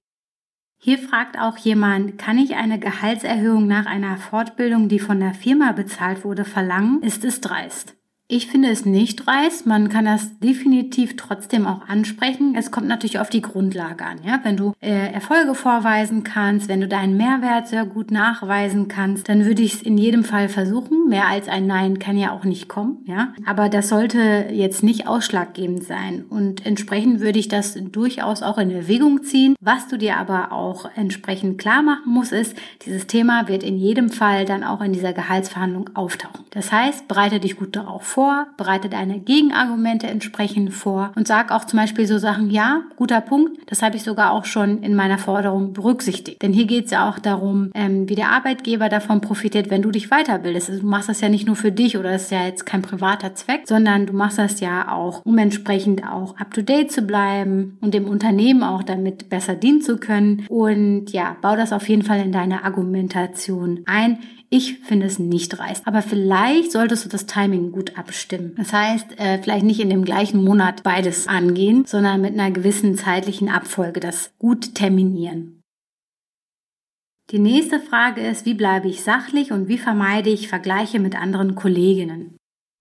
Hier 0.81 0.98
fragt 0.98 1.37
auch 1.37 1.57
jemand, 1.57 2.16
kann 2.16 2.38
ich 2.38 2.55
eine 2.55 2.79
Gehaltserhöhung 2.79 3.66
nach 3.66 3.87
einer 3.87 4.16
Fortbildung, 4.18 4.88
die 4.88 5.00
von 5.00 5.18
der 5.18 5.35
Firma 5.35 5.72
bezahlt 5.72 6.24
wurde, 6.24 6.44
verlangen? 6.44 7.03
Ist 7.03 7.24
es 7.24 7.40
dreist? 7.40 7.96
Ich 8.26 8.46
finde 8.46 8.70
es 8.70 8.87
nicht 8.87 9.26
dreist. 9.26 9.66
Man 9.66 9.90
kann 9.90 10.06
das 10.06 10.38
definitiv 10.38 11.14
trotzdem 11.16 11.66
auch 11.66 11.87
ansprechen. 11.87 12.54
Es 12.56 12.70
kommt 12.70 12.88
natürlich 12.88 13.18
auf 13.18 13.28
die 13.28 13.42
Grundlage 13.42 14.02
an. 14.02 14.20
Ja? 14.24 14.40
Wenn 14.42 14.56
du 14.56 14.72
äh, 14.80 15.12
Erfolge 15.12 15.54
vorweisen 15.54 16.24
kannst, 16.24 16.68
wenn 16.68 16.80
du 16.80 16.88
deinen 16.88 17.18
Mehrwert 17.18 17.68
sehr 17.68 17.84
gut 17.84 18.10
nachweisen 18.10 18.88
kannst, 18.88 19.28
dann 19.28 19.44
würde 19.44 19.60
ich 19.60 19.74
es 19.74 19.82
in 19.82 19.98
jedem 19.98 20.24
Fall 20.24 20.48
versuchen. 20.48 21.06
Mehr 21.10 21.28
als 21.28 21.48
ein 21.48 21.66
Nein 21.66 21.98
kann 21.98 22.16
ja 22.16 22.32
auch 22.32 22.44
nicht 22.44 22.66
kommen. 22.66 23.04
Ja? 23.04 23.34
Aber 23.44 23.68
das 23.68 23.90
sollte 23.90 24.46
jetzt 24.50 24.82
nicht 24.82 25.06
ausschlaggebend 25.06 25.84
sein. 25.84 26.24
Und 26.30 26.64
entsprechend 26.64 27.20
würde 27.20 27.38
ich 27.38 27.48
das 27.48 27.74
durchaus 27.74 28.42
auch 28.42 28.56
in 28.56 28.70
Erwägung 28.70 29.22
ziehen. 29.22 29.54
Was 29.60 29.87
du 29.88 29.98
dir 29.98 30.16
aber 30.16 30.50
auch 30.50 30.88
entsprechend 30.96 31.58
klar 31.58 31.82
machen 31.82 32.10
musst, 32.10 32.32
ist, 32.32 32.56
dieses 32.87 33.06
Thema 33.06 33.48
wird 33.48 33.62
in 33.62 33.76
jedem 33.76 34.08
Fall 34.08 34.46
dann 34.46 34.64
auch 34.64 34.80
in 34.80 34.94
dieser 34.94 35.12
Gehaltsverhandlung 35.12 35.90
auftauchen. 35.92 36.46
Das 36.52 36.72
heißt, 36.72 37.06
bereite 37.06 37.38
dich 37.38 37.58
gut 37.58 37.76
darauf 37.76 38.02
vor 38.02 38.23
vor, 38.24 38.46
bereite 38.56 38.88
deine 38.88 39.18
Gegenargumente 39.18 40.06
entsprechend 40.06 40.72
vor 40.72 41.12
und 41.14 41.28
sag 41.28 41.52
auch 41.52 41.66
zum 41.66 41.78
Beispiel 41.78 42.06
so 42.06 42.16
Sachen, 42.16 42.48
ja, 42.48 42.84
guter 42.96 43.20
Punkt, 43.20 43.58
das 43.66 43.82
habe 43.82 43.96
ich 43.96 44.02
sogar 44.02 44.32
auch 44.32 44.46
schon 44.46 44.82
in 44.82 44.94
meiner 44.94 45.18
Forderung 45.18 45.74
berücksichtigt. 45.74 46.40
Denn 46.40 46.54
hier 46.54 46.64
geht 46.64 46.87
es 46.87 46.90
ja 46.92 47.10
auch 47.10 47.18
darum, 47.18 47.70
ähm, 47.74 48.08
wie 48.08 48.14
der 48.14 48.30
Arbeitgeber 48.30 48.88
davon 48.88 49.20
profitiert, 49.20 49.68
wenn 49.68 49.82
du 49.82 49.90
dich 49.90 50.08
weiterbildest. 50.08 50.70
Also 50.70 50.80
du 50.80 50.87
machst 50.87 51.10
das 51.10 51.20
ja 51.20 51.28
nicht 51.28 51.46
nur 51.46 51.56
für 51.56 51.70
dich 51.70 51.98
oder 51.98 52.12
das 52.12 52.24
ist 52.24 52.30
ja 52.30 52.46
jetzt 52.46 52.64
kein 52.64 52.80
privater 52.80 53.34
Zweck, 53.34 53.64
sondern 53.66 54.06
du 54.06 54.14
machst 54.14 54.38
das 54.38 54.60
ja 54.60 54.90
auch, 54.90 55.20
um 55.26 55.37
entsprechend 55.37 56.02
auch 56.02 56.34
up-to-date 56.38 56.90
zu 56.90 57.02
bleiben 57.02 57.76
und 57.82 57.92
dem 57.92 58.08
Unternehmen 58.08 58.62
auch 58.62 58.82
damit 58.82 59.28
besser 59.28 59.54
dienen 59.54 59.82
zu 59.82 59.98
können. 59.98 60.46
Und 60.48 61.12
ja, 61.12 61.37
bau 61.42 61.56
das 61.56 61.74
auf 61.74 61.87
jeden 61.90 62.02
Fall 62.02 62.20
in 62.20 62.32
deine 62.32 62.64
Argumentation 62.64 63.82
ein. 63.84 64.20
Ich 64.50 64.78
finde 64.80 65.07
es 65.07 65.18
nicht 65.18 65.50
dreist. 65.50 65.87
Aber 65.87 66.02
vielleicht 66.02 66.72
solltest 66.72 67.04
du 67.04 67.09
das 67.09 67.26
Timing 67.26 67.72
gut 67.72 67.98
abstimmen. 67.98 68.54
Das 68.57 68.72
heißt, 68.72 69.18
äh, 69.18 69.42
vielleicht 69.42 69.64
nicht 69.64 69.80
in 69.80 69.90
dem 69.90 70.04
gleichen 70.04 70.42
Monat 70.42 70.83
beides 70.83 71.26
angehen, 71.26 71.85
sondern 71.87 72.20
mit 72.20 72.35
einer 72.35 72.50
gewissen 72.50 72.96
zeitlichen 72.96 73.48
Abfolge 73.48 74.00
das 74.00 74.33
gut 74.38 74.74
terminieren. 74.74 75.61
Die 77.30 77.38
nächste 77.38 77.80
Frage 77.80 78.20
ist, 78.20 78.44
wie 78.44 78.54
bleibe 78.54 78.88
ich 78.88 79.02
sachlich 79.02 79.50
und 79.50 79.68
wie 79.68 79.78
vermeide 79.78 80.30
ich 80.30 80.48
Vergleiche 80.48 81.00
mit 81.00 81.16
anderen 81.16 81.54
Kolleginnen? 81.54 82.37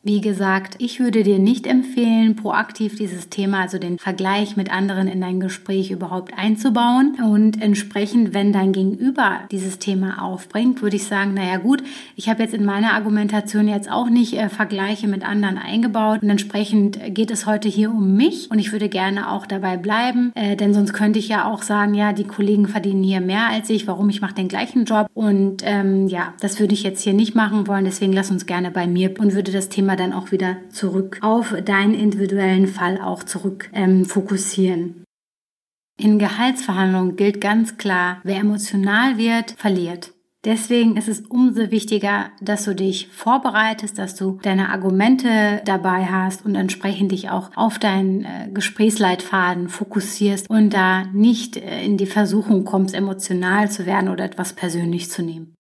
Wie 0.06 0.20
gesagt, 0.20 0.76
ich 0.80 1.00
würde 1.00 1.24
dir 1.24 1.40
nicht 1.40 1.66
empfehlen, 1.66 2.36
proaktiv 2.36 2.98
dieses 2.98 3.30
Thema, 3.30 3.62
also 3.62 3.78
den 3.78 3.98
Vergleich 3.98 4.58
mit 4.58 4.70
anderen 4.70 5.08
in 5.08 5.22
dein 5.22 5.40
Gespräch 5.40 5.92
überhaupt 5.92 6.38
einzubauen. 6.38 7.16
Und 7.24 7.62
entsprechend, 7.62 8.34
wenn 8.34 8.52
dein 8.52 8.74
Gegenüber 8.74 9.40
dieses 9.50 9.80
Thema 9.80 10.22
aufbringt, 10.22 10.82
würde 10.82 10.98
ich 10.98 11.06
sagen, 11.06 11.34
naja 11.34 11.56
gut, 11.56 11.84
ich 12.18 12.28
habe 12.28 12.44
jetzt 12.44 12.54
in 12.54 12.66
meiner 12.66 12.96
Argumentation 12.96 13.70
jetzt 13.70 13.90
auch 13.90 14.10
nicht 14.10 14.34
äh, 14.34 14.50
Vergleiche 14.50 15.08
mit 15.08 15.26
anderen 15.26 15.58
eingebaut. 15.58 16.22
Und 16.22 16.30
entsprechend 16.30 17.00
geht 17.16 17.32
es 17.32 17.46
heute 17.46 17.70
hier 17.70 17.90
um 17.90 18.18
mich 18.18 18.52
und 18.52 18.60
ich 18.60 18.74
würde 18.74 18.90
gerne 18.90 19.32
auch 19.32 19.46
dabei 19.46 19.78
bleiben, 19.78 20.34
äh, 20.36 20.58
denn 20.58 20.74
sonst 20.74 20.92
könnte 20.92 21.20
ich 21.20 21.30
ja 21.30 21.50
auch 21.50 21.62
sagen, 21.62 21.94
ja, 21.94 22.12
die 22.12 22.28
Kollegen 22.28 22.68
verdienen 22.68 23.04
hier 23.04 23.22
mehr 23.22 23.48
als 23.48 23.70
ich, 23.70 23.88
warum 23.88 24.10
ich 24.10 24.20
mache 24.20 24.36
den 24.36 24.50
gleichen 24.50 24.84
Job. 24.84 25.08
Und 25.14 25.64
ähm, 25.64 26.10
ja, 26.10 26.34
das 26.42 26.60
würde 26.60 26.74
ich 26.74 26.84
jetzt 26.84 27.02
hier 27.02 27.14
nicht 27.14 27.36
machen 27.36 27.68
wollen. 27.68 27.86
Deswegen 27.86 28.12
lass 28.12 28.32
uns 28.32 28.46
gerne 28.46 28.70
bei 28.70 28.86
mir 28.86 29.14
und 29.18 29.34
würde 29.34 29.54
das 29.54 29.70
Thema 29.70 29.93
Thema 29.94 29.96
dann 29.96 30.14
auch 30.14 30.32
wieder 30.32 30.58
zurück 30.70 31.20
auf 31.22 31.56
deinen 31.64 31.94
individuellen 31.94 32.68
Fall 32.68 33.00
auch 33.00 33.24
zurück 33.24 33.70
ähm, 33.74 34.06
fokussieren. 34.06 35.04
In 36.00 36.18
Gehaltsverhandlungen 36.18 37.16
gilt 37.16 37.40
ganz 37.40 37.78
klar, 37.78 38.20
wer 38.24 38.38
emotional 38.38 39.18
wird, 39.18 39.52
verliert. 39.52 40.12
Deswegen 40.46 40.98
ist 40.98 41.08
es 41.08 41.22
umso 41.22 41.72
wichtiger, 41.72 42.32
dass 42.42 42.66
du 42.66 42.76
dich 42.76 43.08
vorbereitest, 43.08 43.98
dass 43.98 44.16
du 44.16 44.40
deine 44.42 44.70
Argumente 44.70 45.62
dabei 45.64 46.06
hast 46.06 46.44
und 46.46 46.56
entsprechend 46.56 47.14
dich 47.14 47.30
auch 47.30 47.52
auf 47.56 47.80
deinen 47.80 48.26
äh, 48.26 48.50
Gesprächsleitfaden 48.54 49.70
fokussierst 49.70 50.50
und 50.50 50.72
da 50.72 51.06
nicht 51.14 51.56
äh, 51.56 51.86
in 51.86 51.98
die 51.98 52.08
Versuchung 52.08 52.66
kommst, 52.66 52.94
emotional 52.94 53.72
zu 53.72 53.86
werden 53.86 54.10
oder 54.10 54.26
etwas 54.26 54.52
persönlich 54.52 55.10
zu 55.10 55.22
nehmen. 55.22 55.54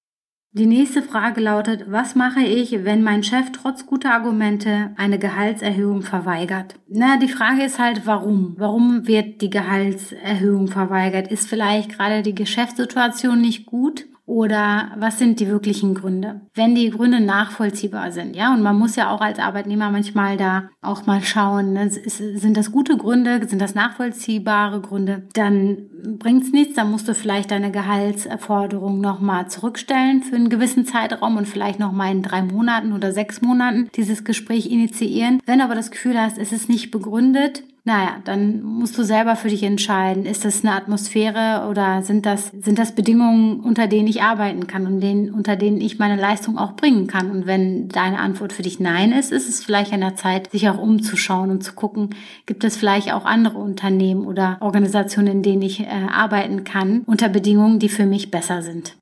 Die 0.55 0.67
nächste 0.67 1.01
Frage 1.01 1.41
lautet, 1.41 1.85
was 1.89 2.13
mache 2.13 2.41
ich, 2.41 2.83
wenn 2.83 3.01
mein 3.01 3.23
Chef 3.23 3.51
trotz 3.51 3.87
guter 3.87 4.13
Argumente 4.13 4.91
eine 4.97 5.17
Gehaltserhöhung 5.17 6.03
verweigert? 6.03 6.75
Na, 6.87 7.17
die 7.17 7.27
Frage 7.27 7.63
ist 7.63 7.79
halt, 7.79 8.05
warum? 8.05 8.53
Warum 8.59 9.07
wird 9.07 9.41
die 9.41 9.49
Gehaltserhöhung 9.49 10.67
verweigert? 10.67 11.31
Ist 11.31 11.49
vielleicht 11.49 11.97
gerade 11.97 12.21
die 12.21 12.35
Geschäftssituation 12.35 13.41
nicht 13.41 13.65
gut? 13.65 14.05
Oder 14.25 14.91
was 14.97 15.19
sind 15.19 15.41
die 15.41 15.47
wirklichen 15.47 15.95
Gründe? 15.95 16.41
Wenn 16.53 16.75
die 16.75 16.89
Gründe 16.89 17.19
nachvollziehbar 17.19 18.13
sind, 18.13 18.37
ja, 18.37 18.53
und 18.53 18.61
man 18.61 18.79
muss 18.79 18.95
ja 18.95 19.09
auch 19.09 19.19
als 19.19 19.37
Arbeitnehmer 19.37 19.91
manchmal 19.91 20.37
da 20.37 20.69
auch 20.81 21.05
mal 21.05 21.21
schauen, 21.21 21.73
ne, 21.73 21.89
sind 21.89 22.55
das 22.55 22.71
gute 22.71 22.95
Gründe, 22.95 23.45
sind 23.45 23.61
das 23.61 23.75
nachvollziehbare 23.75 24.79
Gründe, 24.79 25.27
dann 25.33 25.89
bringt's 26.19 26.53
nichts, 26.53 26.75
dann 26.75 26.89
musst 26.89 27.07
du 27.09 27.13
vielleicht 27.13 27.51
deine 27.51 27.71
Gehaltserforderung 27.71 29.01
nochmal 29.01 29.49
zurückstellen 29.49 30.23
für 30.23 30.37
einen 30.37 30.49
gewissen 30.49 30.85
Zeitraum 30.85 31.35
und 31.35 31.47
vielleicht 31.47 31.79
nochmal 31.79 32.11
in 32.11 32.21
drei 32.21 32.43
Monaten 32.43 32.93
oder 32.93 33.11
sechs 33.11 33.41
Monaten 33.41 33.89
dieses 33.95 34.23
Gespräch 34.23 34.71
initiieren. 34.71 35.41
Wenn 35.45 35.59
du 35.59 35.65
aber 35.65 35.75
das 35.75 35.91
Gefühl 35.91 36.19
hast, 36.19 36.37
es 36.37 36.53
ist 36.53 36.69
nicht 36.69 36.91
begründet, 36.91 37.63
naja, 37.85 38.21
dann 38.23 38.63
musst 38.63 38.97
du 38.97 39.03
selber 39.03 39.35
für 39.35 39.49
dich 39.49 39.61
entscheiden, 39.61 40.25
ist 40.25 40.45
das 40.45 40.63
eine 40.63 40.73
Atmosphäre 40.73 41.67
oder 41.69 42.01
sind 42.01 42.25
das, 42.25 42.47
sind 42.47 42.79
das 42.79 42.95
Bedingungen, 42.95 43.59
unter 43.59 43.87
denen 43.87 44.07
ich 44.07 44.21
arbeiten 44.21 44.67
kann 44.67 44.87
und 44.87 45.01
denen, 45.01 45.33
unter 45.33 45.57
denen 45.57 45.81
ich 45.81 45.99
meine 45.99 46.15
Leistung 46.15 46.57
auch 46.57 46.77
bringen 46.77 47.07
kann. 47.07 47.29
Und 47.29 47.45
wenn 47.45 47.89
deine 47.89 48.19
Antwort 48.19 48.53
für 48.53 48.61
dich 48.61 48.79
Nein 48.79 49.11
ist, 49.11 49.33
ist 49.33 49.49
es 49.49 49.65
vielleicht 49.65 49.91
an 49.91 49.99
der 49.99 50.15
Zeit, 50.15 50.49
sich 50.51 50.69
auch 50.69 50.77
umzuschauen 50.77 51.51
und 51.51 51.61
zu 51.61 51.73
gucken, 51.73 52.11
gibt 52.45 52.63
es 52.63 52.77
vielleicht 52.77 53.11
auch 53.11 53.25
andere 53.25 53.57
Unternehmen 53.57 54.27
oder 54.27 54.57
Organisationen, 54.61 55.27
in 55.27 55.43
denen 55.43 55.61
ich 55.61 55.81
äh, 55.81 55.87
arbeiten 56.09 56.63
kann, 56.63 57.01
unter 57.05 57.27
Bedingungen, 57.27 57.79
die 57.79 57.89
für 57.89 58.05
mich 58.05 58.31
besser 58.31 58.61
sind. 58.61 58.95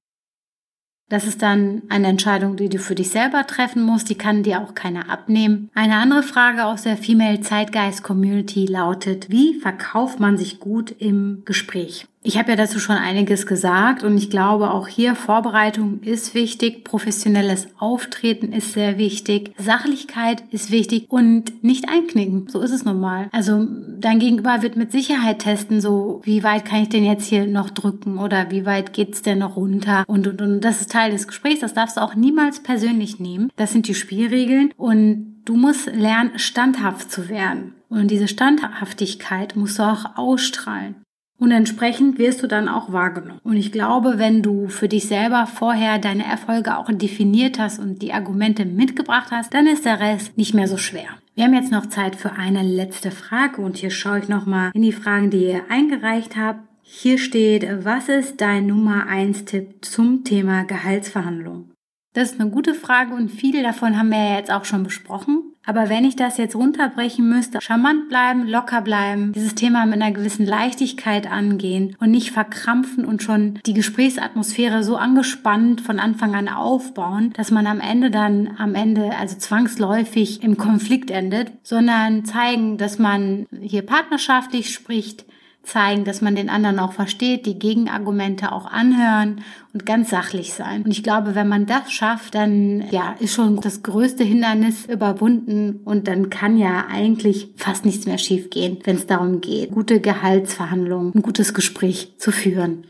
Das 1.12 1.28
ist 1.28 1.42
dann 1.42 1.82
eine 1.90 2.08
Entscheidung, 2.08 2.56
die 2.56 2.70
du 2.70 2.80
für 2.80 2.96
dich 2.96 3.10
selber 3.10 3.46
treffen 3.46 3.84
musst. 3.84 4.10
Die 4.10 4.18
kann 4.18 4.44
dir 4.44 4.62
auch 4.62 4.76
keiner 4.76 5.10
abnehmen. 5.10 5.70
Eine 5.74 5.98
andere 5.98 6.24
Frage 6.24 6.64
aus 6.64 6.84
der 6.84 6.96
Female 6.96 7.42
Zeitgeist 7.42 8.02
Community 8.02 8.66
lautet, 8.66 9.30
wie 9.30 9.60
verkauft 9.60 10.22
man 10.22 10.38
sich 10.38 10.62
gut 10.62 10.90
im 10.90 11.42
Gespräch? 11.44 12.08
Ich 12.24 12.38
habe 12.38 12.52
ja 12.52 12.56
dazu 12.56 12.78
schon 12.78 12.98
einiges 12.98 13.48
gesagt 13.48 14.04
und 14.04 14.16
ich 14.16 14.30
glaube 14.30 14.70
auch 14.70 14.88
hier 14.88 15.16
Vorbereitung 15.16 16.02
ist 16.04 16.36
wichtig, 16.36 16.84
professionelles 16.84 17.68
Auftreten 17.80 18.54
ist 18.54 18.74
sehr 18.74 19.00
wichtig, 19.00 19.54
Sachlichkeit 19.58 20.44
ist 20.52 20.70
wichtig 20.70 21.08
und 21.10 21.64
nicht 21.64 21.90
einknicken. 21.90 22.48
So 22.48 22.62
ist 22.62 22.70
es 22.70 22.86
normal. 22.86 23.28
Also 23.32 23.66
dein 23.98 24.20
Gegenüber 24.20 24.62
wird 24.62 24.76
mit 24.76 24.92
Sicherheit 24.92 25.40
testen, 25.40 25.82
so 25.82 26.22
wie 26.24 26.44
weit 26.44 26.66
kann 26.66 26.84
ich 26.84 26.90
denn 26.90 27.04
jetzt 27.04 27.26
hier 27.26 27.48
noch 27.48 27.72
drücken 27.72 28.20
oder 28.20 28.52
wie 28.52 28.68
weit 28.68 28.94
geht's 28.94 29.24
denn 29.24 29.40
noch 29.40 29.56
runter 29.56 30.04
und 30.06 30.28
und 30.28 30.44
und 30.44 30.62
das 30.62 30.82
ist 30.82 30.92
Teil 30.92 31.10
des 31.10 31.28
Gesprächs. 31.28 31.62
Das 31.62 31.74
darfst 31.74 31.98
du 31.98 32.02
auch 32.02 32.14
niemals 32.14 32.62
persönlich 32.62 33.20
nehmen. 33.20 33.50
Das 33.56 33.72
sind 33.72 33.88
die 33.88 33.96
Spielregeln 33.96 34.72
und 34.78 35.42
du 35.46 35.56
musst 35.56 35.88
lernen, 35.88 36.38
standhaft 36.38 37.12
zu 37.12 37.30
werden. 37.30 37.74
Und 37.90 38.12
diese 38.12 38.28
Standhaftigkeit 38.28 39.56
musst 39.56 39.80
du 39.80 39.84
auch 39.84 40.18
ausstrahlen. 40.18 40.96
Und 41.42 41.50
entsprechend 41.50 42.20
wirst 42.20 42.44
du 42.44 42.48
dann 42.48 42.70
auch 42.70 42.94
wahrgenommen. 42.94 43.40
Und 43.44 43.58
ich 43.58 43.72
glaube, 43.72 44.20
wenn 44.20 44.44
du 44.44 44.68
für 44.68 44.88
dich 44.88 45.08
selber 45.08 45.48
vorher 45.48 45.98
deine 45.98 46.24
Erfolge 46.24 46.78
auch 46.78 46.88
definiert 46.92 47.58
hast 47.58 47.80
und 47.80 48.04
die 48.04 48.14
Argumente 48.14 48.64
mitgebracht 48.64 49.32
hast, 49.32 49.52
dann 49.52 49.66
ist 49.66 49.84
der 49.84 50.00
Rest 50.00 50.38
nicht 50.38 50.54
mehr 50.54 50.68
so 50.68 50.78
schwer. 50.78 51.08
Wir 51.34 51.46
haben 51.46 51.56
jetzt 51.56 51.72
noch 51.72 51.88
Zeit 51.88 52.16
für 52.16 52.34
eine 52.34 52.62
letzte 52.62 53.10
Frage 53.10 53.60
und 53.64 53.78
hier 53.78 53.90
schaue 53.90 54.20
ich 54.20 54.30
nochmal 54.30 54.70
in 54.76 54.84
die 54.84 54.92
Fragen, 54.92 55.32
die 55.32 55.46
ihr 55.46 55.64
eingereicht 55.68 56.38
habt. 56.38 56.60
Hier 56.84 57.18
steht, 57.18 57.68
was 57.86 58.08
ist 58.08 58.40
dein 58.40 58.68
Nummer 58.68 59.08
1 59.08 59.46
Tipp 59.46 59.84
zum 59.84 60.24
Thema 60.24 60.64
Gehaltsverhandlung? 60.66 61.72
Das 62.14 62.34
ist 62.34 62.40
eine 62.40 62.52
gute 62.52 62.76
Frage 62.76 63.16
und 63.16 63.30
viele 63.30 63.64
davon 63.64 63.98
haben 63.98 64.10
wir 64.10 64.24
ja 64.24 64.38
jetzt 64.38 64.52
auch 64.52 64.66
schon 64.66 64.84
besprochen. 64.84 65.51
Aber 65.66 65.90
wenn 65.90 66.06
ich 66.06 66.16
das 66.16 66.38
jetzt 66.38 66.56
runterbrechen 66.56 67.28
müsste, 67.30 67.62
charmant 67.62 68.10
bleiben, 68.10 68.48
locker 68.48 68.82
bleiben, 68.82 69.32
dieses 69.34 69.56
Thema 69.56 69.86
mit 69.86 70.02
einer 70.02 70.12
gewissen 70.12 70.46
Leichtigkeit 70.46 71.32
angehen 71.32 71.96
und 72.00 72.12
nicht 72.12 72.32
verkrampfen 72.32 73.06
und 73.06 73.22
schon 73.22 73.60
die 73.66 73.74
Gesprächsatmosphäre 73.74 74.84
so 74.84 74.96
angespannt 74.96 75.82
von 75.82 76.00
Anfang 76.00 76.36
an 76.36 76.50
aufbauen, 76.50 77.32
dass 77.34 77.52
man 77.52 77.68
am 77.68 77.80
Ende 77.80 78.10
dann 78.10 78.56
am 78.58 78.74
Ende 78.74 79.16
also 79.18 79.38
zwangsläufig 79.38 80.42
im 80.44 80.58
Konflikt 80.58 81.12
endet, 81.12 81.52
sondern 81.64 82.26
zeigen, 82.26 82.78
dass 82.78 82.98
man 82.98 83.46
hier 83.62 83.84
partnerschaftlich 83.84 84.74
spricht, 84.74 85.26
zeigen, 85.64 86.06
dass 86.06 86.22
man 86.22 86.36
den 86.36 86.50
anderen 86.50 86.80
auch 86.80 86.94
versteht, 86.94 87.46
die 87.46 87.60
Gegenargumente 87.60 88.52
auch 88.52 88.66
anhören 88.66 89.42
und 89.74 89.86
ganz 89.86 90.10
sachlich 90.10 90.54
sein. 90.54 90.84
Und 90.84 90.92
ich 90.92 91.04
glaube, 91.04 91.36
wenn 91.36 91.48
man 91.48 91.66
das 91.66 91.92
schafft, 91.92 92.36
dann 92.36 92.84
ja, 92.92 93.16
ist 93.20 93.34
schon 93.34 93.58
das 93.62 93.84
größte 93.84 94.24
Hindernis 94.24 94.86
überwunden 94.86 95.82
und 95.86 96.08
dann 96.08 96.30
kann 96.30 96.58
ja 96.58 96.86
eigentlich 96.92 97.50
fast 97.56 97.86
nichts 97.86 98.06
mehr 98.06 98.18
schiefgehen, 98.18 98.80
wenn 98.84 98.96
es 98.96 99.08
darum 99.08 99.42
geht, 99.42 99.72
gute 99.72 100.02
Gehaltsverhandlungen, 100.02 101.14
ein 101.16 101.22
gutes 101.22 101.54
Gespräch 101.54 102.14
zu 102.18 102.32
führen. 102.32 102.86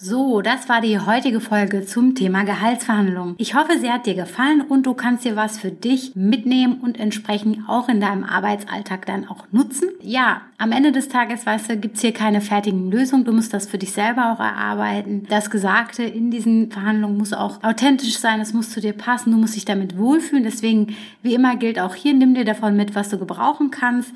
So, 0.00 0.42
das 0.42 0.68
war 0.68 0.80
die 0.80 1.00
heutige 1.00 1.40
Folge 1.40 1.84
zum 1.84 2.14
Thema 2.14 2.44
Gehaltsverhandlungen. 2.44 3.34
Ich 3.36 3.56
hoffe, 3.56 3.80
sie 3.80 3.90
hat 3.90 4.06
dir 4.06 4.14
gefallen 4.14 4.60
und 4.60 4.86
du 4.86 4.94
kannst 4.94 5.24
dir 5.24 5.34
was 5.34 5.58
für 5.58 5.72
dich 5.72 6.14
mitnehmen 6.14 6.78
und 6.80 7.00
entsprechend 7.00 7.68
auch 7.68 7.88
in 7.88 8.00
deinem 8.00 8.22
Arbeitsalltag 8.22 9.06
dann 9.06 9.26
auch 9.26 9.46
nutzen. 9.50 9.88
Ja, 10.00 10.42
am 10.56 10.70
Ende 10.70 10.92
des 10.92 11.08
Tages, 11.08 11.44
weißt 11.44 11.70
du, 11.70 11.76
gibt's 11.78 12.00
hier 12.00 12.12
keine 12.12 12.40
fertigen 12.40 12.92
Lösungen. 12.92 13.24
Du 13.24 13.32
musst 13.32 13.52
das 13.52 13.66
für 13.66 13.78
dich 13.78 13.90
selber 13.90 14.32
auch 14.32 14.38
erarbeiten. 14.38 15.26
Das 15.28 15.50
Gesagte 15.50 16.04
in 16.04 16.30
diesen 16.30 16.70
Verhandlungen 16.70 17.18
muss 17.18 17.32
auch 17.32 17.64
authentisch 17.64 18.18
sein. 18.18 18.40
Es 18.40 18.52
muss 18.52 18.70
zu 18.70 18.80
dir 18.80 18.92
passen. 18.92 19.32
Du 19.32 19.36
musst 19.36 19.56
dich 19.56 19.64
damit 19.64 19.98
wohlfühlen. 19.98 20.44
Deswegen, 20.44 20.94
wie 21.22 21.34
immer 21.34 21.56
gilt 21.56 21.80
auch 21.80 21.96
hier, 21.96 22.14
nimm 22.14 22.34
dir 22.34 22.44
davon 22.44 22.76
mit, 22.76 22.94
was 22.94 23.08
du 23.08 23.18
gebrauchen 23.18 23.72
kannst. 23.72 24.14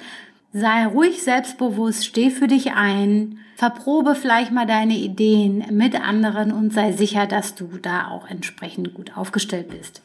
Sei 0.55 0.85
ruhig 0.87 1.23
selbstbewusst, 1.23 2.05
steh 2.05 2.29
für 2.29 2.47
dich 2.47 2.73
ein, 2.73 3.39
verprobe 3.57 4.15
vielleicht 4.15 4.53
mal 4.53 4.67
deine 4.67 4.95
Ideen 4.95 5.65
mit 5.71 5.99
anderen 5.99 6.53
und 6.53 6.75
sei 6.75 6.93
sicher, 6.93 7.27
dass 7.27 7.55
du 7.55 7.79
da 7.81 8.09
auch 8.09 8.29
entsprechend 8.29 8.93
gut 8.93 9.17
aufgestellt 9.17 9.69
bist. 9.71 10.03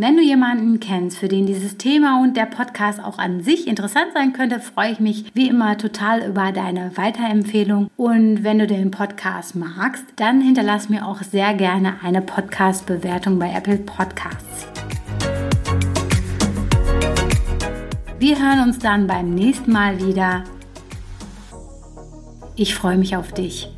Wenn 0.00 0.16
du 0.16 0.22
jemanden 0.22 0.78
kennst, 0.80 1.18
für 1.18 1.28
den 1.28 1.46
dieses 1.46 1.76
Thema 1.76 2.20
und 2.22 2.36
der 2.36 2.46
Podcast 2.46 3.02
auch 3.02 3.18
an 3.18 3.42
sich 3.42 3.66
interessant 3.66 4.12
sein 4.14 4.32
könnte, 4.32 4.60
freue 4.60 4.92
ich 4.92 5.00
mich 5.00 5.24
wie 5.34 5.48
immer 5.48 5.76
total 5.76 6.24
über 6.28 6.52
deine 6.52 6.96
Weiterempfehlung. 6.96 7.90
Und 7.96 8.44
wenn 8.44 8.60
du 8.60 8.68
den 8.68 8.92
Podcast 8.92 9.56
magst, 9.56 10.04
dann 10.14 10.40
hinterlass 10.40 10.88
mir 10.88 11.04
auch 11.04 11.22
sehr 11.22 11.52
gerne 11.54 11.96
eine 12.02 12.22
Podcast-Bewertung 12.22 13.40
bei 13.40 13.52
Apple 13.52 13.78
Podcasts. 13.78 14.68
Wir 18.18 18.36
hören 18.36 18.68
uns 18.68 18.80
dann 18.80 19.06
beim 19.06 19.32
nächsten 19.32 19.70
Mal 19.70 20.00
wieder. 20.04 20.42
Ich 22.56 22.74
freue 22.74 22.98
mich 22.98 23.16
auf 23.16 23.30
dich. 23.30 23.70